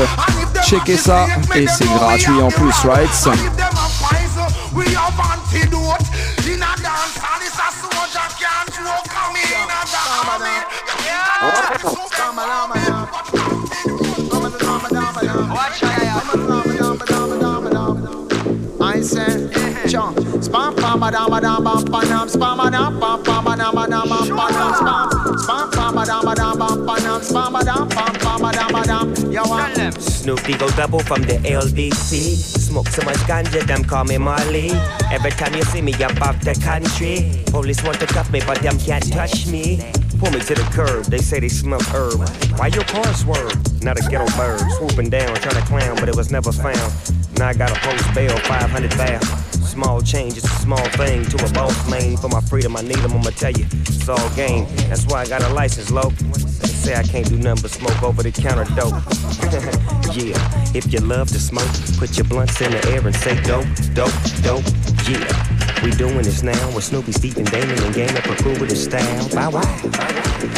Checkez 0.63 0.97
ça 0.97 1.27
et 1.55 1.67
c'est 1.67 1.87
gratuit 1.87 2.41
en 2.41 2.49
plus, 2.49 2.75
right? 2.89 3.11
Spam 21.07 21.31
pam 21.31 21.31
ba 21.31 21.31
dam 21.31 21.31
ba 21.31 21.41
dam 21.41 21.65
bam 21.65 21.85
panam 21.85 22.29
spam 22.29 22.57
ba 22.57 22.71
dam 22.71 23.01
pam 23.01 23.23
pam 23.23 23.45
ba 23.45 23.57
dam 23.57 23.75
ba 23.75 23.87
bam 23.87 24.27
panam 24.29 24.73
spam 24.75 25.11
spam 25.39 25.71
pam 25.73 25.95
ba 25.95 26.35
dam 26.35 26.59
bam 26.59 27.21
spam 27.23 27.53
ba 27.53 27.65
dam 27.65 27.89
pam 27.89 28.15
pam 28.15 28.41
ba 28.43 28.53
dam 28.53 28.73
ba 28.73 28.83
dam. 28.85 29.33
Yo, 29.33 29.43
uh, 29.43 29.91
Snoopy 29.93 30.59
go 30.59 30.69
double 30.71 31.01
from 31.01 31.23
the 31.23 31.39
LBC. 31.45 32.37
Smoke 32.59 32.89
so 32.89 33.05
much 33.05 33.17
ganja, 33.29 33.65
them 33.67 33.85
call 33.85 34.05
me 34.05 34.19
Marley. 34.19 34.71
Every 35.13 35.31
time 35.31 35.55
you 35.55 35.63
see 35.65 35.81
me, 35.81 35.95
I'm 35.95 36.21
off 36.23 36.41
the 36.41 36.55
country. 36.55 37.31
Police 37.47 37.83
want 37.85 38.01
to 38.01 38.07
cuff 38.07 38.31
me, 38.33 38.41
but 38.47 38.61
them 38.63 38.79
can't 38.79 39.07
touch 39.13 39.47
me. 39.47 39.83
Pull 40.19 40.33
me 40.33 40.41
to 40.41 40.55
the 40.55 40.67
curb, 40.73 41.05
they 41.05 41.19
say 41.19 41.41
they 41.41 41.49
smell 41.49 41.83
herb. 41.95 42.19
Why 42.59 42.69
your 42.69 42.85
car 42.85 43.07
swerve? 43.15 43.55
Not 43.83 43.99
a 43.99 44.03
ghetto 44.09 44.27
bird, 44.37 44.61
swooping 44.79 45.11
down, 45.11 45.37
trying 45.37 45.61
to 45.61 45.67
clown, 45.69 45.97
but 45.97 46.09
it 46.09 46.17
was 46.17 46.33
never 46.33 46.51
found. 46.51 46.93
Now 47.39 47.49
I 47.49 47.55
got 47.55 47.71
a 47.71 47.79
post 47.81 48.15
bail, 48.15 48.37
500 48.49 48.97
bail. 48.97 49.46
Small 49.77 50.01
change, 50.01 50.39
it's 50.39 50.47
a 50.47 50.61
small 50.63 50.89
thing 50.97 51.23
to 51.27 51.37
a 51.45 51.53
boss 51.53 51.91
man. 51.91 52.17
For 52.17 52.29
my 52.29 52.41
freedom, 52.41 52.79
I 52.79 52.81
need 52.81 52.97
them, 52.97 53.13
I'ma 53.13 53.29
tell 53.29 53.51
you, 53.51 53.67
it's 53.71 54.09
all 54.09 54.31
game. 54.31 54.65
That's 54.89 55.05
why 55.05 55.21
I 55.21 55.27
got 55.27 55.43
a 55.43 55.53
license, 55.53 55.91
low. 55.91 56.09
They 56.09 56.69
say 56.69 56.95
I 56.95 57.03
can't 57.03 57.29
do 57.29 57.37
nothing 57.37 57.61
but 57.61 57.71
smoke 57.73 58.03
over 58.03 58.23
the 58.23 58.33
counter 58.33 58.65
dope. 58.75 58.95
yeah, 60.17 60.41
if 60.75 60.91
you 60.91 61.01
love 61.01 61.29
to 61.29 61.39
smoke, 61.39 61.69
put 61.99 62.17
your 62.17 62.25
blunts 62.25 62.59
in 62.63 62.71
the 62.71 62.89
air 62.89 63.07
and 63.07 63.15
say 63.15 63.39
dope, 63.43 63.67
dope, 63.93 64.17
dope. 64.41 64.65
Yeah, 65.07 65.46
we 65.83 65.91
doing 65.93 66.23
this 66.23 66.43
now 66.43 66.67
with 66.75 66.85
Snoopy, 66.85 67.13
Steve, 67.13 67.37
and 67.39 67.51
Damon 67.51 67.83
and 67.83 67.95
game 67.95 68.15
up 68.17 68.27
a 68.27 68.37
crew 68.43 68.53
with 68.53 68.71
his 68.71 68.85
style. 68.85 69.29
Bow 69.31 69.51
wow. 69.51 69.63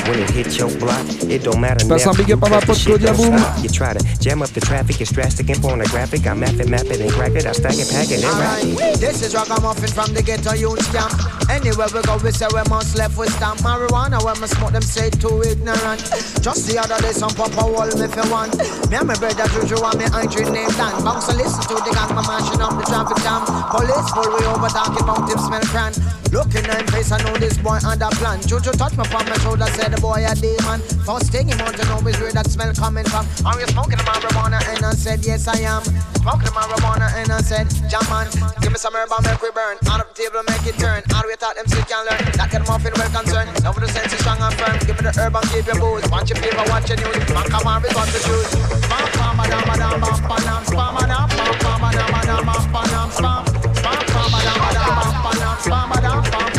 When 0.08 0.18
it 0.20 0.30
hits 0.30 0.56
your 0.56 0.70
block, 0.78 1.06
it 1.24 1.44
don't 1.44 1.60
matter. 1.60 1.86
Passe 1.86 2.06
un 2.06 2.14
big 2.16 2.32
up 2.32 2.42
à 2.42 2.48
ma 2.48 2.60
pote 2.60 2.78
Claudia 2.84 3.12
Boom. 3.12 3.36
You 3.62 3.68
try 3.68 3.92
to 3.92 4.02
jam 4.20 4.42
up 4.42 4.50
the 4.50 4.60
traffic, 4.60 5.00
it's 5.00 5.12
drastic 5.12 5.50
and 5.50 5.60
pornographic. 5.60 6.26
I 6.26 6.34
map 6.34 6.54
it, 6.54 6.68
map 6.68 6.86
it, 6.86 7.00
and 7.00 7.10
crack 7.12 7.32
it. 7.32 7.46
I 7.46 7.52
stack 7.52 7.74
it, 7.74 7.88
pack 7.90 8.10
it, 8.10 8.24
and 8.24 8.38
rap 8.38 8.62
it. 8.62 8.74
Alright, 8.74 9.00
this 9.00 9.22
is 9.22 9.34
Ragamuffin 9.34 9.90
from 9.90 10.14
the 10.14 10.22
ghetto 10.22 10.54
youth 10.54 10.90
camp. 10.92 11.12
Anywhere 11.48 11.88
we 11.94 12.02
go, 12.02 12.16
we 12.20 12.30
say 12.30 12.46
we 12.52 12.62
must 12.68 12.96
left 12.96 13.16
with 13.16 13.32
stamp 13.32 13.60
marijuana. 13.60 14.22
When 14.22 14.36
we 14.40 14.46
smoke 14.46 14.72
them, 14.72 14.82
say 14.82 15.08
too 15.08 15.42
ignorant. 15.42 16.04
Just 16.44 16.68
the 16.68 16.76
other 16.76 17.00
day, 17.00 17.12
some 17.12 17.32
papa 17.32 17.64
wall 17.64 17.88
me 17.96 18.06
for 18.06 18.26
one. 18.28 18.52
Me 18.92 18.96
and 19.00 19.08
my 19.08 19.16
brother 19.16 19.48
Juju 19.56 19.80
and 19.80 19.96
me 19.96 20.06
Andre 20.12 20.44
named 20.44 20.76
Dan. 20.76 20.92
Bounce 21.02 21.26
to 21.28 21.34
listen 21.36 21.64
to 21.72 21.80
the 21.80 21.92
gang, 21.96 22.12
my 22.12 22.22
mashing 22.28 22.60
up 22.60 22.76
the 22.76 22.84
traffic 22.84 23.16
jam. 23.24 23.42
Police 23.72 24.08
pull 24.12 24.28
we 24.28 24.44
over 24.44 24.68
talking 24.68 25.00
about 25.00 25.24
him 25.24 25.40
smell 25.40 25.64
cran. 25.72 25.92
Looking 26.28 26.68
in 26.68 26.76
him 26.76 26.86
face, 26.92 27.10
I 27.10 27.18
know 27.24 27.32
this 27.40 27.56
boy 27.56 27.80
under 27.80 28.12
plan. 28.20 28.44
Juju 28.44 28.76
touch 28.76 28.92
me 29.00 29.08
on 29.08 29.24
my 29.24 29.36
shoulder, 29.40 29.66
said 29.72 29.96
the 29.96 30.00
boy 30.00 30.20
a 30.28 30.36
demon. 30.36 30.84
First 31.08 31.32
thing 31.32 31.48
he 31.48 31.56
want 31.56 31.80
to 31.80 31.84
know 31.88 32.04
is 32.04 32.20
where 32.20 32.32
that 32.36 32.46
smell 32.52 32.76
coming 32.76 33.08
from. 33.08 33.24
Are 33.48 33.56
you 33.58 33.66
smoking 33.72 33.98
marijuana? 34.04 34.60
And 34.68 34.84
I 34.84 34.92
said, 34.92 35.24
yes 35.24 35.48
I 35.48 35.64
am. 35.64 35.80
Smoking 36.18 36.50
the 36.50 36.54
marijuana, 36.54 37.08
and 37.14 37.30
I 37.30 37.40
said, 37.40 37.70
jam 37.86 38.02
on. 38.10 38.26
Give 38.60 38.72
me 38.74 38.78
some 38.78 38.94
herb 38.94 39.08
and 39.14 39.24
make 39.24 39.40
we 39.40 39.50
burn. 39.54 39.78
Out 39.86 40.02
of 40.02 40.10
the 40.10 40.14
table, 40.18 40.42
make 40.50 40.66
it 40.66 40.74
turn. 40.76 41.02
How 41.14 41.22
do 41.22 41.28
we 41.30 41.36
thought 41.38 41.54
them 41.54 41.66
still 41.70 41.86
can 41.86 42.02
learn? 42.10 42.18
That 42.34 42.50
get 42.50 42.58
them 42.58 42.68
off 42.68 42.84
in 42.84 42.92
well 42.98 43.10
concerned. 43.10 43.50
Now 43.62 43.72
for 43.72 43.80
the 43.80 43.88
sense 43.88 44.12
is 44.12 44.18
strong 44.18 44.42
and 44.42 44.54
firm. 44.58 44.76
Give 44.82 44.98
me 44.98 45.06
the 45.06 45.14
herb 45.14 45.38
and 45.38 45.46
keep 45.54 45.66
your 45.70 45.78
booze. 45.78 46.04
Watch 46.10 46.34
your 46.34 46.42
paper, 46.42 46.64
watch 46.66 46.90
your 46.90 46.98
news. 46.98 47.22
Man, 47.30 47.46
come 47.46 47.66
on, 47.70 47.78
we 47.82 47.88
got 47.94 48.10
to 48.10 48.18
choose. 48.18 48.50
Spam, 48.82 49.06
spam, 49.14 49.32
bam, 49.38 49.62
panam, 49.62 50.62
spam, 50.66 50.90
badam, 50.98 51.26
pam, 51.30 51.52
pam, 51.62 51.78
badam, 51.86 52.08
badam, 52.10 52.40
bam, 52.44 52.62
panam, 52.74 53.08
spam. 53.14 53.42
Spam, 53.78 53.98
spam, 54.10 54.28
badam, 54.34 54.56
badam, 54.58 54.90
bam, 54.98 55.14
panam, 55.22 55.56
spam, 55.62 56.57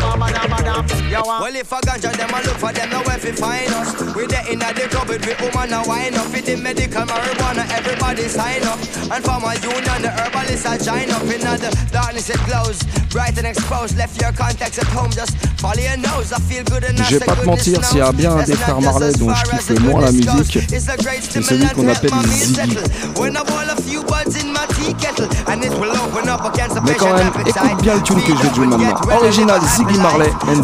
Yo, 1.10 1.20
uh, 1.20 1.42
Well, 1.42 1.56
if 1.56 1.72
a 1.72 1.76
ganja 1.82 2.12
them 2.16 2.30
a 2.30 2.40
look 2.46 2.58
for 2.58 2.72
them, 2.72 2.90
now 2.90 3.04
where 3.04 3.18
fi 3.18 3.32
find 3.32 3.74
us. 3.74 4.16
We 4.16 4.28
there 4.28 4.46
inna 4.50 4.72
the 4.74 4.88
club 4.88 5.10
with 5.10 5.26
we 5.26 5.34
woman 5.44 5.74
a 5.74 5.84
wine 5.84 6.16
up. 6.16 6.28
Fit 6.28 6.46
the 6.46 6.56
medical 6.56 7.04
marijuana, 7.04 7.68
everybody 7.72 8.28
sign 8.28 8.64
up. 8.64 8.80
And 9.12 9.24
for 9.24 9.40
my 9.40 9.56
union, 9.60 10.02
the 10.02 10.12
herbalist 10.12 10.66
a 10.66 10.78
join 10.80 11.10
up. 11.12 11.24
Inna 11.24 11.58
the 11.58 11.70
darkness 11.92 12.30
it 12.30 12.40
glows, 12.46 12.80
bright 13.12 13.38
and 13.38 13.48
exposed. 13.48 13.98
Left 13.98 14.20
your 14.22 14.32
contacts 14.32 14.80
at 14.80 14.88
home, 14.88 15.12
just 15.12 15.36
follow 15.60 15.82
your 15.82 15.98
nose. 15.98 16.32
I 16.32 16.40
feel 16.40 16.64
good. 16.64 16.84
Je 17.10 17.18
vais 17.18 17.26
pas 17.26 17.36
te 17.36 17.46
mentir, 17.46 17.84
s'il 17.84 17.98
y 17.98 18.02
a 18.02 18.12
bien 18.12 18.32
un 18.32 18.44
des 18.44 18.56
frères 18.56 18.80
Marley 18.80 19.12
dont 19.14 19.34
je 19.34 19.44
kiffe 19.50 19.70
le 19.70 19.80
moins 19.80 20.02
la 20.02 20.12
musique, 20.12 20.60
c'est 20.70 21.42
celui 21.42 21.68
qu'on 21.70 21.88
appelle 21.88 22.12
Ziggy. 22.26 22.78
When 23.18 23.36
I 23.36 23.44
boil 23.44 23.70
a 23.70 23.76
few 23.82 24.04
buds 24.04 24.36
in 24.42 24.54
my 24.54 24.66
tea 24.76 24.94
kettle, 24.94 25.28
and 25.48 25.64
it 25.64 25.72
will 25.80 25.92
open 25.92 26.30
up 26.30 26.46
against 26.46 26.78
Mais 26.84 26.94
quand 26.94 27.14
même, 27.14 27.32
écoute 27.46 27.82
bien 27.82 27.96
le 27.96 28.02
tune 28.02 28.22
que 28.22 28.32
je 28.36 28.48
vais 28.48 28.56
jouer 28.56 28.68
maintenant. 28.68 29.18
Original 29.18 29.60
Ziggy 29.76 29.98
Marley 30.00 30.30
and 30.48 30.64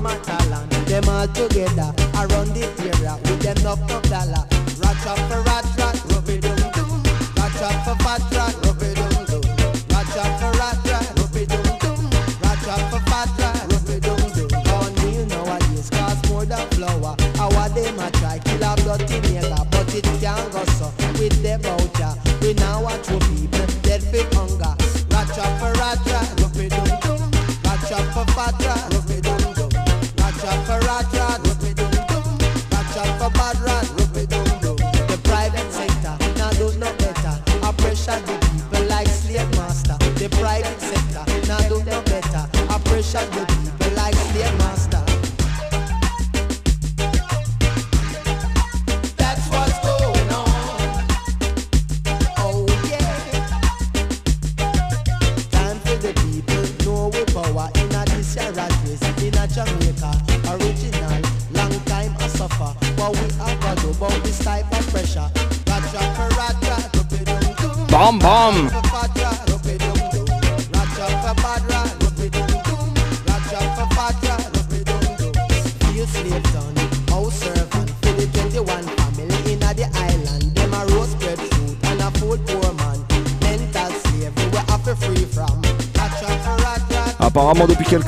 My 0.00 0.16
them 0.86 1.08
all 1.10 1.28
together 1.28 1.92
around 2.14 2.54
the 2.54 2.64
area 2.80 3.18
with 3.22 3.62
knock 3.62 3.78
knock 3.86 4.02
dollar. 4.04 4.46
Ratcha 4.80 5.14
for 5.28 5.49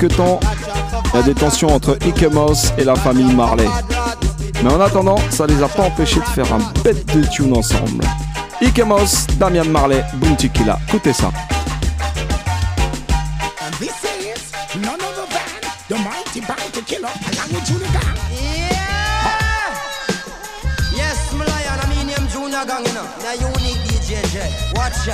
temps, 0.07 0.39
il 1.13 1.17
y 1.17 1.19
a 1.19 1.23
des 1.23 1.33
tensions 1.33 1.69
entre 1.69 1.97
Ike 2.05 2.25
et 2.77 2.83
la 2.83 2.95
famille 2.95 3.33
Marley. 3.33 3.67
Mais 4.63 4.71
en 4.71 4.79
attendant, 4.79 5.17
ça 5.29 5.45
les 5.45 5.61
a 5.61 5.67
pas 5.67 5.83
empêchés 5.83 6.19
de 6.19 6.25
faire 6.25 6.51
un 6.53 6.59
bête 6.83 7.05
de 7.15 7.23
tune 7.25 7.55
ensemble. 7.55 8.05
Ike 8.61 8.85
Mouse, 8.85 9.27
Damian 9.37 9.65
Marley, 9.65 10.03
Boom 10.15 10.35
Tequila, 10.35 10.79
écoutez 10.87 11.13
ça. 11.13 11.31
Watch 24.75 25.07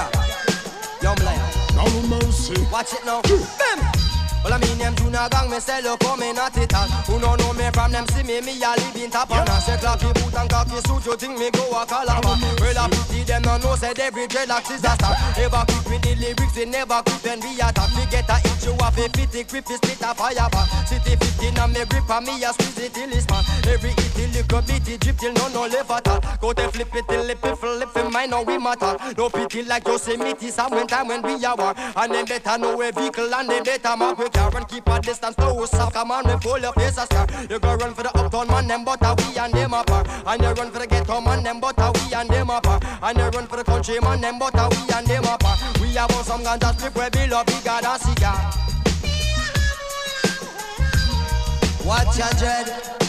Watch 2.71 2.93
it 2.93 3.05
now. 3.05 4.08
Well, 4.43 4.53
I 4.53 4.57
mean 4.57 4.77
them 4.77 4.95
Junior 4.95 5.27
Gong, 5.29 5.51
me 5.51 5.59
say 5.59 5.81
look 5.81 5.99
coming 5.99 6.37
at 6.37 6.55
it 6.55 6.73
all. 6.73 6.87
Who 7.11 7.19
no 7.19 7.35
know 7.35 7.53
me 7.53 7.67
from 7.73 7.91
them 7.91 8.07
see 8.07 8.23
me, 8.23 8.39
me 8.39 8.55
a 8.63 8.71
live 8.71 8.95
in 8.95 9.11
top 9.11 9.31
and 9.31 9.49
I 9.49 9.59
say 9.59 9.75
clappy 9.75 10.13
boot 10.15 10.33
and 10.33 10.49
cocky 10.49 10.79
suit, 10.87 11.05
you 11.05 11.15
think 11.17 11.37
me 11.37 11.51
go 11.51 11.67
a 11.75 11.85
calabar. 11.85 12.39
Well, 12.63 12.79
I 12.79 12.87
pity 12.87 13.23
them 13.27 13.43
no 13.43 13.57
know 13.57 13.75
said 13.75 13.99
every 13.99 14.27
dreadlocks 14.27 14.71
is 14.71 14.83
a 14.83 14.95
star. 14.95 15.11
Never 15.35 15.63
quit 15.67 15.85
with 15.91 16.01
the 16.07 16.15
lyrics, 16.15 16.55
we 16.55 16.65
never 16.65 17.03
quit 17.03 17.19
when 17.23 17.39
we 17.43 17.59
attack. 17.59 17.91
We 17.99 18.03
get 18.07 18.29
a 18.31 18.39
hit 18.39 18.63
you 18.63 18.73
off 18.79 18.97
a 18.97 19.09
fitty 19.11 19.43
grip, 19.43 19.67
is 19.69 19.77
split 19.83 20.01
a 20.07 20.15
fire 20.15 20.47
back. 20.47 20.87
City 20.87 21.19
15 21.19 21.59
and 21.59 21.73
me 21.75 21.83
grip 21.83 22.09
and 22.09 22.23
me 22.23 22.39
a 22.39 22.49
squeeze 22.55 22.79
it 22.79 22.93
till 22.95 23.11
it's 23.11 23.27
man. 23.27 23.43
Every 23.67 23.91
hit 23.91 24.13
till 24.15 24.31
little 24.31 24.61
bit, 24.63 24.87
it 24.87 24.99
drip 25.03 25.17
till 25.19 25.33
no 25.35 25.51
no 25.51 25.67
left 25.67 25.91
at 25.91 26.07
all. 26.07 26.23
Go 26.39 26.53
to 26.53 26.71
flip 26.71 26.95
it 26.95 27.05
till 27.11 27.27
it 27.27 27.37
flip 27.43 27.91
it, 27.91 28.07
mine 28.07 28.29
now 28.31 28.43
we 28.43 28.57
matter. 28.57 28.95
No 29.19 29.27
pity 29.29 29.67
like 29.67 29.83
Yosemite, 29.83 30.47
some 30.47 30.71
when 30.71 30.87
time 30.87 31.11
when 31.11 31.21
we 31.27 31.43
are 31.43 31.55
war. 31.59 31.75
And 31.75 32.13
them 32.13 32.23
better 32.23 32.57
know 32.57 32.79
a 32.81 32.91
vehicle 32.91 33.33
and 33.35 33.49
they 33.49 33.59
better 33.59 33.97
mark 33.97 34.28
we 34.29 34.39
car 34.39 34.55
and 34.55 34.67
keep 34.67 34.87
a 34.87 34.99
distance 34.99 35.35
to 35.35 35.45
us. 35.45 35.71
Come 35.93 36.11
on, 36.11 36.25
we 36.25 36.35
pull 36.39 36.59
your 36.59 36.73
face 36.73 36.97
a 36.97 37.05
scar. 37.05 37.27
You 37.49 37.59
go 37.59 37.75
run 37.75 37.93
for 37.93 38.03
the 38.03 38.17
uptown 38.17 38.47
man, 38.47 38.67
them 38.67 38.85
but 38.85 39.01
we 39.01 39.37
and 39.37 39.53
them 39.53 39.73
apart. 39.73 40.07
And 40.25 40.41
you 40.41 40.49
run 40.49 40.71
for 40.71 40.79
the 40.79 40.87
ghetto 40.87 41.21
man, 41.21 41.43
them 41.43 41.59
but 41.59 41.77
we 41.77 42.13
and 42.13 42.29
them 42.29 42.49
apart. 42.49 42.83
And 43.01 43.17
you 43.17 43.23
run 43.25 43.47
for 43.47 43.57
the 43.57 43.63
country 43.63 43.99
man, 43.99 44.21
them 44.21 44.39
but 44.39 44.53
we 44.53 44.93
and 44.93 45.07
them 45.07 45.23
apart. 45.23 45.59
We 45.81 45.89
have 45.95 46.11
some 46.11 46.41
ganja 46.41 46.77
strip 46.77 46.95
where 46.95 47.09
we 47.13 47.27
love 47.27 47.45
bigger 47.45 47.79
than 47.81 47.99
cigar. 47.99 48.53
Watch 51.85 52.17
your 52.17 52.29
dread. 52.37 53.08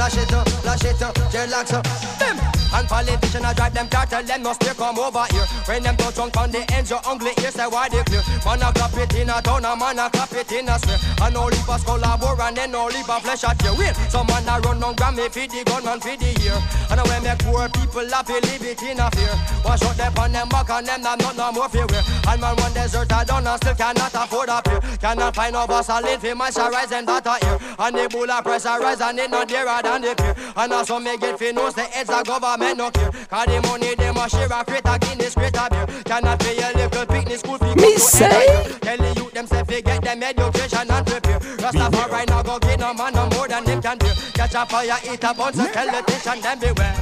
Flash 0.00 0.16
it 0.16 0.32
up, 0.32 0.48
flash 0.48 0.84
it 0.84 1.02
up, 1.02 1.14
dreadlocks 1.28 1.74
up. 1.74 1.84
Bim! 2.18 2.60
And 2.72 2.88
politician 2.88 3.44
I 3.44 3.52
drive 3.52 3.74
them 3.74 3.88
car, 3.88 4.06
tell 4.06 4.22
them 4.22 4.42
no 4.42 4.52
stay 4.54 4.72
come 4.72 4.98
over 4.98 5.26
here. 5.28 5.44
When 5.66 5.82
them 5.82 5.96
touch 5.96 6.18
on 6.18 6.30
the 6.30 6.64
ends, 6.72 6.88
your 6.88 7.00
ugly 7.04 7.32
ears 7.42 7.54
say 7.54 7.66
why 7.66 7.88
they 7.90 8.02
clear. 8.04 8.22
Man 8.46 8.62
a 8.62 8.72
clap 8.72 8.96
it 8.96 9.14
in 9.14 9.28
a 9.28 9.42
town, 9.42 9.64
a 9.66 9.76
man 9.76 9.98
a 9.98 10.08
clap 10.08 10.32
it 10.32 10.52
in 10.52 10.68
a 10.70 10.78
sphere. 10.78 10.96
And 11.20 11.34
no 11.34 11.52
leave 11.52 11.68
a 11.68 11.76
skull 11.78 12.00
a 12.00 12.16
bore 12.16 12.40
and 12.40 12.56
then 12.56 12.70
no 12.70 12.86
leave 12.86 13.08
a 13.10 13.20
flesh 13.20 13.44
at 13.44 13.60
your 13.62 13.76
wheel. 13.76 13.92
Some 14.08 14.26
man 14.28 14.48
a 14.48 14.56
run 14.62 14.82
on 14.82 14.94
Grammy 14.94 15.26
for 15.28 15.44
the 15.44 15.60
gunman 15.66 16.00
for 16.00 16.16
the 16.16 16.30
year. 16.40 16.56
And 16.88 17.00
when 17.04 17.22
make 17.26 17.42
poor 17.42 17.68
people 17.68 18.06
laugh, 18.06 18.26
they 18.26 18.40
live 18.40 18.62
it 18.62 18.82
in 18.86 19.00
a 19.02 19.10
fear. 19.10 19.34
Wash 19.66 19.82
out 19.82 19.96
them 19.98 20.14
on 20.16 20.32
them 20.32 20.48
back 20.48 20.70
and 20.70 20.86
them 20.86 21.02
not 21.02 21.36
no 21.36 21.52
more 21.52 21.68
fear. 21.68 21.90
And 21.90 22.40
man 22.40 22.54
one 22.54 22.72
desert 22.72 23.10
a 23.10 23.20
done 23.26 23.46
and 23.50 23.58
still 23.58 23.74
cannot 23.74 24.14
afford 24.14 24.48
a 24.48 24.62
pair. 24.62 24.80
Cannot 25.02 25.34
find 25.34 25.52
no 25.52 25.66
boss 25.66 25.90
a 25.90 26.00
live 26.00 26.22
for 26.22 26.38
moisturize 26.38 26.88
them 26.88 27.04
that 27.04 27.26
a 27.26 27.34
ear. 27.44 27.58
And 27.82 27.98
the 27.98 28.08
bull 28.08 28.30
a 28.30 28.38
pressurize 28.40 29.02
and 29.02 29.18
it 29.18 29.30
not 29.30 29.48
dearer 29.48 29.82
than 29.90 30.02
the 30.02 30.14
peer. 30.14 30.34
And 30.56 30.72
also 30.72 30.98
me 30.98 31.16
get 31.18 31.38
fi 31.38 31.52
knows 31.52 31.74
the 31.74 31.82
heads 31.82 32.10
of 32.10 32.24
government 32.24 32.78
no 32.78 32.90
care. 32.90 33.10
Cause 33.10 33.46
the 33.46 33.60
money 33.62 33.94
them 33.94 34.16
a 34.16 34.28
share 34.28 34.46
a 34.46 34.64
crate 34.64 34.86
a 34.86 34.98
Guinness 34.98 35.34
crate 35.34 35.56
a 35.56 35.66
beer. 35.70 35.86
Cannot 36.04 36.38
pay 36.40 36.58
a 36.58 36.68
little 36.76 37.06
picnic 37.06 37.38
school 37.38 37.58
fee. 37.58 37.74
Me 37.74 37.96
say? 37.96 38.78
Tell 38.80 38.96
the 38.96 39.12
youth 39.16 39.32
them 39.32 39.46
say 39.46 39.64
fi 39.64 39.80
get 39.80 40.02
them 40.02 40.22
education 40.22 40.90
and 40.90 41.06
prepare. 41.06 41.40
Rastafari 41.58 42.28
now 42.28 42.42
go 42.42 42.58
get 42.58 42.78
no 42.78 42.94
man 42.94 43.12
no 43.14 43.28
more 43.30 43.48
than 43.48 43.64
them 43.64 43.82
can 43.82 43.98
bear. 43.98 44.14
Catch 44.34 44.54
a 44.54 44.66
fire, 44.66 44.98
eat 45.10 45.24
a 45.24 45.34
bunch, 45.34 45.56
so 45.56 45.66
tell 45.72 45.86
the 45.86 46.00
teacher 46.06 46.40
them 46.40 46.58
beware. 46.58 46.96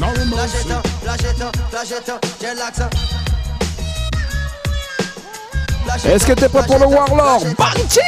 No 0.00 0.08
Flash 0.12 0.54
it 0.54 0.66
mercy. 0.66 0.72
up, 0.72 0.86
flash 0.86 1.24
it 1.24 1.40
up, 1.40 1.56
flash 1.70 1.92
it 1.92 2.08
up, 2.08 2.20
dreadlocks 2.22 2.80
up. 2.80 3.31
Est-ce 6.04 6.26
que 6.26 6.32
t'es 6.32 6.48
prêt 6.48 6.64
pour 6.66 6.78
le 6.78 6.86
Warlord? 6.86 7.44
Bounty 7.58 8.00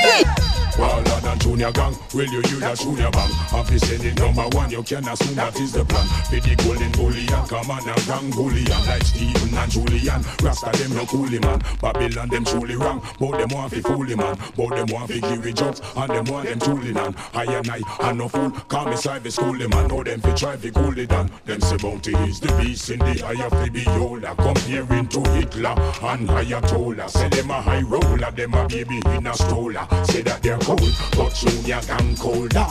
Waller 0.78 1.20
than 1.22 1.38
Junior 1.38 1.70
Gang, 1.70 1.94
will 2.12 2.26
you 2.26 2.40
hear 2.40 2.58
that 2.58 2.78
Junior 2.78 3.10
Bang? 3.10 3.30
Happy 3.50 3.78
sending 3.78 4.14
number 4.16 4.42
one, 4.56 4.70
you 4.70 4.82
can 4.82 5.06
assume 5.06 5.36
that 5.36 5.54
is 5.60 5.72
the 5.72 5.84
plan. 5.84 6.04
For 6.26 6.40
the 6.40 6.54
golden 6.56 6.90
bullion, 6.92 7.46
come 7.46 7.70
on 7.70 7.88
and 7.88 8.06
gang 8.06 8.30
bullion 8.30 8.86
like 8.86 9.04
Stephen 9.04 9.54
and 9.54 9.70
Julian. 9.70 10.24
Rasta 10.42 10.70
them 10.74 10.96
no 10.96 11.04
coolie 11.06 11.40
man, 11.40 11.62
Babylon 11.80 12.28
them 12.28 12.44
truly 12.44 12.74
wrong. 12.74 13.00
But 13.20 13.38
them 13.38 13.50
want 13.50 13.70
fi 13.72 13.80
foolie 13.82 14.16
man, 14.16 14.36
but 14.56 14.70
them 14.74 14.86
want 14.90 15.12
fi 15.12 15.20
give 15.20 15.54
jokes 15.54 15.80
and 15.94 16.10
them 16.10 16.24
want 16.24 16.48
them 16.48 16.58
truly 16.58 16.92
nan. 16.92 17.14
I 17.34 17.44
and 17.44 17.70
I, 17.70 17.80
and 18.08 18.18
no 18.18 18.26
fool, 18.28 18.50
call 18.50 18.86
me 18.86 18.96
side 18.96 19.22
schoolie 19.22 19.70
man. 19.70 19.86
Know 19.86 20.02
them 20.02 20.20
fi 20.22 20.34
try 20.34 20.56
fi 20.56 20.70
cool 20.70 20.98
it 20.98 21.08
down. 21.08 21.30
Them 21.44 21.60
say 21.60 21.76
bounty 21.76 22.14
is 22.26 22.40
the 22.40 22.50
beast 22.58 22.90
in 22.90 22.98
the 22.98 23.22
eye 23.24 23.46
of 23.46 23.52
the 23.62 23.70
beholder. 23.70 24.34
Comparing 24.38 25.06
to 25.06 25.20
Hitler 25.30 25.74
and 26.02 26.28
Ayatollah. 26.28 27.08
Say 27.08 27.28
them 27.28 27.50
a 27.50 27.62
high 27.64 27.82
roller, 27.82 28.30
them 28.36 28.54
a 28.54 28.66
baby 28.68 29.00
in 29.16 29.26
a 29.26 29.34
stroller. 29.34 29.86
Say 30.04 30.22
that 30.22 30.42
they're 30.42 30.58
cold, 30.58 30.80
but 31.16 31.34
Junior 31.34 31.80
gang 31.86 32.14
colder. 32.16 32.66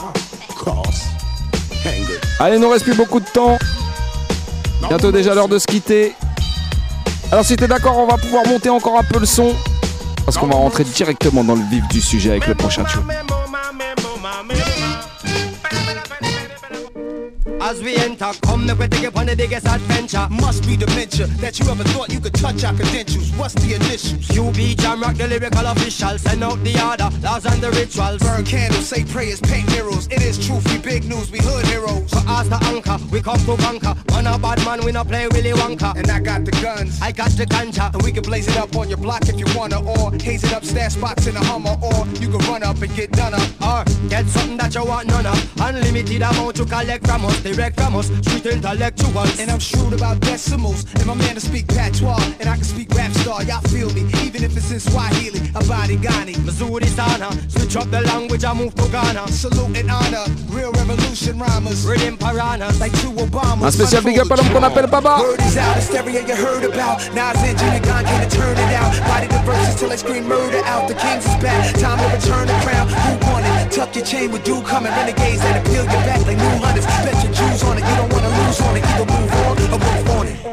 Cause, 0.56 1.02
hang 1.82 2.02
it. 2.02 2.20
Allez, 2.38 2.56
il 2.56 2.60
nous 2.60 2.70
reste 2.70 2.84
plus 2.84 2.96
beaucoup 2.96 3.20
de 3.20 3.26
temps. 3.26 3.58
Bientôt 4.88 5.10
déjà 5.12 5.34
l'heure 5.34 5.48
de 5.48 5.58
se 5.58 5.66
quitter. 5.66 6.14
Alors 7.32 7.44
si 7.44 7.56
t'es 7.56 7.68
d'accord, 7.68 7.98
on 7.98 8.06
va 8.06 8.16
pouvoir 8.16 8.46
monter 8.46 8.70
encore 8.70 8.98
un 8.98 9.04
peu 9.04 9.18
le 9.18 9.26
son. 9.26 9.54
Parce 10.24 10.38
qu'on 10.38 10.46
va 10.46 10.54
rentrer 10.54 10.84
directement 10.84 11.44
dans 11.44 11.54
le 11.54 11.64
vif 11.70 11.86
du 11.88 12.00
sujet 12.00 12.30
avec 12.30 12.46
le 12.46 12.54
prochain 12.54 12.84
tune. 12.84 13.02
As 17.64 17.82
we 17.82 17.96
enter, 17.96 18.30
come 18.42 18.66
make 18.66 18.78
we 18.78 18.86
take 18.88 19.04
it 19.04 19.16
on 19.16 19.24
the 19.24 19.34
biggest 19.34 19.66
adventure. 19.66 20.28
Must 20.28 20.66
be 20.66 20.76
dementia 20.76 21.26
that 21.40 21.58
you 21.58 21.66
ever 21.70 21.82
thought 21.84 22.12
you 22.12 22.20
could 22.20 22.34
touch 22.34 22.62
our 22.62 22.74
credentials. 22.74 23.30
What's 23.38 23.54
the 23.54 23.72
initials? 23.72 24.28
You 24.36 24.52
be 24.52 24.74
Jam 24.74 25.00
Rock, 25.00 25.16
the 25.16 25.26
lyrical 25.26 25.64
official. 25.64 26.18
Send 26.18 26.44
out 26.44 26.62
the 26.62 26.76
order, 26.84 27.08
laws 27.24 27.46
and 27.46 27.62
the 27.62 27.70
rituals. 27.70 28.20
Burn 28.20 28.44
candles, 28.44 28.86
say 28.86 29.02
prayers, 29.06 29.40
paint 29.40 29.66
murals. 29.70 30.08
It 30.08 30.20
is 30.20 30.36
truth, 30.46 30.70
we 30.70 30.76
big 30.76 31.08
news, 31.08 31.30
we 31.30 31.38
hood 31.38 31.64
heroes. 31.66 32.10
So 32.10 32.20
as 32.28 32.50
the 32.50 32.60
anchor, 32.68 32.98
we 33.10 33.22
come 33.22 33.40
to 33.48 33.56
conquer. 33.56 33.94
Man 34.12 34.26
a 34.26 34.38
bad 34.38 34.62
man, 34.66 34.84
we 34.84 34.92
no 34.92 35.02
play 35.02 35.26
Willy 35.28 35.52
Wonka. 35.52 35.96
And 35.96 36.10
I 36.10 36.20
got 36.20 36.44
the 36.44 36.52
guns, 36.60 37.00
I 37.00 37.12
got 37.12 37.30
the 37.30 37.46
ganja. 37.46 37.94
and 37.94 38.02
we 38.02 38.12
can 38.12 38.24
blaze 38.24 38.46
it 38.46 38.58
up 38.58 38.76
on 38.76 38.90
your 38.90 38.98
block 38.98 39.26
if 39.26 39.38
you 39.40 39.46
wanna, 39.56 39.80
or 39.80 40.12
haze 40.12 40.44
it 40.44 40.52
up, 40.52 40.64
stash 40.66 40.92
spots 40.92 41.26
in 41.26 41.34
a 41.34 41.44
Hummer, 41.44 41.78
or 41.80 42.06
you 42.20 42.28
can 42.28 42.40
run 42.50 42.62
up 42.62 42.82
and 42.82 42.94
get 42.94 43.10
done 43.12 43.32
up. 43.32 43.48
Or 43.62 43.84
get 44.10 44.26
something 44.26 44.58
that 44.58 44.74
you 44.74 44.84
want 44.84 45.08
none 45.08 45.24
of. 45.24 45.60
Unlimited 45.60 46.20
amount 46.20 46.56
to 46.56 46.66
collect 46.66 47.06
from 47.06 47.24
us, 47.24 47.40
direct 47.54 47.80
from 47.80 47.96
us, 47.96 48.06
street 48.06 48.46
intellectuals. 48.46 49.38
And 49.40 49.50
I'm 49.50 49.58
shrewd 49.58 49.92
about 49.92 50.20
decimals, 50.20 50.84
and 50.94 51.06
my 51.06 51.14
man 51.14 51.34
to 51.34 51.40
speak 51.40 51.68
patois, 51.68 52.22
and 52.40 52.48
I 52.48 52.54
can 52.56 52.64
speak 52.64 52.90
rap 52.94 53.12
star, 53.12 53.42
y'all 53.44 53.60
feel 53.62 53.90
me, 53.94 54.02
even 54.22 54.42
if 54.44 54.56
it's 54.56 54.70
in 54.70 54.80
Swahili, 54.80 55.40
Abadi 55.54 55.96
Ghani. 55.98 56.36
Missouri 56.44 56.86
Sana, 56.86 57.30
switch 57.48 57.76
up 57.76 57.90
the 57.90 58.00
language, 58.02 58.44
I 58.44 58.52
move 58.54 58.74
to 58.74 58.88
Ghana. 58.90 59.28
Salute 59.28 59.76
and 59.78 59.90
honor, 59.90 60.24
real 60.50 60.72
revolution 60.72 61.38
rhymers, 61.38 61.86
Rhythm 61.86 62.16
piranhas. 62.18 62.80
like 62.80 62.92
two 63.00 63.12
Obamas. 63.12 63.64
Un 63.64 63.70
spécial 63.70 64.02
big 64.02 64.18
up 64.18 64.30
à 64.30 64.36
l'homme 64.36 64.50
qu'on 64.50 64.62
appelle 64.62 64.86
Baba. 64.88 65.18
Word 65.20 65.40
is 65.40 65.56
out, 65.56 65.76
hysteria 65.76 66.20
you 66.26 66.34
heard 66.34 66.64
about. 66.64 66.98
Nas 67.14 67.36
and 67.44 67.58
Junior 67.58 67.80
Gong 67.80 68.04
came 68.04 68.28
to 68.28 68.36
turn 68.36 68.56
it 68.56 68.72
out. 68.74 68.92
Body 69.06 69.26
the 69.28 69.38
verses 69.44 69.76
till 69.78 69.88
they 69.88 69.96
scream 69.96 70.26
murder 70.26 70.62
out. 70.64 70.88
The 70.88 70.94
kings 70.94 71.26
is 71.26 71.36
back, 71.42 71.72
time 71.78 71.98
to 71.98 72.06
return 72.16 72.46
the 72.46 72.54
crown. 72.64 72.88
Who 72.88 73.32
won 73.32 73.44
it? 73.44 73.53
Tuck 73.74 73.96
your 73.96 74.04
chain 74.04 74.30
with 74.30 74.44
dude 74.44 74.64
coming. 74.64 74.92
Renegades 74.92 75.40
that 75.40 75.60
appeal 75.60 75.82
your 75.82 76.02
back 76.06 76.24
like 76.26 76.36
new 76.36 76.64
hunters. 76.64 76.86
Bet 76.86 77.24
your 77.24 77.32
Jews 77.32 77.62
on 77.64 77.76
it, 77.76 77.80
you 77.80 77.96
don't 77.96 78.12
wanna 78.12 78.28
lose 78.28 78.60
on 78.60 78.76
it. 78.76 78.84
Either 78.84 79.04
move 79.04 79.32
on 79.34 79.58
or 79.58 79.78
move 79.78 80.10
on 80.10 80.26
it. 80.28 80.43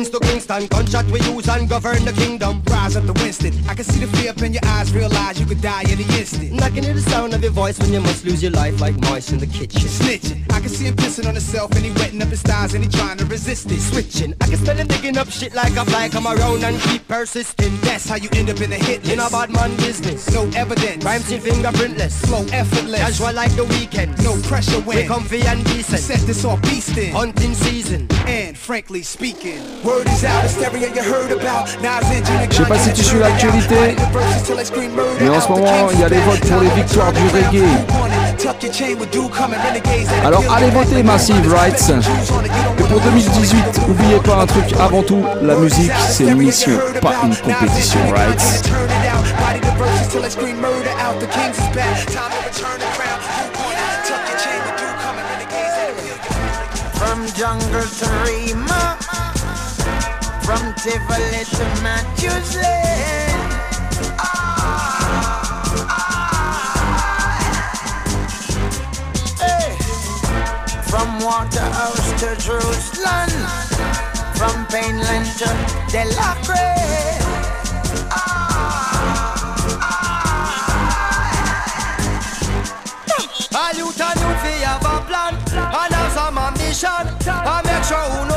Queens 0.00 0.10
to 0.10 0.20
Kings 0.20 0.46
constant 0.46 0.70
gunshot 0.70 1.04
we 1.12 1.20
use 1.20 1.46
and 1.48 1.68
govern 1.68 2.02
the 2.06 2.12
kingdom. 2.12 2.62
Rise 2.70 2.96
up 2.96 3.04
the 3.04 3.12
Winston. 3.12 3.52
I 3.68 3.74
can 3.74 3.84
see 3.84 4.00
the 4.00 4.06
fear 4.16 4.30
up 4.30 4.40
in 4.40 4.54
your 4.54 4.64
eyes, 4.64 4.94
realize 4.94 5.38
you 5.38 5.44
could 5.44 5.60
die 5.60 5.84
any 5.88 6.04
instant. 6.18 6.52
And 6.52 6.60
I 6.62 6.70
can 6.70 6.84
hear 6.84 6.94
the 6.94 7.02
sound 7.02 7.34
of 7.34 7.42
your 7.42 7.52
voice 7.52 7.78
when 7.78 7.92
you 7.92 8.00
must 8.00 8.24
lose 8.24 8.42
your 8.42 8.52
life 8.52 8.80
like 8.80 8.98
mice 9.02 9.30
in 9.30 9.38
the 9.38 9.46
kitchen. 9.46 9.82
Snitching. 9.82 10.50
I 10.50 10.60
can 10.60 10.70
see 10.70 10.86
him 10.86 10.96
pissing 10.96 11.28
on 11.28 11.34
himself 11.34 11.72
and 11.72 11.84
he 11.84 11.90
wetting 11.92 12.22
up 12.22 12.28
his 12.28 12.40
thighs 12.40 12.72
and 12.72 12.82
he 12.82 12.88
trying 12.88 13.18
to 13.18 13.26
resist 13.26 13.70
it. 13.70 13.80
Switching. 13.80 14.34
I 14.40 14.46
can 14.48 14.56
smell 14.56 14.76
him 14.76 14.86
digging 14.86 15.18
up 15.18 15.28
shit 15.28 15.54
like 15.54 15.76
a 15.76 15.84
fly 15.84 16.08
come 16.08 16.26
around 16.26 16.64
and 16.64 16.80
keep 16.80 17.06
persisting. 17.06 17.76
That's 17.82 18.08
how 18.08 18.16
you 18.16 18.30
end 18.32 18.48
up 18.48 18.60
in 18.62 18.72
a 18.72 18.76
hit 18.76 19.02
list. 19.02 19.12
In 19.12 19.20
a 19.20 19.28
bad 19.28 19.50
man 19.50 19.76
business. 19.76 20.32
No 20.32 20.48
evidence. 20.56 21.04
Rhymes 21.04 21.30
in 21.30 21.42
fingerprintless. 21.42 22.24
Flow 22.26 22.46
effortless. 22.52 23.00
Casual 23.00 23.34
like 23.34 23.54
the 23.54 23.64
weekend. 23.64 24.16
No 24.24 24.40
pressure 24.48 24.80
when. 24.80 24.96
We 24.96 25.04
comfy 25.04 25.42
and 25.42 25.62
decent. 25.66 26.00
Set 26.00 26.20
this 26.20 26.44
off 26.46 26.62
beastin'. 26.62 27.12
Hunting 27.12 27.52
season. 27.52 28.08
And 28.26 28.56
frankly 28.56 29.02
speaking, 29.02 29.60
Je 32.50 32.56
sais 32.56 32.64
pas 32.64 32.78
si 32.78 32.92
tu 32.92 33.02
suis 33.02 33.18
l'actualité, 33.18 33.96
mais 35.20 35.28
en 35.28 35.40
ce 35.40 35.48
moment, 35.48 35.88
il 35.92 36.00
y 36.00 36.04
a 36.04 36.08
les 36.08 36.18
votes 36.20 36.40
pour 36.40 36.60
les 36.60 36.68
victoires 36.70 37.12
du 37.12 37.22
reggae. 37.28 37.64
Alors 40.24 40.44
allez 40.54 40.70
voter 40.70 41.02
Massive 41.02 41.54
Rights. 41.54 41.92
Et 42.78 42.82
pour 42.82 43.00
2018, 43.00 43.88
n'oubliez 43.88 44.18
pas 44.18 44.42
un 44.42 44.46
truc 44.46 44.64
avant 44.78 45.02
tout, 45.02 45.24
la 45.42 45.54
musique 45.54 45.92
c'est 46.08 46.24
une 46.24 46.36
mission, 46.36 46.72
pas 47.00 47.14
une 47.24 47.36
compétition, 47.36 48.00
Rights. 48.14 48.62
From 56.94 57.26
jungle 57.34 57.82
to 57.98 58.06
Rima, 58.24 58.98
Tivoli 60.82 61.44
to 61.44 61.64
Matthews 61.82 62.56
Lane. 62.56 63.36
Hey. 69.36 69.76
From 70.88 71.20
Waterhouse 71.20 72.08
to 72.20 72.34
Jerusalem, 72.36 73.28
from 74.36 74.56
Painland 74.72 75.28
to 75.40 75.48
Delacre. 75.92 76.72
Ah, 78.10 78.56
ah. 79.82 80.00
All 83.52 83.74
you 83.76 83.92
can 83.92 84.16
do 84.16 84.30
fi 84.40 84.64
have 84.64 84.80
a 84.80 85.00
plan 85.04 85.34
and 85.44 85.94
have 85.94 86.12
some 86.12 86.38
ambition. 86.38 87.06
And 87.28 87.66
make 87.66 87.84
sure 87.84 88.29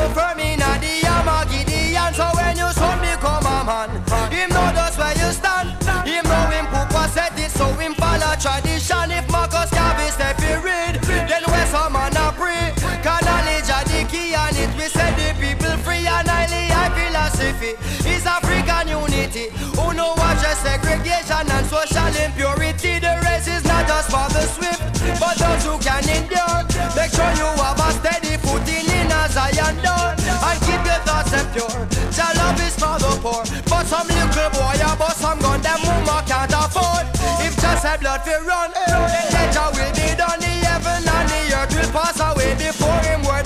segregation 21.44 21.50
and 21.50 21.66
social 21.66 22.24
impurity. 22.24 22.98
The 22.98 23.20
race 23.24 23.48
is 23.48 23.64
not 23.64 23.86
just 23.86 24.10
for 24.10 24.28
the 24.32 24.44
swift, 24.46 24.80
but 25.20 25.36
those 25.38 25.64
who 25.64 25.78
can 25.78 26.04
endure. 26.08 26.60
Make 26.96 27.12
sure 27.12 27.32
you 27.36 27.48
have 27.60 27.78
a 27.78 27.90
steady 27.92 28.36
footing 28.38 28.86
in 28.86 29.10
a 29.10 29.28
Zion 29.28 29.76
door 29.82 30.14
and 30.16 30.58
keep 30.62 30.82
your 30.84 31.00
thoughts 31.04 31.32
pure. 31.52 31.80
Your 32.14 32.32
love 32.38 32.60
is 32.60 32.74
for 32.76 32.96
the 32.98 33.12
poor, 33.20 33.42
but 33.68 33.86
some 33.86 34.06
little 34.08 34.50
boy 34.50 34.78
a 34.80 34.96
bust 34.96 35.20
some 35.20 35.38
gun 35.40 35.60
them 35.60 35.80
mama 35.84 36.22
can't 36.26 36.52
afford. 36.52 37.06
If 37.40 37.56
just 37.60 37.84
a 37.84 37.98
blood 37.98 38.22
fi 38.22 38.38
run, 38.40 38.70
then 38.72 39.30
ledger 39.32 39.68
will 39.74 39.92
be 39.94 40.08
done. 40.16 40.40
The 40.40 40.52
heaven 40.64 41.02
and 41.08 41.28
the 41.28 41.40
earth 41.56 41.72
will 41.74 41.90
pass 41.92 42.20
away 42.20 42.54
before 42.54 43.00
him 43.02 43.22
word 43.22 43.43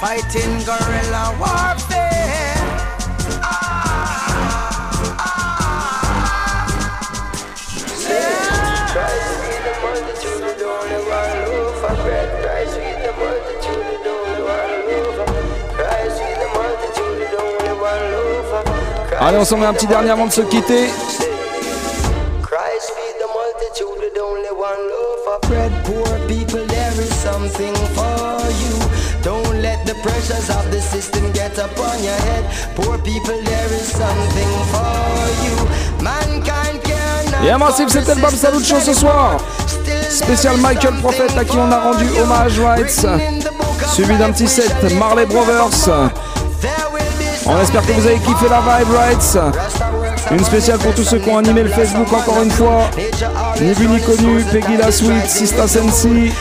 Fighting 0.00 0.64
guerrilla 0.64 1.32
warfare. 1.38 2.02
Allez, 19.20 19.38
on 19.38 19.44
s'en 19.44 19.56
met 19.58 19.66
un 19.66 19.72
petit 19.72 19.86
dernier 19.86 20.10
avant 20.10 20.26
de 20.26 20.32
se 20.32 20.40
quitter. 20.40 20.88
For 27.52 28.50
you. 28.62 28.74
Don't 29.22 29.60
let 29.60 29.84
the 29.86 29.94
pressures 30.02 30.48
of 30.50 30.70
the 30.70 30.80
system 30.80 31.30
get 31.32 31.58
upon 31.58 32.02
your 32.02 32.14
head. 32.14 32.44
Poor 32.74 32.98
people, 32.98 33.40
there 33.44 33.72
is 33.72 33.88
something 33.92 34.52
for 34.72 35.28
you. 35.44 35.56
Mankind 36.02 36.82
cannot. 36.82 37.44
Et 37.44 37.50
à 37.50 37.58
Massive, 37.58 37.88
c'était 37.88 38.14
le 38.14 38.20
Bam 38.20 38.34
Salut 38.34 38.64
Show 38.64 38.80
ce 38.80 38.94
soir. 38.94 39.36
Spécial 40.08 40.56
Michael 40.58 40.94
Prophet 41.00 41.26
à 41.38 41.44
qui 41.44 41.56
on 41.56 41.70
a 41.70 41.80
rendu 41.80 42.06
hommage, 42.20 42.58
Rights. 42.58 43.06
Suivi 43.92 44.16
d'un 44.16 44.32
petit 44.32 44.48
set 44.48 44.74
Marley 44.98 45.26
Brothers. 45.26 46.10
On 47.44 47.60
espère 47.60 47.84
que 47.84 47.92
vous 47.92 48.06
avez 48.06 48.18
kiffé 48.18 48.48
la 48.48 48.60
vibe, 48.60 48.94
Rights. 48.94 49.38
Une 50.30 50.44
spéciale 50.44 50.78
pour 50.78 50.94
tous 50.94 51.04
ceux 51.04 51.18
qui 51.18 51.28
ont 51.28 51.38
animé 51.38 51.64
le 51.64 51.68
Facebook 51.68 52.10
encore 52.12 52.42
une 52.42 52.50
fois. 52.50 52.88
Ni 53.60 53.72
vu 53.74 53.86
ni 53.86 54.00
connu, 54.00 54.42
Peggy 54.50 54.76
La 54.78 54.90
Sweet, 54.90 55.28
Sista 55.28 55.66
Sensi. 55.66 56.32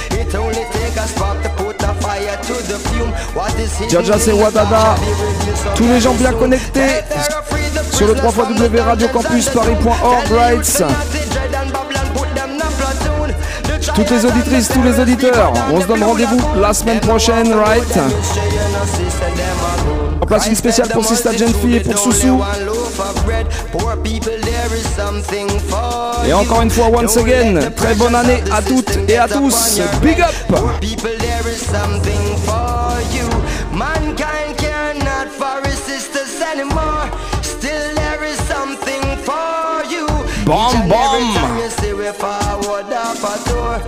Jaja 3.90 4.20
c'est 4.20 4.34
Wadada. 4.34 4.96
Tous 5.76 5.88
les 5.88 6.00
gens 6.00 6.14
bien 6.14 6.34
connectés 6.34 7.04
sur 7.92 8.08
le 8.08 8.16
3 8.16 8.32
Paris.org, 9.54 10.28
Rights. 10.32 10.84
Toutes 13.96 14.10
les 14.10 14.26
auditrices, 14.26 14.70
tous 14.70 14.84
les 14.84 15.00
auditeurs, 15.00 15.54
on 15.72 15.82
se 15.82 15.88
donne 15.88 16.04
rendez-vous 16.04 16.40
la 16.60 16.74
semaine 16.74 17.00
prochaine, 17.00 17.54
right? 17.54 18.00
On 20.22 20.26
place 20.26 20.48
une 20.48 20.56
spéciale 20.56 20.90
pour 20.90 21.04
Sista 21.06 21.32
Genfi 21.36 21.76
et 21.76 21.80
pour 21.82 21.98
Soussou. 21.98 22.42
Et 26.28 26.34
encore 26.34 26.62
une 26.62 26.70
fois, 26.70 26.88
once 26.88 27.18
again, 27.18 27.60
très 27.76 27.96
bonne 27.96 28.16
année 28.16 28.44
à 28.52 28.62
toutes 28.62 28.98
et 29.10 29.18
à 29.18 29.28
tous. 29.28 29.80
Big 30.02 30.22
up 30.22 30.34
People, 30.80 31.18
there 31.20 31.48
is 31.52 31.60
something 31.60 32.38
for 32.46 33.00
you. 33.14 33.32
For 35.38 35.62
his 35.66 35.80
sisters 35.80 36.42
anymore. 36.42 37.10
Still, 37.42 37.96
there 37.96 38.24
is 38.24 38.38
something 38.48 39.02
for 39.26 39.84
you. 39.90 40.06
Bomb, 40.46 40.88
bomb. 40.90 41.16
Every 41.16 41.34
time 41.34 41.58
you 41.58 41.70
see 41.70 41.94
we 41.94 42.12
forward 42.12 42.92
up 42.92 43.18
a 43.24 43.50
tour, 43.50 43.80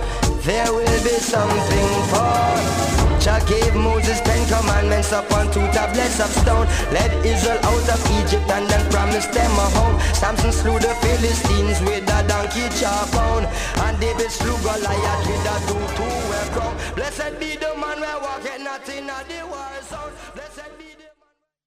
there 0.42 0.72
will 0.72 1.02
be 1.04 1.16
something 1.20 2.02
for. 2.10 2.83
Jah 3.24 3.40
gave 3.48 3.74
Moses 3.74 4.20
ten 4.20 4.44
commandments 4.52 5.10
upon 5.10 5.50
two 5.50 5.64
tablets 5.72 6.20
of 6.20 6.28
stone. 6.28 6.66
Led 6.92 7.10
Israel 7.24 7.58
out 7.64 7.88
of 7.88 8.00
Egypt 8.20 8.44
and 8.52 8.68
then 8.68 8.84
promised 8.92 9.32
them 9.32 9.50
a 9.50 9.66
home. 9.72 9.98
Samson 10.12 10.52
slew 10.52 10.78
the 10.78 10.92
Philistines 11.00 11.80
with 11.88 12.04
a 12.04 12.20
donkey 12.28 12.68
jawbone. 12.76 13.48
And 13.80 13.98
David 13.98 14.30
slew 14.30 14.56
Goliath 14.60 15.24
with 15.24 15.52
a 15.54 15.56
two-two 15.64 16.24
crown. 16.52 16.76
Blessed 16.96 17.40
be 17.40 17.56
the 17.56 17.72
man 17.80 17.98
where 18.04 18.20
walketh 18.20 18.60
not 18.60 18.86
in 18.90 19.06
the 19.06 19.40
war 19.48 19.73